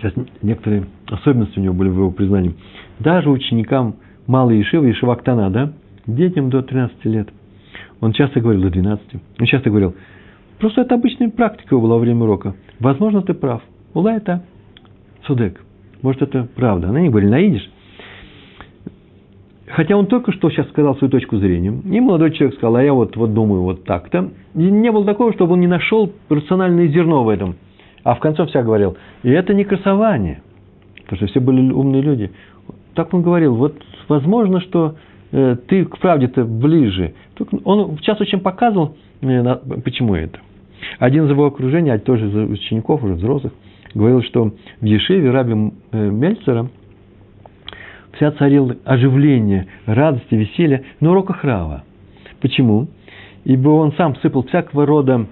Сейчас 0.04 0.26
некоторые 0.42 0.84
особенности 1.08 1.58
у 1.60 1.62
него 1.62 1.74
были 1.74 1.88
в 1.88 1.96
его 1.96 2.12
признании. 2.12 2.56
Даже 3.00 3.30
ученикам 3.30 3.96
малой 4.28 4.58
Ешивы, 4.58 4.90
Ешива 4.90 5.14
Актана, 5.14 5.50
да, 5.50 5.72
детям 6.06 6.50
до 6.50 6.62
13 6.62 7.06
лет. 7.06 7.30
Он 8.02 8.12
часто 8.12 8.42
говорил, 8.42 8.64
до 8.64 8.70
12, 8.70 9.02
он 9.40 9.46
часто 9.46 9.70
говорил, 9.70 9.96
просто 10.60 10.82
это 10.82 10.96
обычная 10.96 11.30
практика 11.30 11.78
была 11.78 11.96
во 11.96 12.00
время 12.00 12.24
урока. 12.24 12.54
Возможно, 12.82 13.22
ты 13.22 13.34
прав. 13.34 13.62
Ула 13.94 14.16
это 14.16 14.44
судек. 15.26 15.62
Может, 16.02 16.22
это 16.22 16.48
правда. 16.56 16.90
Она 16.90 17.02
не 17.02 17.10
говорили, 17.10 17.32
наидишь. 17.32 17.70
Хотя 19.68 19.98
он 19.98 20.06
только 20.06 20.32
что 20.32 20.50
сейчас 20.50 20.68
сказал 20.70 20.96
свою 20.98 21.10
точку 21.10 21.38
зрения. 21.38 21.74
И 21.86 22.00
молодой 22.00 22.32
человек 22.32 22.58
сказал, 22.58 22.76
а 22.76 22.84
я 22.84 22.94
вот, 22.94 23.16
вот 23.16 23.34
думаю 23.34 23.64
вот 23.64 23.86
так-то. 23.86 24.32
И 24.54 24.60
не 24.60 24.92
было 24.92 25.06
такого, 25.06 25.34
чтобы 25.34 25.54
он 25.54 25.62
не 25.62 25.68
нашел 25.68 26.12
рациональное 26.30 26.88
зерно 26.88 27.24
в 27.24 27.30
этом– 27.30 27.56
а 28.04 28.16
в 28.16 28.20
конце 28.20 28.46
вся 28.46 28.62
говорил, 28.64 28.98
и 29.24 29.30
это 29.30 29.54
не 29.54 29.64
красование, 29.64 30.42
потому 31.04 31.18
что 31.18 31.28
все 31.28 31.40
были 31.40 31.72
умные 31.72 32.02
люди. 32.02 32.32
Так 32.96 33.14
он 33.14 33.24
говорил, 33.24 33.56
вот 33.56 33.76
возможно, 34.08 34.62
что 34.62 34.96
э, 35.32 35.56
ты 35.68 35.86
к 35.86 35.98
правде-то 35.98 36.44
ближе. 36.44 37.14
Он 37.64 37.98
сейчас 37.98 38.20
очень 38.22 38.40
показывал, 38.40 38.98
э, 39.22 39.58
почему 39.84 40.16
это. 40.16 40.40
Один 41.00 41.26
из 41.26 41.30
его 41.30 41.46
окружения, 41.46 41.94
а 41.94 42.00
тоже 42.00 42.28
из 42.28 42.36
учеников, 42.52 43.04
уже 43.04 43.14
взрослых, 43.14 43.54
говорил, 43.94 44.24
что 44.24 44.54
в 44.82 44.86
Ешеве 44.86 45.32
раби 45.32 45.54
э, 45.92 46.10
Мельцера 46.10 46.68
вся 48.14 48.32
царила 48.32 48.76
оживление, 48.86 49.68
радость 49.86 50.28
и 50.30 50.36
веселье 50.36 50.84
на 51.00 51.12
уроках 51.12 51.44
Рава. 51.44 51.84
Почему? 52.42 52.88
Ибо 53.44 53.70
он 53.70 53.94
сам 53.94 54.16
сыпал 54.18 54.44
всякого 54.44 54.86
рода 54.86 55.28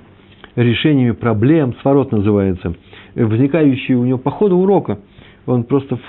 решениями 0.56 1.12
проблем, 1.12 1.76
сворот 1.82 2.12
называется, 2.12 2.74
возникающие 3.16 3.98
у 3.98 4.06
него 4.06 4.18
по 4.18 4.32
ходу 4.32 4.58
урока. 4.58 5.00
Он 5.46 5.64
просто 5.64 6.00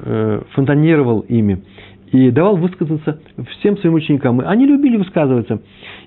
э, 0.00 0.42
фонтанировал 0.52 1.20
ими 1.20 1.62
и 2.12 2.30
давал 2.30 2.56
высказаться 2.56 3.20
всем 3.58 3.76
своим 3.78 3.94
ученикам. 3.94 4.40
Они 4.40 4.66
любили 4.66 4.96
высказываться. 4.96 5.60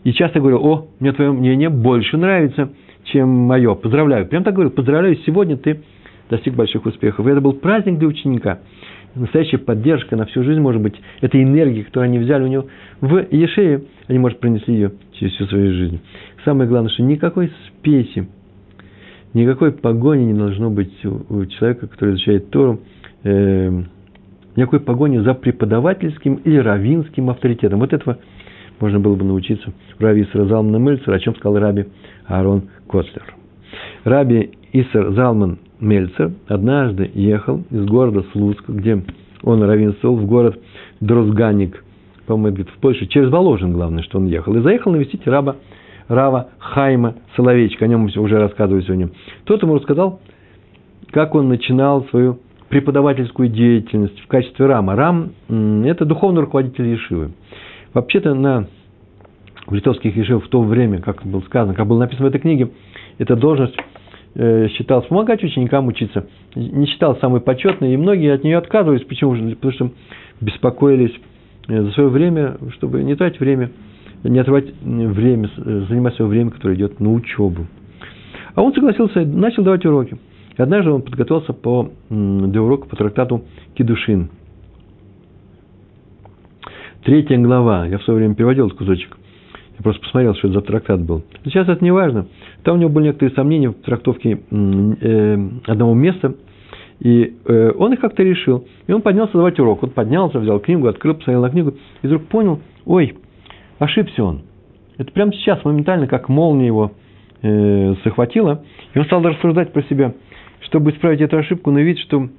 И 0.04 0.14
часто 0.14 0.40
говорил, 0.40 0.66
о, 0.66 0.88
мне 1.00 1.12
твое 1.12 1.32
мнение 1.32 1.70
больше 1.70 2.18
нравится, 2.18 2.70
чем 3.12 3.30
мое. 3.30 3.74
Поздравляю. 3.76 4.28
Прям 4.28 4.44
так 4.44 4.54
говорю, 4.54 4.72
поздравляю, 4.72 5.18
сегодня 5.26 5.58
ты 5.58 5.82
достиг 6.30 6.56
больших 6.56 6.86
успехов. 6.86 7.26
И 7.26 7.30
это 7.30 7.42
был 7.42 7.54
праздник 7.54 7.98
для 8.00 8.08
ученика. 8.08 8.60
Настоящая 9.16 9.58
поддержка 9.58 10.16
на 10.16 10.26
всю 10.26 10.44
жизнь, 10.44 10.60
может 10.60 10.82
быть, 10.82 10.96
эта 11.22 11.42
энергия, 11.42 11.84
которую 11.84 12.10
они 12.10 12.20
взяли 12.20 12.44
у 12.44 12.48
него 12.48 12.66
в 13.02 13.26
Ешее, 13.32 13.84
они, 14.08 14.20
может, 14.20 14.40
принесли 14.40 14.76
ее 14.76 14.92
через 15.14 15.34
всю 15.34 15.46
свою 15.46 15.74
жизнь. 15.74 16.00
Самое 16.46 16.70
главное, 16.70 16.92
что 16.92 17.04
никакой 17.04 17.52
спеси, 17.68 18.28
никакой 19.34 19.72
погони 19.72 20.26
не 20.26 20.34
должно 20.34 20.70
быть 20.70 20.94
у 21.04 21.46
человека, 21.46 21.88
который 21.88 22.16
изучает 22.16 22.50
Тору, 22.52 22.82
э, 23.24 23.84
никакой 24.56 24.82
погони 24.82 25.18
за 25.20 25.34
преподавательским 25.34 26.36
или 26.36 26.58
равинским 26.58 27.30
авторитетом. 27.30 27.80
Вот 27.80 27.94
этого 27.94 28.20
можно 28.80 29.00
было 29.00 29.16
бы 29.16 29.26
научиться 29.26 29.72
у 30.00 30.04
Исра 30.04 30.46
Залмана 30.46 30.78
Мельцера, 30.78 31.16
о 31.16 31.20
чем 31.20 31.36
сказал 31.36 31.58
Раби 31.58 31.86
Аарон 32.26 32.70
Котлер. 32.88 33.36
Раби 34.04 34.52
Иср 34.74 35.12
Залман 35.12 35.60
Мельцер 35.80 36.32
однажды 36.48 37.10
ехал 37.14 37.64
из 37.70 37.86
города 37.86 38.24
Слуцк, 38.32 38.68
где 38.68 39.04
он 39.44 39.64
равенствовал, 39.64 40.16
в 40.16 40.26
город 40.26 40.60
Дрозганик 41.00 41.84
по-моему, 42.28 42.66
в 42.66 42.80
Польше, 42.82 43.08
через 43.08 43.30
Воложин, 43.30 43.72
главное, 43.74 44.04
что 44.04 44.20
он 44.20 44.28
ехал. 44.28 44.54
И 44.56 44.60
заехал 44.60 44.92
навестить 44.92 45.26
раба, 45.26 45.56
Рава 46.08 46.50
Хайма 46.60 47.16
Соловейчика, 47.36 47.86
о 47.86 47.88
нем 47.88 48.02
мы 48.02 48.22
уже 48.22 48.38
рассказывали 48.38 48.84
сегодня. 48.84 49.10
Тот 49.46 49.64
ему 49.64 49.76
рассказал, 49.76 50.20
как 51.12 51.36
он 51.36 51.50
начинал 51.50 52.06
свою 52.10 52.40
преподавательскую 52.70 53.50
деятельность 53.50 54.20
в 54.20 54.28
качестве 54.28 54.66
рама. 54.66 54.96
Рам– 54.96 55.32
это 55.86 56.06
духовный 56.06 56.42
руководитель 56.42 56.88
Ешивы. 56.88 57.32
Вообще-то 57.94 58.34
на 58.34 58.68
в 59.68 59.74
литовских 59.74 60.16
ешивах 60.16 60.46
в 60.46 60.50
то 60.50 60.62
время, 60.62 61.00
как 61.02 61.26
было 61.26 61.42
сказано, 61.42 61.74
как 61.74 61.88
было 61.88 62.00
написано 62.00 62.26
в 62.26 62.30
этой 62.30 62.40
книге, 62.40 62.70
эта 63.18 63.36
должность 63.36 63.76
э, 64.36 64.68
считалась 64.70 65.08
помогать 65.08 65.44
ученикам 65.44 65.88
учиться. 65.88 66.28
Не 66.56 66.86
считалась 66.88 67.20
самой 67.20 67.42
почетной, 67.42 67.94
и 67.94 67.98
многие 67.98 68.34
от 68.34 68.44
нее 68.44 68.58
отказывались. 68.58 69.04
Почему? 69.04 69.36
Потому 69.56 69.74
что 69.74 69.92
беспокоились 70.42 71.14
э, 71.68 71.82
за 71.84 71.92
свое 71.92 72.10
время, 72.10 72.58
чтобы 72.72 73.04
не 73.04 73.16
тратить 73.16 73.40
время, 73.40 73.72
не 74.24 74.40
отрывать 74.40 74.74
время, 74.82 75.50
э, 75.58 75.86
занимать 75.90 76.16
свое 76.16 76.30
время, 76.30 76.52
которое 76.52 76.76
идет 76.76 77.00
на 77.00 77.12
учебу. 77.12 77.68
А 78.56 78.62
он 78.62 78.74
согласился, 78.74 79.26
начал 79.26 79.64
давать 79.64 79.86
уроки. 79.86 80.18
И 80.58 80.62
однажды 80.62 80.92
он 80.92 81.04
подготовился 81.04 81.54
по, 81.54 81.92
для 82.10 82.62
урока 82.62 82.88
по 82.88 82.96
трактату 82.96 83.44
Кедушин. 83.76 84.30
Третья 87.04 87.38
глава, 87.38 87.86
я 87.86 88.00
в 88.00 88.04
свое 88.04 88.20
время 88.20 88.36
переводил 88.36 88.68
этот 88.68 88.80
кусочек. 88.80 89.16
Я 89.78 89.84
просто 89.84 90.02
посмотрел, 90.02 90.36
что 90.36 90.48
это 90.48 90.60
за 90.60 90.66
трактат 90.66 91.02
был. 91.02 91.24
Сейчас 91.44 91.68
это 91.68 91.84
не 91.84 91.92
важно. 91.92 92.28
Там 92.64 92.78
у 92.78 92.80
него 92.80 92.90
были 92.90 93.06
некоторые 93.06 93.36
сомнения 93.36 93.70
в 93.70 93.74
трактовке 93.76 94.40
э, 94.50 95.50
одного 95.66 95.94
места, 95.94 96.36
и 97.00 97.36
э, 97.46 97.72
он 97.78 97.94
их 97.94 98.00
как-то 98.00 98.24
решил. 98.24 98.66
И 98.88 98.92
он 98.92 99.02
поднялся 99.02 99.34
давать 99.34 99.60
урок. 99.60 99.84
Он 99.84 99.92
поднялся, 99.92 100.40
взял 100.40 100.60
книгу, 100.60 100.88
открыл, 100.88 101.14
посмотрел 101.14 101.42
на 101.44 101.50
книгу, 101.50 101.74
и 102.02 102.08
вдруг 102.08 102.26
понял, 102.26 102.60
ой, 102.86 103.16
ошибся 103.78 104.24
он. 104.24 104.42
Это 104.98 105.12
прямо 105.12 105.32
сейчас, 105.34 105.64
моментально, 105.64 106.08
как 106.08 106.28
молния 106.28 106.66
его 106.66 106.92
э, 107.44 107.94
захватила. 108.04 108.64
И 108.96 109.00
он 109.00 109.06
стал 109.06 109.22
рассуждать 109.22 109.74
про 109.74 109.84
себя– 109.84 110.14
чтобы 110.68 110.92
исправить 110.92 111.22
эту 111.22 111.38
ошибку, 111.38 111.72
но 111.72 111.80
видит, 111.80 112.02
что 112.04 112.30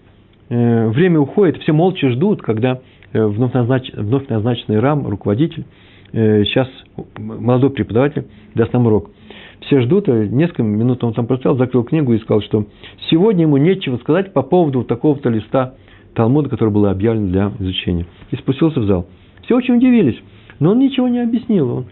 э, 0.48 0.88
время 0.88 1.20
уходит, 1.20 1.58
все 1.62 1.72
молча 1.72 2.10
ждут, 2.10 2.42
когда 2.42 2.80
э, 3.12 3.24
вновь, 3.24 3.52
назнач, 3.52 3.90
вновь 3.92 4.28
назначенный 4.28 4.80
рам, 4.80 5.06
руководитель, 5.06 5.64
сейчас 6.12 6.68
молодой 7.16 7.70
преподаватель 7.70 8.26
даст 8.54 8.72
нам 8.72 8.86
урок. 8.86 9.10
Все 9.60 9.80
ждут, 9.80 10.08
а 10.08 10.26
несколько 10.26 10.62
минут 10.62 11.02
он 11.04 11.14
там 11.14 11.26
простоял, 11.26 11.56
закрыл 11.56 11.84
книгу 11.84 12.12
и 12.14 12.18
сказал, 12.18 12.42
что 12.42 12.66
сегодня 13.10 13.42
ему 13.42 13.56
нечего 13.56 13.96
сказать 13.98 14.32
по 14.32 14.42
поводу 14.42 14.84
такого-то 14.84 15.28
листа 15.28 15.74
Талмуда, 16.14 16.48
который 16.48 16.70
был 16.70 16.86
объявлен 16.86 17.30
для 17.30 17.52
изучения. 17.58 18.06
И 18.30 18.36
спустился 18.36 18.80
в 18.80 18.84
зал. 18.84 19.06
Все 19.42 19.56
очень 19.56 19.76
удивились, 19.76 20.18
но 20.60 20.70
он 20.72 20.78
ничего 20.78 21.08
не 21.08 21.20
объяснил. 21.20 21.70
Он, 21.70 21.86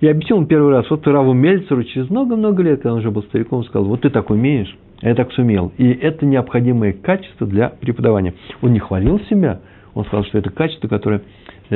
я 0.00 0.10
объяснил 0.10 0.38
ему 0.38 0.46
первый 0.46 0.72
раз, 0.72 0.90
вот 0.90 1.06
Раву 1.06 1.32
Мельцеру 1.32 1.82
через 1.84 2.10
много-много 2.10 2.62
лет, 2.62 2.80
когда 2.80 2.92
он 2.92 2.98
уже 2.98 3.10
был 3.10 3.22
стариком, 3.22 3.64
сказал, 3.64 3.88
вот 3.88 4.02
ты 4.02 4.10
так 4.10 4.28
умеешь, 4.30 4.76
я 5.00 5.14
так 5.14 5.32
сумел. 5.32 5.72
И 5.78 5.88
это 5.88 6.26
необходимое 6.26 6.92
качество 6.92 7.46
для 7.46 7.70
преподавания. 7.70 8.34
Он 8.60 8.72
не 8.72 8.78
хвалил 8.78 9.20
себя, 9.30 9.60
он 9.94 10.04
сказал, 10.04 10.24
что 10.24 10.36
это 10.36 10.50
качество, 10.50 10.88
которое 10.88 11.18
э, 11.18 11.22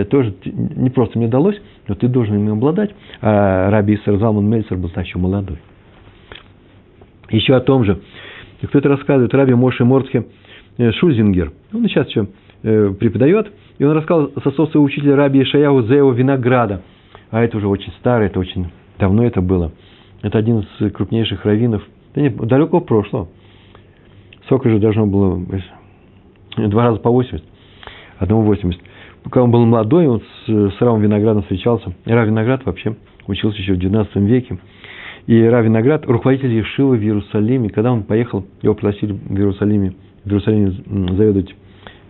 тоже 0.04 0.34
не 0.44 0.90
просто 0.90 1.18
мне 1.18 1.28
далось, 1.28 1.56
но 1.88 1.94
ты 1.94 2.08
должен 2.08 2.36
им 2.36 2.52
обладать. 2.52 2.94
А 3.20 3.70
Раби 3.70 3.94
Исар 3.96 4.16
Залман 4.18 4.48
Мельцер 4.48 4.76
был 4.76 4.90
еще 4.96 5.18
молодой. 5.18 5.58
Еще 7.30 7.54
о 7.54 7.60
том 7.60 7.84
же. 7.84 8.00
Кто-то 8.62 8.88
рассказывает, 8.88 9.32
Раби 9.34 9.54
Моши 9.54 9.84
Морцхе 9.84 10.26
э, 10.78 10.92
Шульзингер. 10.92 11.52
Он 11.72 11.86
сейчас 11.88 12.08
еще 12.08 12.28
э, 12.62 12.94
преподает. 12.98 13.52
И 13.78 13.84
он 13.84 13.96
рассказал 13.96 14.30
со 14.42 14.50
своего 14.50 14.82
учителя 14.82 15.16
Раби 15.16 15.42
Ишаяу 15.42 15.82
Зео 15.82 16.10
Винограда. 16.12 16.82
А 17.30 17.42
это 17.42 17.56
уже 17.56 17.68
очень 17.68 17.92
старое, 18.00 18.26
это 18.26 18.38
очень 18.38 18.70
давно 18.98 19.24
это 19.24 19.40
было. 19.40 19.72
Это 20.22 20.38
один 20.38 20.60
из 20.60 20.92
крупнейших 20.92 21.44
раввинов– 21.44 21.82
да 22.14 22.20
нет, 22.20 22.36
далекого 22.36 22.80
прошлого. 22.80 23.28
Сколько 24.44 24.68
же 24.68 24.78
должно 24.78 25.06
было? 25.06 25.40
Два 26.56 26.84
раза 26.84 26.98
по 26.98 27.10
80. 27.10 27.44
Одного 28.18 28.42
80. 28.42 28.80
Пока 29.22 29.42
он 29.42 29.50
был 29.50 29.64
молодой, 29.66 30.06
он 30.06 30.20
с, 30.20 30.76
с 30.76 30.80
Равом 30.80 31.02
Виноградом 31.02 31.42
встречался. 31.42 31.92
Рав 32.04 32.26
Виноград 32.26 32.64
вообще 32.64 32.96
учился 33.26 33.58
еще 33.58 33.74
в 33.74 33.78
12 33.78 34.16
веке. 34.16 34.58
И 35.26 35.42
Рав 35.42 35.64
Виноград, 35.64 36.06
руководитель 36.06 36.52
Ешивы 36.52 36.96
в 36.96 37.02
Иерусалиме, 37.02 37.68
когда 37.68 37.92
он 37.92 38.02
поехал, 38.02 38.44
его 38.62 38.74
пригласили 38.74 39.12
в 39.12 39.36
Иерусалиме, 39.36 39.94
в 40.24 40.28
Иерусалиме 40.28 40.70
заведовать 41.14 41.54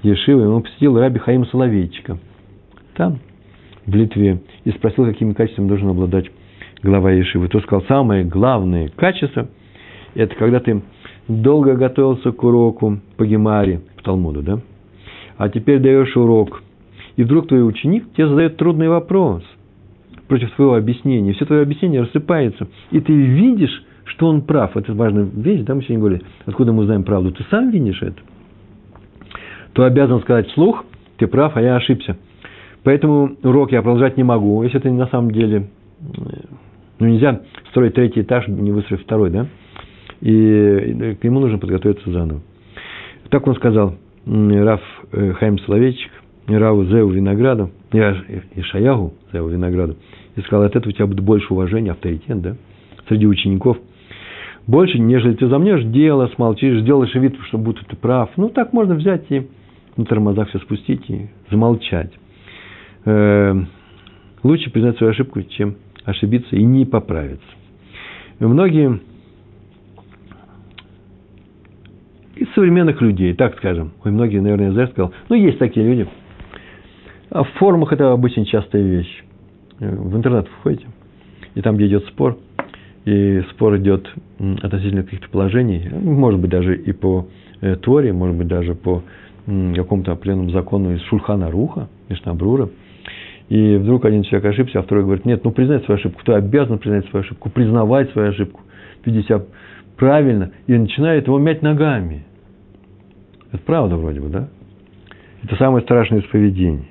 Ешивой, 0.02 0.46
он 0.46 0.62
посетил 0.62 0.98
Раби 0.98 1.18
Хаима 1.18 1.44
Соловейчика. 1.46 2.18
Там, 2.94 3.18
в 3.86 3.94
Литве, 3.94 4.40
и 4.64 4.70
спросил, 4.70 5.04
какими 5.04 5.32
качествами 5.32 5.68
должен 5.68 5.88
обладать 5.88 6.30
глава 6.82 7.10
Ешивы. 7.10 7.48
Тот 7.48 7.64
сказал, 7.64 7.84
самое 7.86 8.24
главное 8.24 8.88
качество– 8.88 9.48
это 10.14 10.34
когда 10.36 10.60
ты 10.60 10.82
долго 11.28 11.74
готовился 11.74 12.32
к 12.32 12.42
уроку 12.42 12.98
по 13.16 13.26
Гемаре, 13.26 13.80
по 13.96 14.02
Талмуду, 14.02 14.42
да? 14.42 14.60
А 15.36 15.48
теперь 15.48 15.78
даешь 15.78 16.16
урок, 16.16 16.62
и 17.20 17.22
вдруг 17.22 17.48
твой 17.48 17.68
ученик 17.68 18.10
тебе 18.14 18.28
задает 18.28 18.56
трудный 18.56 18.88
вопрос 18.88 19.42
против 20.26 20.50
твоего 20.52 20.74
объяснения. 20.74 21.34
Все 21.34 21.44
твое 21.44 21.60
объяснение 21.60 22.00
рассыпается, 22.00 22.66
и 22.90 22.98
ты 22.98 23.12
видишь, 23.12 23.84
что 24.04 24.28
он 24.28 24.40
прав. 24.40 24.74
Это 24.74 24.94
важная 24.94 25.24
вещь, 25.24 25.60
да, 25.66 25.74
мы 25.74 25.82
сегодня 25.82 25.98
говорили, 25.98 26.22
откуда 26.46 26.72
мы 26.72 26.86
знаем 26.86 27.04
правду. 27.04 27.30
Ты 27.32 27.44
сам 27.50 27.70
видишь 27.70 28.00
это. 28.00 28.16
То 29.74 29.84
обязан 29.84 30.22
сказать 30.22 30.48
вслух, 30.48 30.86
ты 31.18 31.26
прав, 31.26 31.58
а 31.58 31.60
я 31.60 31.76
ошибся. 31.76 32.16
Поэтому 32.84 33.36
урок 33.42 33.70
я 33.70 33.82
продолжать 33.82 34.16
не 34.16 34.24
могу, 34.24 34.62
если 34.62 34.78
это 34.78 34.90
на 34.90 35.06
самом 35.08 35.30
деле... 35.32 35.68
Ну, 36.98 37.06
нельзя 37.06 37.42
строить 37.68 37.92
третий 37.92 38.22
этаж, 38.22 38.48
не 38.48 38.72
выстроив 38.72 39.02
второй, 39.02 39.28
да? 39.28 39.46
и 40.22 41.16
к 41.20 41.22
нему 41.22 41.40
нужно 41.40 41.58
подготовиться 41.58 42.10
заново. 42.10 42.40
Так 43.28 43.46
он 43.46 43.54
сказал, 43.56 43.96
Раф 44.24 44.80
э, 45.12 45.32
Хайм 45.34 45.58
Соловейчик, 45.58 46.10
Раву 46.58 46.84
Зеу 46.84 47.08
Винограду, 47.08 47.70
и 47.92 48.62
Шаягу 48.62 49.14
Зеу 49.32 49.48
Винограду, 49.48 49.96
и 50.36 50.40
сказал, 50.42 50.64
от 50.64 50.76
этого 50.76 50.90
у 50.90 50.92
тебя 50.92 51.06
будет 51.06 51.20
больше 51.20 51.52
уважения, 51.52 51.92
авторитет, 51.92 52.40
да, 52.40 52.56
среди 53.08 53.26
учеников. 53.26 53.78
Больше, 54.66 54.98
нежели 54.98 55.34
ты 55.34 55.48
замнешь 55.48 55.84
дело, 55.84 56.30
смолчишь, 56.34 56.82
сделаешь 56.82 57.14
вид, 57.14 57.36
что 57.48 57.58
будто 57.58 57.84
ты 57.84 57.96
прав. 57.96 58.30
Ну, 58.36 58.50
так 58.50 58.72
можно 58.72 58.94
взять 58.94 59.24
и 59.30 59.48
на 59.96 60.04
тормозах 60.04 60.48
все 60.50 60.58
спустить 60.60 61.08
и 61.08 61.28
замолчать. 61.50 62.12
Э, 63.04 63.54
лучше 64.42 64.70
признать 64.70 64.96
свою 64.98 65.12
ошибку, 65.12 65.42
чем 65.42 65.76
ошибиться 66.04 66.56
и 66.56 66.62
не 66.62 66.84
поправиться. 66.84 67.46
И 68.38 68.44
многие 68.44 69.00
из 72.36 72.48
современных 72.54 73.00
людей, 73.02 73.34
так 73.34 73.56
скажем. 73.58 73.92
Ой, 74.04 74.12
многие, 74.12 74.40
наверное, 74.40 74.72
зря 74.72 74.86
сказал. 74.88 75.12
Ну, 75.28 75.36
есть 75.36 75.58
такие 75.58 75.86
люди. 75.86 76.08
А 77.30 77.44
в 77.44 77.48
форумах 77.58 77.92
это 77.92 78.12
обычно 78.12 78.44
частая 78.44 78.82
вещь. 78.82 79.24
В 79.78 80.16
интернет 80.16 80.46
входите, 80.60 80.86
и 81.54 81.62
там, 81.62 81.76
где 81.76 81.86
идет 81.86 82.04
спор, 82.06 82.36
и 83.06 83.42
спор 83.52 83.78
идет 83.78 84.12
относительно 84.62 85.04
каких-то 85.04 85.30
положений, 85.30 85.90
может 86.02 86.38
быть, 86.38 86.50
даже 86.50 86.76
и 86.76 86.92
по 86.92 87.28
э, 87.62 87.76
Торе, 87.76 88.12
может 88.12 88.36
быть, 88.36 88.46
даже 88.46 88.74
по 88.74 89.02
какому-то 89.46 90.12
определенному 90.12 90.50
закону 90.50 90.92
из 90.92 91.00
Шульхана 91.04 91.50
Руха, 91.50 91.88
Мишнабрура, 92.10 92.68
и 93.48 93.76
вдруг 93.76 94.04
один 94.04 94.22
человек 94.22 94.52
ошибся, 94.52 94.80
а 94.80 94.82
второй 94.82 95.04
говорит, 95.04 95.24
нет, 95.24 95.42
ну 95.44 95.50
признай 95.50 95.80
свою 95.80 95.98
ошибку, 95.98 96.20
ты 96.24 96.32
обязан 96.34 96.78
признать 96.78 97.08
свою 97.08 97.24
ошибку, 97.24 97.48
признавать 97.48 98.10
свою 98.10 98.30
ошибку, 98.30 98.60
видеть 99.06 99.26
себя 99.26 99.42
правильно, 99.96 100.50
и 100.66 100.76
начинает 100.76 101.26
его 101.26 101.38
мять 101.38 101.62
ногами. 101.62 102.24
Это 103.50 103.62
правда 103.62 103.96
вроде 103.96 104.20
бы, 104.20 104.28
да? 104.28 104.48
Это 105.42 105.56
самое 105.56 105.82
страшное 105.82 106.20
из 106.20 106.26
поведений. 106.26 106.89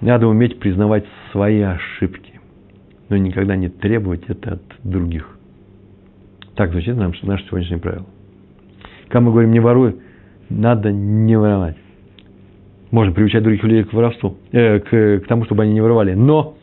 Надо 0.00 0.26
уметь 0.26 0.58
признавать 0.58 1.04
свои 1.32 1.60
ошибки, 1.60 2.40
но 3.08 3.16
никогда 3.16 3.56
не 3.56 3.68
требовать 3.68 4.24
это 4.28 4.54
от 4.54 4.62
других. 4.84 5.38
Так 6.54 6.70
звучит 6.72 6.96
наше, 6.96 7.26
наше 7.26 7.46
сегодняшнее 7.46 7.78
правило. 7.78 8.06
Когда 9.08 9.20
мы 9.20 9.30
говорим 9.30 9.52
«не 9.52 9.60
воруй», 9.60 9.96
надо 10.48 10.92
не 10.92 11.36
воровать. 11.36 11.76
Можно 12.90 13.12
приучать 13.12 13.42
других 13.42 13.62
людей 13.64 13.84
к 13.84 13.92
воровству, 13.92 14.36
э, 14.52 14.80
к, 14.80 15.20
к 15.24 15.26
тому, 15.26 15.44
чтобы 15.44 15.64
они 15.64 15.72
не 15.72 15.80
воровали. 15.80 16.14
Но 16.14 16.56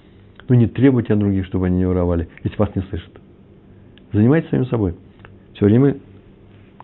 ну, 0.48 0.56
не 0.56 0.68
требуйте 0.68 1.14
от 1.14 1.20
других, 1.20 1.46
чтобы 1.46 1.68
они 1.68 1.78
не 1.78 1.86
воровали, 1.86 2.30
если 2.44 2.58
вас 2.58 2.74
не 2.76 2.82
слышат. 2.84 3.12
Занимайтесь 4.14 4.50
самим 4.50 4.66
собой. 4.68 4.96
Все 5.54 5.66
время 5.66 5.98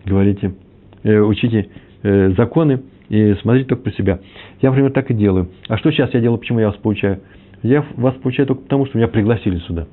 говорите– 0.05 0.53
Э, 1.03 1.19
учите 1.19 1.69
э, 2.03 2.31
законы 2.35 2.81
и 3.09 3.33
смотрите 3.41 3.69
только 3.69 3.83
про 3.83 3.91
себя. 3.91 4.19
Я, 4.61 4.69
например, 4.69 4.91
так 4.91 5.09
и 5.11 5.13
делаю. 5.13 5.49
А 5.67 5.77
что 5.77 5.91
сейчас 5.91 6.13
я 6.13 6.21
делаю, 6.21 6.39
почему 6.39 6.59
я 6.59 6.67
вас 6.67 6.77
получаю? 6.77 7.19
Я 7.63 7.83
вас 7.97 8.15
получаю 8.15 8.47
только 8.47 8.63
потому, 8.63 8.85
что 8.85 8.97
меня 8.97 9.07
пригласили 9.07 9.57
сюда 9.59 9.87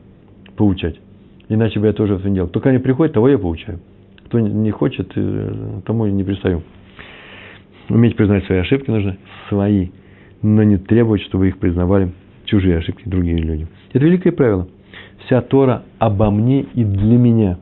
получать. 0.57 0.97
Иначе 1.49 1.81
бы 1.81 1.87
я 1.87 1.93
тоже 1.93 2.15
это 2.15 2.29
не 2.29 2.37
делал. 2.37 2.49
Только 2.49 2.71
они 2.71 2.79
приходят, 2.79 3.15
того 3.15 3.29
я 3.29 3.39
получаю. 3.39 3.81
Кто 4.27 4.39
не 4.41 4.71
хочет, 4.71 5.13
э, 5.15 5.81
тому 5.85 6.07
не 6.07 6.25
пристаю. 6.25 6.63
Уметь 7.89 8.17
признать 8.17 8.45
свои 8.47 8.59
ошибки 8.59 8.91
нужно, 8.91 9.17
свои 9.49 9.89
но 10.43 10.63
не 10.63 10.77
требовать, 10.77 11.23
чтобы 11.23 11.49
их 11.49 11.59
признавали 11.59 12.13
чужие 12.45 12.79
ошибки 12.79 13.03
другие 13.07 13.39
люди. 13.39 13.67
Это 13.93 14.05
великое 14.05 14.33
правило. 14.33 14.69
Вся 15.25 15.41
Тора 15.41 15.83
обо 15.99 16.31
мне 16.31 16.63
и 16.63 16.85
для 16.85 17.17
меня, 17.17 17.59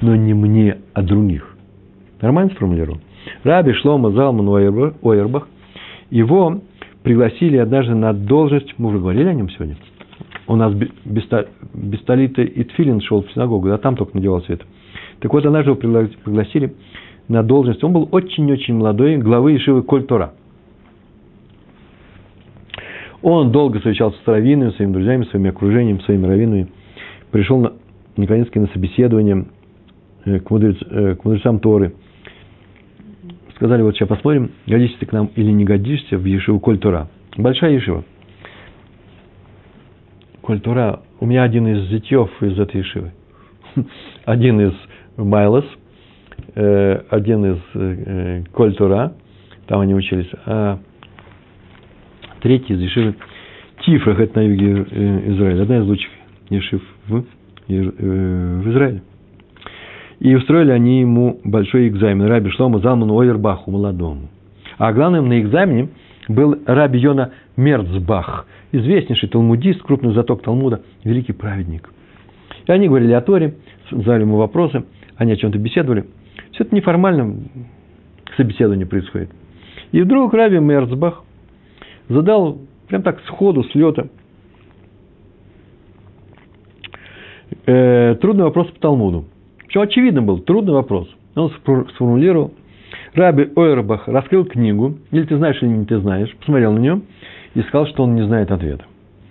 но 0.00 0.16
не 0.16 0.34
мне, 0.34 0.78
а 0.94 1.02
других. 1.02 1.56
Нормально 2.20 2.52
сформулировал? 2.52 3.00
Раби 3.44 3.72
Шлома 3.74 4.10
Залман 4.10 4.48
Ойербах, 4.48 5.48
его 6.10 6.60
пригласили 7.02 7.56
однажды 7.56 7.94
на 7.94 8.12
должность, 8.12 8.74
мы 8.78 8.90
уже 8.90 8.98
говорили 8.98 9.28
о 9.28 9.34
нем 9.34 9.50
сегодня, 9.50 9.76
у 10.46 10.56
нас 10.56 10.74
без 10.74 12.00
талита 12.04 12.42
и 12.42 12.64
тфилин 12.64 13.00
шел 13.00 13.22
в 13.22 13.32
синагогу, 13.32 13.68
да, 13.68 13.78
там 13.78 13.96
только 13.96 14.16
надевал 14.16 14.42
свет. 14.42 14.62
Так 15.20 15.32
вот, 15.32 15.46
однажды 15.46 15.70
его 15.70 15.80
пригласили 15.80 16.74
на 17.28 17.42
должность. 17.42 17.82
Он 17.84 17.92
был 17.92 18.08
очень-очень 18.10 18.74
молодой, 18.74 19.16
главы 19.16 19.56
Ишивы 19.56 19.82
Коль 19.82 20.04
Тора. 20.04 20.32
Он 23.22 23.52
долго 23.52 23.78
встречался 23.78 24.18
с 24.24 24.26
раввинами, 24.26 24.70
своими 24.70 24.92
друзьями, 24.92 25.24
своим 25.26 25.48
окружением, 25.48 26.00
своими 26.00 26.26
раввинами. 26.26 26.68
Пришел, 27.30 27.58
на, 27.58 27.72
наконец-таки, 28.16 28.58
на 28.58 28.66
собеседование 28.68 29.46
э, 30.24 30.40
к, 30.40 30.50
мудрец, 30.50 30.76
э, 30.90 31.14
к 31.14 31.24
мудрецам 31.24 31.60
Торы. 31.60 31.94
Сказали, 33.62 33.82
вот 33.82 33.94
сейчас 33.94 34.08
посмотрим, 34.08 34.50
годишься 34.66 34.98
ты 34.98 35.06
к 35.06 35.12
нам 35.12 35.30
или 35.36 35.52
не 35.52 35.64
годишься 35.64 36.18
в 36.18 36.24
Ешиву 36.24 36.58
Коль 36.58 36.78
Тора. 36.78 37.06
Большая 37.36 37.74
Ешива. 37.74 38.02
Коль 40.40 40.58
Тора. 40.58 41.02
У 41.20 41.26
меня 41.26 41.44
один 41.44 41.68
из 41.68 41.88
зятьев 41.88 42.28
из 42.42 42.58
этой 42.58 42.78
Ешивы. 42.80 43.12
Один 44.24 44.60
из 44.60 44.72
Майлос, 45.16 45.64
э, 46.56 47.02
один 47.08 47.54
из 47.54 48.48
Коль 48.50 48.74
Тора. 48.74 49.12
Там 49.68 49.78
они 49.78 49.94
учились. 49.94 50.30
А 50.44 50.80
Третий 52.40 52.74
из 52.74 52.80
Ешивы 52.80 53.14
Тифрах, 53.82 54.18
это 54.18 54.40
на 54.40 54.44
юге 54.44 54.86
э, 54.90 55.32
Израиля, 55.34 55.62
одна 55.62 55.78
из 55.78 55.84
лучших 55.84 56.10
Ешив 56.50 56.82
в, 57.06 57.24
э, 57.68 57.74
в 57.78 58.70
Израиле. 58.72 59.02
И 60.22 60.36
устроили 60.36 60.70
они 60.70 61.00
ему 61.00 61.40
большой 61.42 61.88
экзамен. 61.88 62.26
Раби 62.26 62.48
Шлому 62.50 62.78
Залману 62.78 63.16
Ойербаху, 63.16 63.72
молодому. 63.72 64.28
А 64.78 64.92
главным 64.92 65.28
на 65.28 65.40
экзамене 65.40 65.88
был 66.28 66.60
Раби 66.64 67.00
Йона 67.00 67.32
Мерцбах, 67.56 68.46
известнейший 68.70 69.28
талмудист, 69.28 69.82
крупный 69.82 70.14
заток 70.14 70.42
Талмуда, 70.42 70.82
великий 71.02 71.32
праведник. 71.32 71.90
И 72.68 72.70
они 72.70 72.86
говорили 72.86 73.10
о 73.10 73.20
Торе, 73.20 73.56
задали 73.90 74.20
ему 74.20 74.36
вопросы, 74.36 74.84
они 75.16 75.32
о 75.32 75.36
чем-то 75.36 75.58
беседовали. 75.58 76.04
Все 76.52 76.62
это 76.62 76.72
неформально 76.72 77.38
собеседование 78.36 78.86
происходит. 78.86 79.30
И 79.90 80.02
вдруг 80.02 80.34
Раби 80.34 80.60
Мерцбах 80.60 81.24
задал 82.08 82.60
прям 82.86 83.02
так 83.02 83.20
сходу, 83.26 83.64
с 83.64 83.74
лета, 83.74 84.06
э, 87.66 88.14
трудный 88.20 88.44
вопрос 88.44 88.68
по 88.68 88.78
Талмуду. 88.78 89.24
Причем 89.72 89.80
очевидно 89.88 90.20
был, 90.20 90.38
трудный 90.40 90.74
вопрос. 90.74 91.08
Он 91.34 91.50
сформулировал. 91.94 92.52
Раби 93.14 93.48
Ойербах 93.56 94.06
раскрыл 94.06 94.44
книгу, 94.44 94.98
или 95.10 95.24
ты 95.24 95.38
знаешь, 95.38 95.62
или 95.62 95.70
не 95.70 95.86
ты 95.86 95.98
знаешь, 95.98 96.30
посмотрел 96.36 96.74
на 96.74 96.78
нее 96.78 97.00
и 97.54 97.62
сказал, 97.62 97.86
что 97.86 98.02
он 98.02 98.14
не 98.14 98.22
знает 98.26 98.50
ответа. 98.50 98.84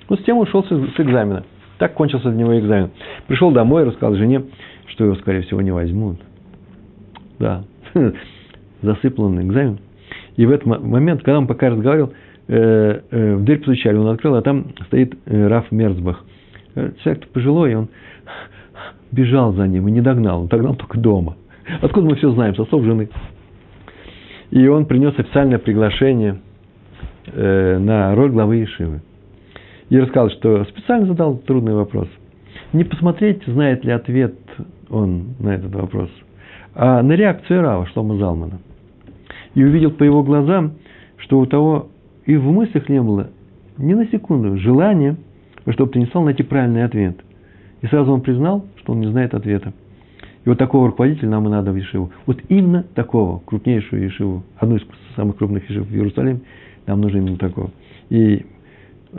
Вот 0.09 0.19
с 0.19 0.23
тем 0.23 0.39
ушел 0.39 0.63
с 0.63 0.99
экзамена. 0.99 1.43
Так 1.77 1.93
кончился 1.93 2.29
для 2.29 2.39
него 2.39 2.59
экзамен. 2.59 2.89
Пришел 3.27 3.51
домой 3.51 3.83
и 3.83 3.85
рассказал 3.85 4.15
жене, 4.15 4.43
что 4.87 5.05
его, 5.05 5.15
скорее 5.15 5.41
всего, 5.41 5.61
не 5.61 5.71
возьмут. 5.71 6.17
Да, 7.37 7.63
засыпал 8.81 9.31
экзамен. 9.39 9.77
И 10.37 10.45
в 10.47 10.51
этот 10.51 10.65
момент, 10.65 11.21
когда 11.21 11.37
он 11.37 11.45
пока 11.45 11.69
разговаривал, 11.69 12.13
Э, 12.53 12.99
э, 13.11 13.35
в 13.35 13.45
дверь 13.45 13.59
постучали, 13.59 13.95
он 13.95 14.07
открыл, 14.07 14.35
а 14.35 14.41
там 14.41 14.73
стоит 14.87 15.17
э, 15.25 15.47
Раф 15.47 15.71
Мерцбах. 15.71 16.25
Человек 17.01 17.27
пожилой, 17.29 17.75
он 17.75 17.87
бежал 19.11 19.53
за 19.53 19.67
ним 19.67 19.87
и 19.87 19.91
не 19.91 20.01
догнал, 20.01 20.41
он 20.41 20.47
догнал 20.47 20.75
только 20.75 20.99
дома. 20.99 21.35
Откуда 21.81 22.07
мы 22.07 22.15
все 22.15 22.31
знаем? 22.31 22.55
Со 22.55 22.65
слов 22.65 22.83
жены. 22.83 23.09
И 24.49 24.67
он 24.67 24.85
принес 24.85 25.17
официальное 25.17 25.59
приглашение 25.59 26.39
на 27.33 28.15
роль 28.15 28.31
главы 28.31 28.63
Ишивы. 28.63 29.01
И 29.89 29.99
рассказал, 29.99 30.29
что 30.31 30.65
специально 30.65 31.05
задал 31.07 31.37
трудный 31.37 31.73
вопрос. 31.73 32.07
Не 32.73 32.83
посмотреть, 32.83 33.43
знает 33.45 33.83
ли 33.83 33.91
ответ 33.91 34.35
он 34.89 35.35
на 35.39 35.55
этот 35.55 35.73
вопрос, 35.75 36.09
а 36.73 37.01
на 37.03 37.13
реакцию 37.13 37.61
Рава 37.61 37.85
Шлома 37.87 38.17
Залмана. 38.17 38.59
И 39.53 39.63
увидел 39.63 39.91
по 39.91 40.03
его 40.03 40.23
глазам, 40.23 40.73
что 41.17 41.39
у 41.39 41.45
того 41.45 41.89
и 42.25 42.35
в 42.37 42.45
мыслях 42.51 42.87
не 42.89 43.01
было 43.01 43.29
ни 43.77 43.93
на 43.93 44.05
секунду 44.07 44.57
желания, 44.57 45.17
чтобы 45.69 45.89
Станислав 45.89 46.25
найти 46.25 46.43
правильный 46.43 46.83
ответ. 46.83 47.17
И 47.81 47.87
сразу 47.87 48.11
он 48.11 48.21
признал, 48.21 48.65
что 48.77 48.93
он 48.93 48.99
не 48.99 49.07
знает 49.07 49.33
ответа. 49.33 49.73
И 50.43 50.49
вот 50.49 50.57
такого 50.57 50.87
руководителя 50.87 51.29
нам 51.29 51.47
и 51.47 51.51
надо 51.51 51.71
в 51.71 51.75
Ешиву. 51.75 52.11
Вот 52.25 52.39
именно 52.49 52.83
такого, 52.95 53.39
крупнейшую 53.39 54.03
Ешиву, 54.03 54.43
одну 54.57 54.77
из 54.77 54.81
самых 55.15 55.37
крупных 55.37 55.69
Ешив 55.69 55.87
в 55.87 55.93
Иерусалиме, 55.93 56.41
нам 56.87 57.01
нужно 57.01 57.17
именно 57.17 57.37
такого. 57.37 57.71
И 58.09 58.45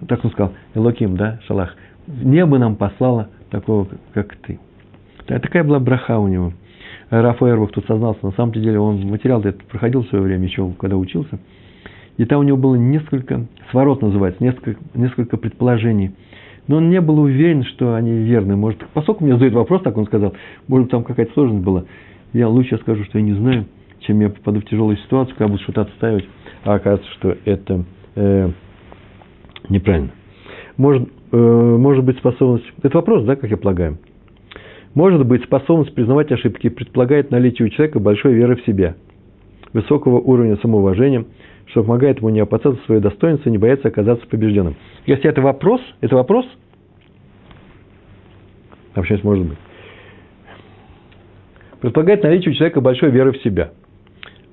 так 0.09 0.25
он 0.25 0.31
сказал, 0.33 0.53
Элоким, 0.75 1.17
да, 1.17 1.41
Шалах, 1.47 1.77
небо 2.07 2.59
нам 2.59 2.77
послало 2.77 3.29
такого, 3.51 3.87
как 4.15 4.35
ты. 4.37 4.59
Такая 5.27 5.63
была 5.63 5.79
браха 5.79 6.19
у 6.19 6.29
него. 6.29 6.53
Рафа 7.11 7.47
Эрбах 7.47 7.73
тут 7.73 7.87
сознался, 7.87 8.25
на 8.25 8.33
самом 8.33 8.53
деле 8.53 8.81
он 8.81 9.01
материал 9.03 9.41
этот 9.41 9.63
проходил 9.65 10.03
в 10.03 10.09
свое 10.09 10.25
время, 10.25 10.45
еще 10.45 10.73
когда 10.79 10.97
учился– 10.97 11.39
и 12.17 12.25
там 12.25 12.41
у 12.41 12.43
него 12.43 12.57
было 12.57 12.75
несколько, 12.75 13.47
сворот 13.71 14.03
называется, 14.03 14.43
несколько, 14.43 14.77
несколько 14.95 15.37
предположений. 15.37 16.13
Но 16.69 16.77
он 16.77 16.91
не 16.91 17.01
был 17.01 17.21
уверен, 17.21 17.65
что 17.65 17.95
они 17.95 18.11
верны. 18.11 18.57
Может, 18.57 18.85
поскольку 18.95 19.25
мне 19.25 19.35
задают 19.35 19.55
вопрос, 19.55 19.83
так 19.83 19.97
он 19.97 20.07
сказал, 20.07 20.35
может, 20.69 20.91
там 20.91 21.03
какая-то 21.03 21.33
сложность 21.33 21.65
была. 21.65 21.85
Я 22.33 22.49
лучше 22.49 22.79
скажу, 22.79 23.05
что 23.05 23.19
я 23.19 23.25
не 23.25 23.35
знаю, 23.35 23.67
чем 24.01 24.21
я 24.21 24.29
попаду 24.29 24.61
в 24.61 24.65
тяжелую 24.65 24.97
ситуацию, 24.99 25.35
когда 25.37 25.51
буду 25.51 25.63
что-то 25.63 25.83
отстаивать, 25.83 26.25
а 26.65 26.75
оказывается, 26.75 27.11
что 27.15 27.37
это 27.45 27.85
э, 28.15 28.51
неправильно. 29.69 30.11
Может, 30.77 31.09
э, 31.33 31.37
может 31.37 32.05
быть 32.05 32.19
способность, 32.19 32.65
это 32.83 32.97
вопрос, 32.97 33.25
да, 33.25 33.37
как 33.37 33.51
я 33.51 33.57
полагаю. 33.57 33.99
Может 34.95 35.27
быть, 35.27 35.43
способность 35.45 35.95
признавать 35.95 36.31
ошибки 36.31 36.69
предполагает 36.69 37.31
наличие 37.31 37.67
у 37.67 37.71
человека 37.71 37.99
большой 37.99 38.35
веры 38.35 38.57
в 38.57 38.65
себя, 38.65 38.95
высокого 39.73 40.21
уровня 40.21 40.57
самоуважения– 40.59 41.25
что 41.67 41.83
помогает 41.83 42.19
ему 42.19 42.31
не 42.31 42.41
опасаться 42.41 42.81
свое 42.85 43.01
достоинство, 43.01 43.51
не 43.51 43.59
бояться 43.59 43.89
оказаться 43.89 44.27
побежденным. 44.27 44.77
Если 45.07 45.29
это 45.29 45.41
вопрос, 45.41 45.81
это 46.01 46.17
вопрос, 46.17 46.47
вообще 48.95 49.19
может 49.23 49.47
быть, 49.47 49.59
предполагает 51.81 52.23
наличие 52.23 52.53
у 52.53 52.55
человека 52.55 52.81
большой 52.81 53.11
веры 53.11 53.33
в 53.33 53.43
себя. 53.43 53.73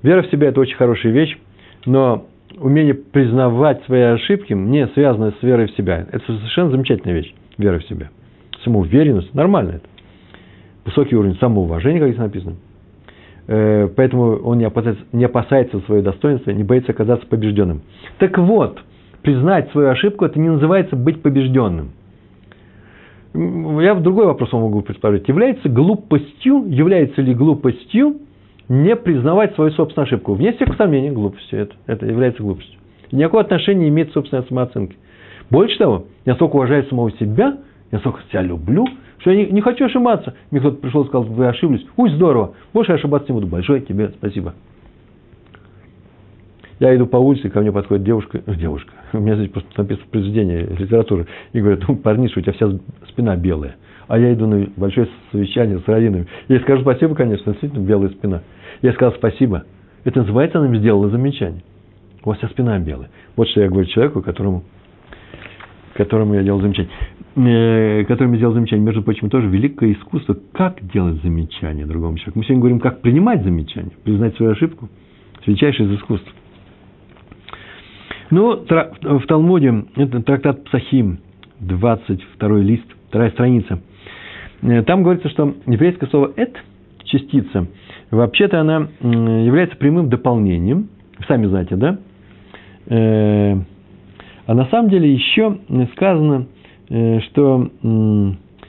Вера 0.02 0.22
в 0.22 0.30
себя– 0.30 0.48
это 0.50 0.60
очень 0.60 0.76
хорошая 0.76 1.12
вещь, 1.12 1.36
но 1.84 2.26
умение 2.58 2.94
признавать 2.94 3.84
свои 3.84 4.00
ошибки 4.00 4.54
не 4.54 4.86
связано 4.88 5.32
с 5.38 5.42
верой 5.42 5.66
в 5.66 5.76
себя. 5.76 6.06
Это 6.10 6.24
совершенно 6.24 6.70
замечательная 6.70 7.14
вещь, 7.14 7.34
вера 7.58 7.78
в 7.78 7.84
себя. 7.84 8.08
Самоуверенность, 8.64 9.34
нормально 9.34 9.72
это. 9.72 9.88
Высокий 10.86 11.16
уровень 11.16 11.36
самоуважения, 11.36 12.00
как 12.00 12.08
здесь 12.08 12.20
написано– 12.20 12.56
поэтому 13.50 14.36
он 14.36 14.58
не 14.58 14.64
опасается, 14.64 15.02
не 15.12 15.24
опасается 15.24 15.80
своего 15.80 16.04
достоинства, 16.04 16.52
не 16.52 16.62
боится 16.62 16.92
оказаться 16.92 17.26
побежденным. 17.26 17.82
Так 18.18 18.38
вот, 18.38 18.80
признать 19.22 19.70
свою 19.72 19.88
ошибку, 19.88 20.24
это 20.24 20.38
не 20.38 20.48
называется 20.48 20.94
быть 20.94 21.20
побежденным. 21.20 21.90
Я 23.34 23.94
в 23.94 24.02
другой 24.02 24.26
вопрос 24.26 24.52
могу 24.52 24.82
представить. 24.82 25.28
Является 25.28 25.68
глупостью, 25.68 26.64
является 26.68 27.22
ли 27.22 27.34
глупостью 27.34 28.18
не 28.68 28.94
признавать 28.94 29.54
свою 29.54 29.72
собственную 29.72 30.06
ошибку? 30.06 30.34
Вне 30.34 30.52
всех 30.52 30.76
сомнений 30.76 31.10
глупостью 31.10 31.60
это, 31.60 31.74
это 31.86 32.06
является 32.06 32.42
глупостью. 32.42 32.78
Никакого 33.10 33.42
отношения 33.42 33.82
не 33.82 33.88
имеет 33.88 34.12
собственной 34.12 34.44
самооценки. 34.44 34.96
Больше 35.50 35.76
того, 35.78 36.04
я 36.24 36.34
столько 36.36 36.56
уважаю 36.56 36.84
самого 36.84 37.10
себя, 37.12 37.58
я 37.90 37.98
столько 37.98 38.20
себя 38.30 38.42
люблю, 38.42 38.86
что 39.20 39.30
я 39.30 39.36
не, 39.36 39.52
не 39.52 39.60
хочу 39.60 39.84
ошибаться. 39.84 40.34
Мне 40.50 40.60
кто-то 40.60 40.78
пришел 40.78 41.02
и 41.02 41.06
сказал, 41.06 41.24
вы 41.24 41.46
ошиблись. 41.46 41.86
Ой, 41.96 42.10
здорово, 42.10 42.54
больше 42.72 42.92
ошибаться 42.92 43.32
не 43.32 43.34
буду. 43.34 43.46
Большое 43.46 43.80
тебе 43.80 44.08
спасибо. 44.10 44.54
Я 46.78 46.96
иду 46.96 47.06
по 47.06 47.18
улице, 47.18 47.50
ко 47.50 47.60
мне 47.60 47.70
подходит 47.70 48.04
девушка, 48.04 48.42
э, 48.44 48.54
девушка, 48.54 48.90
у 49.12 49.18
меня 49.18 49.36
здесь 49.36 49.50
просто 49.50 49.68
написано 49.76 50.06
произведение 50.10 50.62
литературы, 50.64 51.26
и 51.52 51.60
говорят, 51.60 51.86
ну, 51.86 51.96
парниша, 51.96 52.40
у 52.40 52.42
тебя 52.42 52.54
вся 52.54 52.70
спина 53.08 53.36
белая. 53.36 53.76
А 54.08 54.18
я 54.18 54.32
иду 54.32 54.46
на 54.46 54.66
большое 54.76 55.06
совещание 55.30 55.78
с 55.78 55.86
раввинами. 55.86 56.26
Я 56.48 56.56
ей 56.56 56.62
скажу 56.62 56.80
спасибо, 56.80 57.14
конечно, 57.14 57.52
действительно 57.52 57.86
белая 57.86 58.08
спина. 58.08 58.42
Я 58.82 58.92
сказал 58.94 59.12
спасибо. 59.14 59.64
Это 60.04 60.20
называется, 60.20 60.58
она 60.58 60.68
мне 60.68 60.80
сделала 60.80 61.10
замечание. 61.10 61.62
У 62.24 62.30
вас 62.30 62.38
вся 62.38 62.48
спина 62.48 62.78
белая. 62.78 63.10
Вот 63.36 63.48
что 63.48 63.60
я 63.60 63.68
говорю 63.68 63.86
человеку, 63.86 64.22
которому, 64.22 64.64
которому 65.94 66.34
я 66.34 66.42
делал 66.42 66.60
замечание. 66.60 66.90
Э, 67.36 68.04
которым 68.04 68.32
я 68.32 68.38
сделал 68.38 68.54
замечание, 68.54 68.84
между 68.84 69.02
прочим, 69.02 69.30
тоже 69.30 69.46
великое 69.48 69.92
искусство, 69.92 70.36
как 70.52 70.84
делать 70.92 71.22
замечание 71.22 71.86
другому 71.86 72.16
человеку. 72.16 72.38
Мы 72.38 72.44
сегодня 72.44 72.60
говорим, 72.60 72.80
как 72.80 73.00
принимать 73.02 73.42
замечание, 73.44 73.92
признать 74.04 74.36
свою 74.36 74.52
ошибку. 74.52 74.88
Это 75.36 75.50
величайшее 75.50 75.88
из 75.88 75.98
искусств. 75.98 76.28
Ну, 78.30 78.64
в 78.64 79.26
Талмуде, 79.26 79.84
это 79.96 80.22
трактат 80.22 80.64
Псахим, 80.64 81.18
22 81.60 82.58
лист, 82.58 82.86
вторая 83.08 83.30
страница. 83.30 83.80
Э, 84.62 84.82
там 84.82 85.02
говорится, 85.02 85.28
что 85.28 85.54
еврейское 85.66 86.06
слово 86.08 86.32
«эт»– 86.36 86.56
частица, 87.04 87.66
вообще-то 88.10 88.60
она 88.60 88.88
является 89.00 89.76
прямым 89.76 90.08
дополнением, 90.08 90.88
сами 91.26 91.46
знаете, 91.46 91.76
да? 91.76 91.98
Э, 94.50 94.52
а 94.52 94.54
на 94.54 94.66
самом 94.66 94.90
деле 94.90 95.12
еще 95.12 95.58
сказано, 95.94 96.46
э, 96.88 97.20
что 97.20 97.70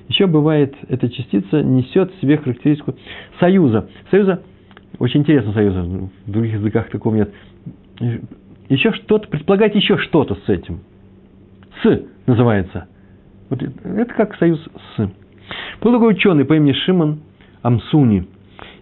еще 0.10 0.28
бывает, 0.28 0.76
эта 0.90 1.10
частица 1.10 1.64
несет 1.64 2.14
в 2.14 2.22
себе 2.22 2.38
характеристику 2.38 2.96
союза. 3.40 3.90
Союза, 4.10 4.42
очень 5.00 5.22
интересно 5.22 5.54
союза, 5.54 5.82
в 5.82 6.32
других 6.32 6.56
языках 6.56 6.90
такого 6.90 7.16
нет. 7.16 7.34
Еще 8.70 8.92
что-то, 8.94 9.28
предполагать 9.28 9.76
еще 9.76 9.98
что-то 9.98 10.36
с 10.46 10.50
этим. 10.50 10.82
С 11.84 12.04
называется. 12.26 12.88
Вот 13.50 13.62
это 13.62 14.14
как 14.14 14.36
союз 14.36 14.60
с. 14.96 15.10
Был 15.82 15.94
такой 15.94 16.14
ученый 16.14 16.46
по 16.46 16.54
имени 16.54 16.74
Шимон 16.74 17.22
Амсуни. 17.62 18.28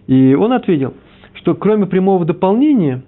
И 0.06 0.34
он 0.34 0.52
ответил, 0.52 0.94
что 1.34 1.54
кроме 1.54 1.86
прямого 1.86 2.24
дополнения, 2.24 3.02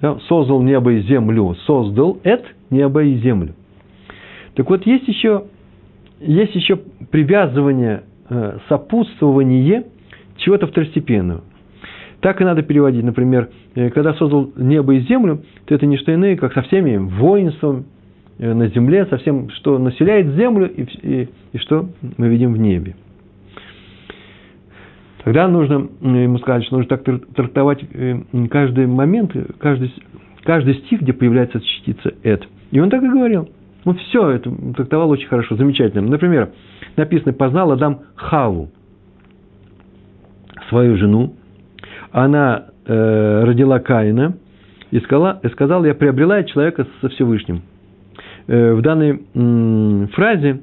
да, 0.00 0.18
создал 0.28 0.62
небо 0.62 0.92
и 0.92 1.00
землю, 1.02 1.54
создал 1.66 2.18
это 2.22 2.46
небо 2.70 3.02
и 3.02 3.16
землю. 3.16 3.54
Так 4.54 4.68
вот, 4.70 4.86
есть 4.86 5.06
еще 5.08 5.44
есть 6.20 6.54
еще 6.54 6.76
привязывание, 7.10 8.04
э, 8.28 8.58
сопутствование 8.68 9.86
чего-то 10.38 10.66
второстепенного. 10.66 11.42
Так 12.20 12.40
и 12.40 12.44
надо 12.44 12.62
переводить. 12.62 13.04
Например, 13.04 13.50
э, 13.74 13.90
когда 13.90 14.14
создал 14.14 14.50
небо 14.56 14.94
и 14.94 15.00
землю, 15.00 15.42
то 15.66 15.74
это 15.74 15.86
не 15.86 15.96
что 15.98 16.14
иное, 16.14 16.36
как 16.36 16.54
со 16.54 16.62
всеми 16.62 16.96
воинством 16.96 17.84
э, 18.38 18.52
на 18.52 18.68
земле, 18.68 19.06
со 19.06 19.18
всем, 19.18 19.50
что 19.50 19.78
населяет 19.78 20.34
землю 20.34 20.70
и, 20.70 20.82
и, 21.02 21.28
и 21.52 21.58
что 21.58 21.90
мы 22.16 22.28
видим 22.28 22.54
в 22.54 22.58
небе. 22.58 22.96
Тогда 25.22 25.48
нужно 25.48 25.88
ему 26.00 26.38
сказать, 26.38 26.64
что 26.64 26.76
нужно 26.76 26.96
так 26.96 27.04
трактовать 27.34 27.84
каждый 28.48 28.86
момент, 28.86 29.32
каждый, 29.58 29.92
каждый 30.44 30.74
стих, 30.74 31.02
где 31.02 31.12
появляется 31.12 31.60
частица 31.60 32.14
«эт». 32.22 32.46
И 32.70 32.80
он 32.80 32.90
так 32.90 33.02
и 33.02 33.08
говорил. 33.08 33.48
Ну, 33.84 33.94
все 33.94 34.30
это 34.30 34.50
трактовал 34.74 35.10
очень 35.10 35.28
хорошо, 35.28 35.56
замечательно. 35.56 36.02
Например, 36.08 36.50
написано, 36.96 37.32
познал 37.32 37.70
Адам 37.70 38.00
Хаву, 38.16 38.70
свою 40.68 40.96
жену. 40.96 41.34
Она 42.10 42.66
э, 42.84 43.44
родила 43.44 43.78
Каина 43.78 44.36
и 44.90 44.98
сказала, 45.00 45.40
и 45.42 45.48
сказала, 45.48 45.84
я 45.84 45.94
приобрела 45.94 46.42
человека 46.42 46.86
со 47.00 47.08
Всевышним. 47.10 47.62
Э, 48.46 48.72
в 48.72 48.82
данной 48.82 49.22
м, 49.34 50.08
фразе, 50.12 50.62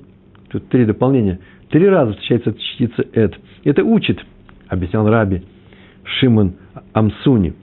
тут 0.49 0.67
три 0.69 0.85
дополнения, 0.85 1.39
три 1.69 1.87
раза 1.87 2.13
встречается 2.13 2.53
частица 2.53 3.05
«эт». 3.13 3.35
Это 3.63 3.83
учит, 3.83 4.23
объяснял 4.67 5.07
Раби 5.07 5.43
Шимон 6.03 6.55
Амсуни, 6.93 7.53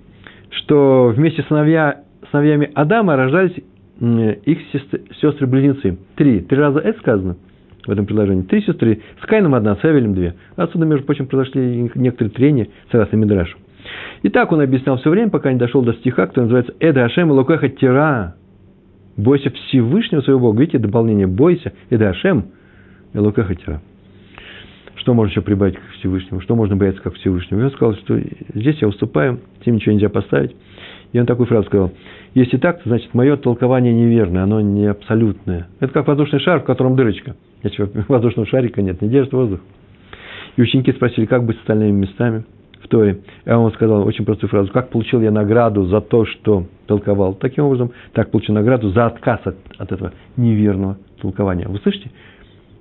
что 0.51 1.13
вместе 1.15 1.43
с 1.43 1.47
сыновья, 1.47 2.03
сыновьями 2.31 2.71
Адама 2.75 3.17
рождались 3.17 3.57
их 4.01 4.59
сестры-близнецы. 5.21 5.99
Три. 6.17 6.41
Три 6.41 6.59
раза 6.59 6.79
это 6.81 6.99
сказано 7.01 7.37
в 7.87 7.91
этом 7.91 8.07
предложении. 8.07 8.43
Три 8.43 8.63
сестры. 8.63 9.01
С 9.23 9.27
Кайном 9.27 9.55
одна, 9.55 9.77
с 9.77 9.85
Авелем 9.85 10.15
две. 10.15 10.35
Отсюда, 10.57 10.87
между 10.87 11.05
прочим, 11.05 11.27
произошли 11.27 11.91
некоторые 11.95 12.33
трения, 12.33 12.69
согласно 12.91 13.17
Мидрашу. 13.17 13.59
И 14.23 14.29
так 14.29 14.53
он 14.53 14.61
объяснял 14.61 14.99
все 14.99 15.11
время, 15.11 15.31
пока 15.31 15.53
не 15.53 15.59
дошел 15.59 15.83
до 15.83 15.95
стиха, 15.95 16.27
который 16.27 16.45
называется 16.45 16.75
«Эда 16.81 17.05
Ашем 17.05 17.31
Лукеха 17.31 17.69
Тира». 17.69 18.37
Бойся 19.17 19.51
Всевышнего 19.51 20.21
своего 20.23 20.41
Бога. 20.41 20.61
Видите, 20.61 20.79
дополнение 20.79 21.27
«Бойся 21.27 21.73
Эда 21.91 22.11
Ашем 22.11 22.47
Лукеха 23.15 23.55
Тира». 23.55 23.83
Что 24.97 25.15
можно 25.15 25.31
еще 25.31 25.41
прибавить 25.41 25.77
к 25.77 25.81
Всевышнему? 25.99 26.43
Что 26.43 26.55
можно 26.55 26.77
бояться 26.77 27.01
как 27.03 27.15
Всевышнему? 27.15 27.63
И 27.63 27.65
он 27.65 27.71
сказал, 27.71 27.95
что 27.95 28.21
здесь 28.55 28.77
я 28.83 28.89
уступаю, 28.89 29.41
тем 29.65 29.77
ничего 29.77 29.95
нельзя 29.95 30.11
поставить. 30.11 30.55
И 31.13 31.19
он 31.19 31.27
такую 31.27 31.47
фразу 31.47 31.67
сказал. 31.67 31.93
Если 32.35 32.57
так, 32.57 32.81
значит, 32.85 33.13
мое 33.15 33.37
толкование 33.37 33.93
неверное, 33.93 34.45
оно 34.45 34.61
не 34.61 34.87
абсолютное. 34.87 35.69
Это 35.81 35.93
как 35.93 36.07
воздушный 36.07 36.41
шар, 36.41 36.61
в 36.61 36.65
котором 36.65 36.97
дырочка. 36.97 37.35
Если 37.63 37.89
воздушного 38.09 38.47
шарика 38.47 38.81
нет, 38.81 39.03
не 39.03 39.09
держит 39.09 39.33
воздух. 39.33 39.61
И 40.57 40.63
ученики 40.63 40.93
спросили, 40.93 41.27
как 41.27 41.45
быть 41.45 41.57
с 41.57 41.61
остальными 41.61 41.93
местами 41.93 42.45
в 42.83 42.89
Торе. 42.89 43.21
А 43.45 43.59
он 43.59 43.73
сказал 43.73 44.07
очень 44.07 44.25
простую 44.25 44.51
фразу. 44.51 44.71
Как 44.73 44.91
получил 44.91 45.21
я 45.21 45.31
награду 45.31 45.85
за 45.87 46.01
то, 46.01 46.25
что 46.25 46.67
толковал? 46.87 47.35
Таким 47.35 47.65
образом, 47.65 47.93
так 48.13 48.31
получил 48.31 48.55
награду 48.55 48.91
за 48.91 49.07
отказ 49.07 49.41
от, 49.45 49.57
от 49.79 49.93
этого 49.93 50.13
неверного 50.37 50.97
толкования. 51.21 51.67
Вы 51.69 51.79
слышите? 51.79 52.11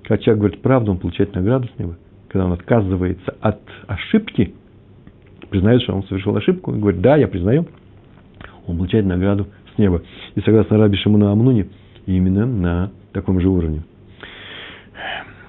Когда 0.02 0.22
человек 0.22 0.40
говорит 0.40 0.62
правду, 0.62 0.92
он 0.92 0.98
получает 0.98 1.34
награду 1.34 1.68
с 1.74 1.78
неба. 1.78 1.96
Когда 2.28 2.46
он 2.46 2.52
отказывается 2.52 3.34
от 3.40 3.60
ошибки, 3.86 4.54
признает, 5.50 5.82
что 5.82 5.94
он 5.94 6.04
совершил 6.04 6.36
ошибку, 6.36 6.72
и 6.72 6.78
говорит, 6.78 7.00
да, 7.00 7.16
я 7.16 7.28
признаю, 7.28 7.66
он 8.70 8.78
получает 8.78 9.06
награду 9.06 9.46
с 9.74 9.78
неба. 9.78 10.02
И 10.34 10.40
согласно 10.40 10.78
Раби 10.78 10.96
Шимону 10.96 11.28
Амнуни, 11.28 11.66
именно 12.06 12.46
на 12.46 12.90
таком 13.12 13.40
же 13.40 13.48
уровне. 13.48 13.82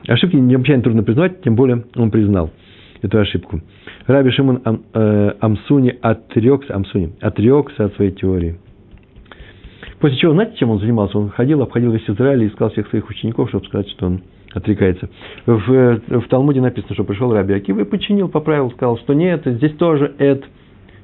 Ошибки 0.07 0.35
необычайно 0.35 0.83
трудно 0.83 1.03
признавать, 1.03 1.41
тем 1.41 1.55
более 1.55 1.85
он 1.95 2.11
признал 2.11 2.51
эту 3.01 3.19
ошибку. 3.19 3.61
Раби 4.07 4.31
Шимон 4.31 4.61
Ам, 4.63 4.81
э, 4.93 5.33
Амсуни 5.39 5.97
отрекся, 6.01 6.75
Амсуни 6.75 7.13
отрекся 7.21 7.85
от 7.85 7.95
своей 7.95 8.11
теории. 8.11 8.57
После 9.99 10.17
чего, 10.17 10.33
знаете, 10.33 10.57
чем 10.57 10.71
он 10.71 10.79
занимался? 10.79 11.17
Он 11.19 11.29
ходил, 11.29 11.61
обходил 11.61 11.91
весь 11.91 12.09
Израиль 12.09 12.43
и 12.43 12.47
искал 12.47 12.71
всех 12.71 12.87
своих 12.89 13.07
учеников, 13.09 13.49
чтобы 13.49 13.65
сказать, 13.65 13.89
что 13.91 14.07
он 14.07 14.21
отрекается. 14.51 15.09
В, 15.45 16.01
в 16.07 16.27
Талмуде 16.27 16.59
написано, 16.59 16.95
что 16.95 17.03
пришел 17.03 17.31
Раби 17.31 17.53
Акива 17.53 17.81
и 17.81 17.85
починил, 17.85 18.27
поправил, 18.27 18.71
сказал, 18.71 18.97
что 18.97 19.13
нет, 19.13 19.43
здесь 19.45 19.73
тоже 19.73 20.13
Эд 20.17 20.43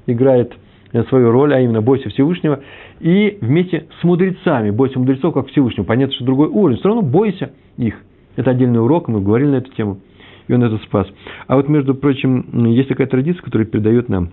играет 0.08 0.54
Э, 0.54 0.67
свою 1.10 1.32
роль, 1.32 1.54
а 1.54 1.60
именно 1.60 1.82
бойся 1.82 2.10
Всевышнего, 2.10 2.62
и 3.00 3.38
вместе 3.42 3.88
с 4.00 4.04
мудрецами, 4.04 4.72
бойся 4.72 5.00
мудрецов 5.00 5.34
как 5.34 5.48
Всевышнего. 5.48 5.86
Понятно, 5.86 6.16
что 6.16 6.26
другой 6.26 6.48
уровень, 6.48 6.80
все 6.80 6.88
равно 6.88 7.02
бойся 7.02 7.52
их. 7.78 7.96
Это 8.36 8.52
отдельный 8.52 8.82
урок, 8.82 9.08
мы 9.08 9.22
говорили 9.22 9.50
на 9.50 9.56
эту 9.56 9.72
тему, 9.74 10.00
и 10.48 10.54
он 10.54 10.64
это 10.64 10.78
спас. 10.86 11.08
А 11.48 11.56
вот, 11.56 11.68
между 11.68 11.96
прочим, 11.96 12.66
есть 12.68 12.90
такая 12.90 13.08
традиция, 13.08 13.42
которая 13.42 13.68
передает 13.68 14.10
нам, 14.10 14.30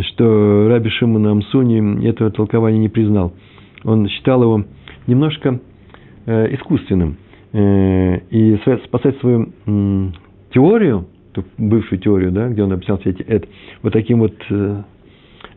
что 0.00 0.68
Раби 0.68 0.90
Шимон 0.90 1.26
Амсуни 1.26 2.06
этого 2.06 2.30
толкования 2.30 2.78
не 2.78 2.88
признал. 2.88 3.32
Он 3.84 4.08
считал 4.08 4.42
его 4.42 4.64
немножко 5.06 5.60
э, 6.26 6.54
искусственным. 6.54 7.16
Э, 7.52 8.18
и 8.30 8.58
спасать 8.84 9.18
свою 9.20 9.48
э, 9.66 10.08
теорию, 10.52 11.06
бывшую 11.58 11.98
теорию, 12.00 12.32
да, 12.32 12.48
где 12.48 12.62
он 12.62 12.72
объяснял 12.72 12.98
все 12.98 13.10
эти 13.10 13.22
это, 13.22 13.48
вот 13.82 13.92
таким 13.92 14.20
вот 14.20 14.34
э, 14.50 14.82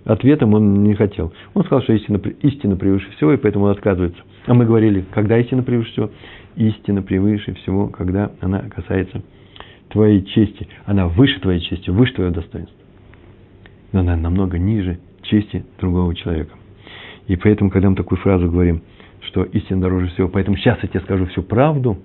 ответом 0.06 0.54
он 0.54 0.84
не 0.84 0.96
хотел. 0.96 1.34
Он 1.54 1.64
сказал, 1.64 1.84
что 1.84 1.94
истина, 1.94 2.18
истина 2.42 2.76
превыше 2.76 3.10
всего, 3.12 3.34
и 3.34 3.38
поэтому 3.38 3.66
он 3.66 3.72
отказывается. 3.72 4.22
А 4.46 4.54
мы 4.54 4.66
говорили, 4.66 5.06
когда 5.12 5.38
истина 5.38 5.64
превыше 5.64 5.92
всего? 5.92 6.12
Истина 6.56 7.02
превыше 7.02 7.54
всего, 7.56 7.88
когда 7.88 8.32
она 8.42 8.62
касается 8.70 9.22
твоей 9.90 10.24
чести. 10.24 10.68
Она 10.86 11.08
выше 11.08 11.40
твоей 11.40 11.62
чести, 11.62 11.90
выше 11.90 12.14
твоего 12.14 12.34
достоинства. 12.34 12.76
Но 13.92 14.02
она 14.02 14.16
намного 14.16 14.58
ниже 14.58 15.00
чести 15.24 15.66
другого 15.80 16.16
человека. 16.16 16.54
И 17.28 17.36
поэтому, 17.36 17.70
когда 17.70 17.90
мы 17.90 17.96
такую 17.96 18.20
фразу 18.20 18.50
говорим, 18.50 18.82
что 19.22 19.44
истина 19.44 19.82
дороже 19.82 20.08
всего, 20.08 20.30
поэтому 20.30 20.58
сейчас 20.58 20.80
я 20.82 20.90
тебе 20.90 21.02
скажу 21.02 21.26
всю 21.28 21.44
правду, 21.44 21.98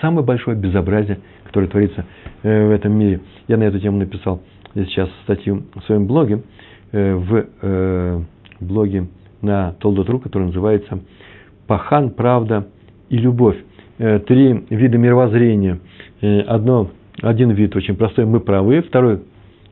самое 0.00 0.24
большое 0.24 0.56
безобразие, 0.56 1.18
которое 1.44 1.66
творится 1.66 2.04
э, 2.42 2.66
в 2.68 2.70
этом 2.70 2.92
мире. 2.92 3.20
Я 3.48 3.56
на 3.56 3.64
эту 3.64 3.80
тему 3.80 3.98
написал 3.98 4.42
сейчас 4.74 5.08
статью 5.24 5.64
в 5.74 5.82
своем 5.82 6.06
блоге, 6.06 6.42
Э, 6.92 7.14
в 7.14 7.46
э, 7.62 8.20
блоге 8.60 9.06
на 9.40 9.72
Толдотру, 9.80 10.18
который 10.20 10.48
называется 10.48 11.00
«Пахан, 11.66 12.10
правда 12.10 12.68
и 13.08 13.16
любовь». 13.16 13.56
Три 13.98 14.64
вида 14.70 14.98
мировоззрения. 14.98 15.78
Одно, 16.20 16.90
один 17.20 17.50
вид 17.50 17.76
очень 17.76 17.94
простой– 17.94 18.24
мы 18.26 18.40
правы. 18.40 18.82
Второй 18.82 19.20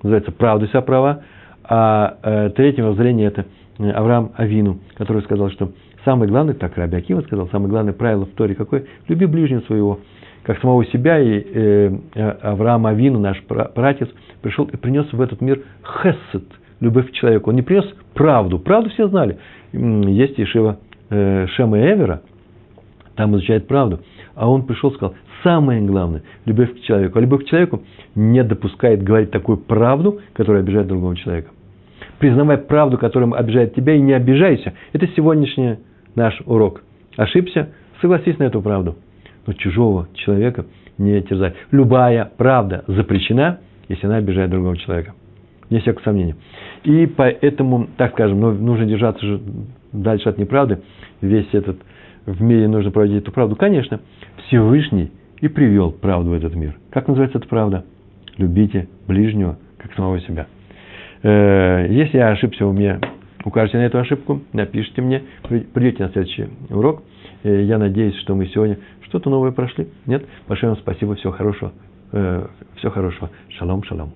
называется 0.03 0.30
«Правда 0.30 0.66
вся 0.68 0.82
права». 0.82 1.22
А 1.64 2.51
третье 2.55 2.82
мировоззрение– 2.82 3.26
это 3.28 3.47
Авраам 3.78 4.30
Авину, 4.36 4.78
который 4.95 5.22
сказал, 5.22 5.51
что 5.51 5.72
самое 6.05 6.30
главное, 6.30 6.55
так 6.55 6.76
Раби 6.76 6.96
Акива 6.96 7.20
сказал, 7.22 7.48
самое 7.48 7.70
главное 7.70 7.92
правило 7.92 8.26
в 8.26 8.30
Торе 8.30 8.55
какое? 8.55 8.84
Люби 9.09 9.26
ближнего 9.26 9.61
своего, 9.62 10.01
как 10.42 10.61
самого 10.61 10.84
себя. 10.86 11.18
И 11.18 11.44
э, 11.55 11.98
Авраам 12.42 12.86
Авину, 12.86 13.18
наш 13.18 13.42
пратец, 13.44 14.09
пришел 14.42 14.64
и 14.66 14.76
принес 14.76 15.12
в 15.12 15.20
этот 15.20 15.40
мир 15.40 15.62
хесед– 16.03 16.44
любовь 16.80 17.11
к 17.11 17.12
человеку. 17.12 17.51
Он 17.51 17.57
не 17.57 17.62
принес 17.62 17.84
правду. 18.14 18.59
Правду 18.59 18.90
все 18.90 19.09
знали. 19.09 19.38
Есть 19.72 20.38
Ешива 20.38 20.78
э, 21.11 21.46
Шема 21.48 21.78
Эвера, 21.78 22.22
там 23.14 23.36
изучает 23.36 23.68
правду. 23.68 24.01
А 24.34 24.51
он 24.51 24.64
пришел 24.64 24.90
и 24.90 24.94
сказал, 24.94 25.14
самое 25.42 25.82
главное, 25.82 26.22
любовь 26.46 26.74
к 26.74 26.80
человеку. 26.82 27.18
А 27.18 27.20
любовь 27.20 27.44
к 27.44 27.48
человеку 27.48 27.82
не 28.14 28.42
допускает 28.42 29.03
говорить 29.03 29.30
такую 29.30 29.59
правду, 29.59 30.20
которая 30.32 30.62
обижает 30.62 30.86
другого 30.86 31.16
человека. 31.16 31.51
признавай 32.18 32.59
правду, 32.59 32.98
которая 32.98 33.30
обижает 33.32 33.74
тебя, 33.74 33.94
и 33.94 34.01
не 34.01 34.12
обижайся. 34.12 34.74
Это 34.92 35.07
сегодняшний 35.09 35.78
наш 36.14 36.40
урок. 36.46 36.82
Ошибся, 37.16 37.70
согласись 38.00 38.38
на 38.38 38.44
эту 38.44 38.62
правду. 38.62 38.96
Но 39.46 39.52
чужого 39.54 40.08
человека 40.14 40.66
не 40.98 41.20
терзай. 41.22 41.54
Любая 41.70 42.30
правда 42.36 42.84
запрещена, 42.86 43.61
если 43.88 44.06
она 44.06 44.16
обижает 44.16 44.50
другого 44.50 44.76
человека. 44.76 45.14
Не 45.70 45.80
всякого 45.80 46.02
сомнения. 46.02 46.36
И 46.84 47.06
поэтому, 47.06 47.88
так 47.96 48.12
скажем, 48.12 48.40
ну, 48.40 48.52
нужно 48.52 48.86
держаться 48.86 49.24
же 49.24 49.40
дальше 49.92 50.28
от 50.28 50.38
неправды. 50.38 50.80
Весь 51.20 51.48
этот 51.52 51.78
в 52.26 52.42
мире 52.42 52.68
нужно 52.68 52.90
проводить 52.90 53.22
эту 53.22 53.32
правду. 53.32 53.56
Конечно, 53.56 54.00
Всевышний 54.46 55.11
и 55.40 55.48
привел 55.48 55.90
правду 55.90 56.30
в 56.30 56.32
этот 56.32 56.54
мир. 56.54 56.76
Как 56.90 57.08
называется 57.08 57.38
эта 57.38 57.48
правда? 57.48 57.84
Любите 58.36 58.88
ближнего, 59.06 59.58
как 59.78 59.94
самого 59.94 60.20
себя. 60.20 60.46
Э, 61.22 61.86
если 61.88 62.18
я 62.18 62.28
ошибся 62.30 62.66
у 62.66 62.72
меня, 62.72 63.00
укажете 63.45 63.78
на 63.78 63.82
эту 63.82 63.99
ошибку, 63.99 64.43
напишите 64.53 65.03
мне, 65.03 65.22
придете 65.49 66.05
на 66.05 66.11
следующий 66.11 66.49
урок. 66.68 67.03
Э, 67.43 67.62
я 67.62 67.78
надеюсь, 67.78 68.16
что 68.16 68.34
мы 68.34 68.47
сегодня 68.47 68.78
что-то 69.03 69.30
новое 69.30 69.53
прошли. 69.53 69.88
Нет? 70.07 70.24
Большое 70.49 70.72
вам 70.72 70.80
спасибо, 70.80 71.14
всего 71.16 71.32
хорошего. 71.32 71.72
Э, 72.12 72.47
всего 72.76 72.93
хорошего. 72.93 73.30
Шалом, 73.49 73.82
шалом. 73.84 74.12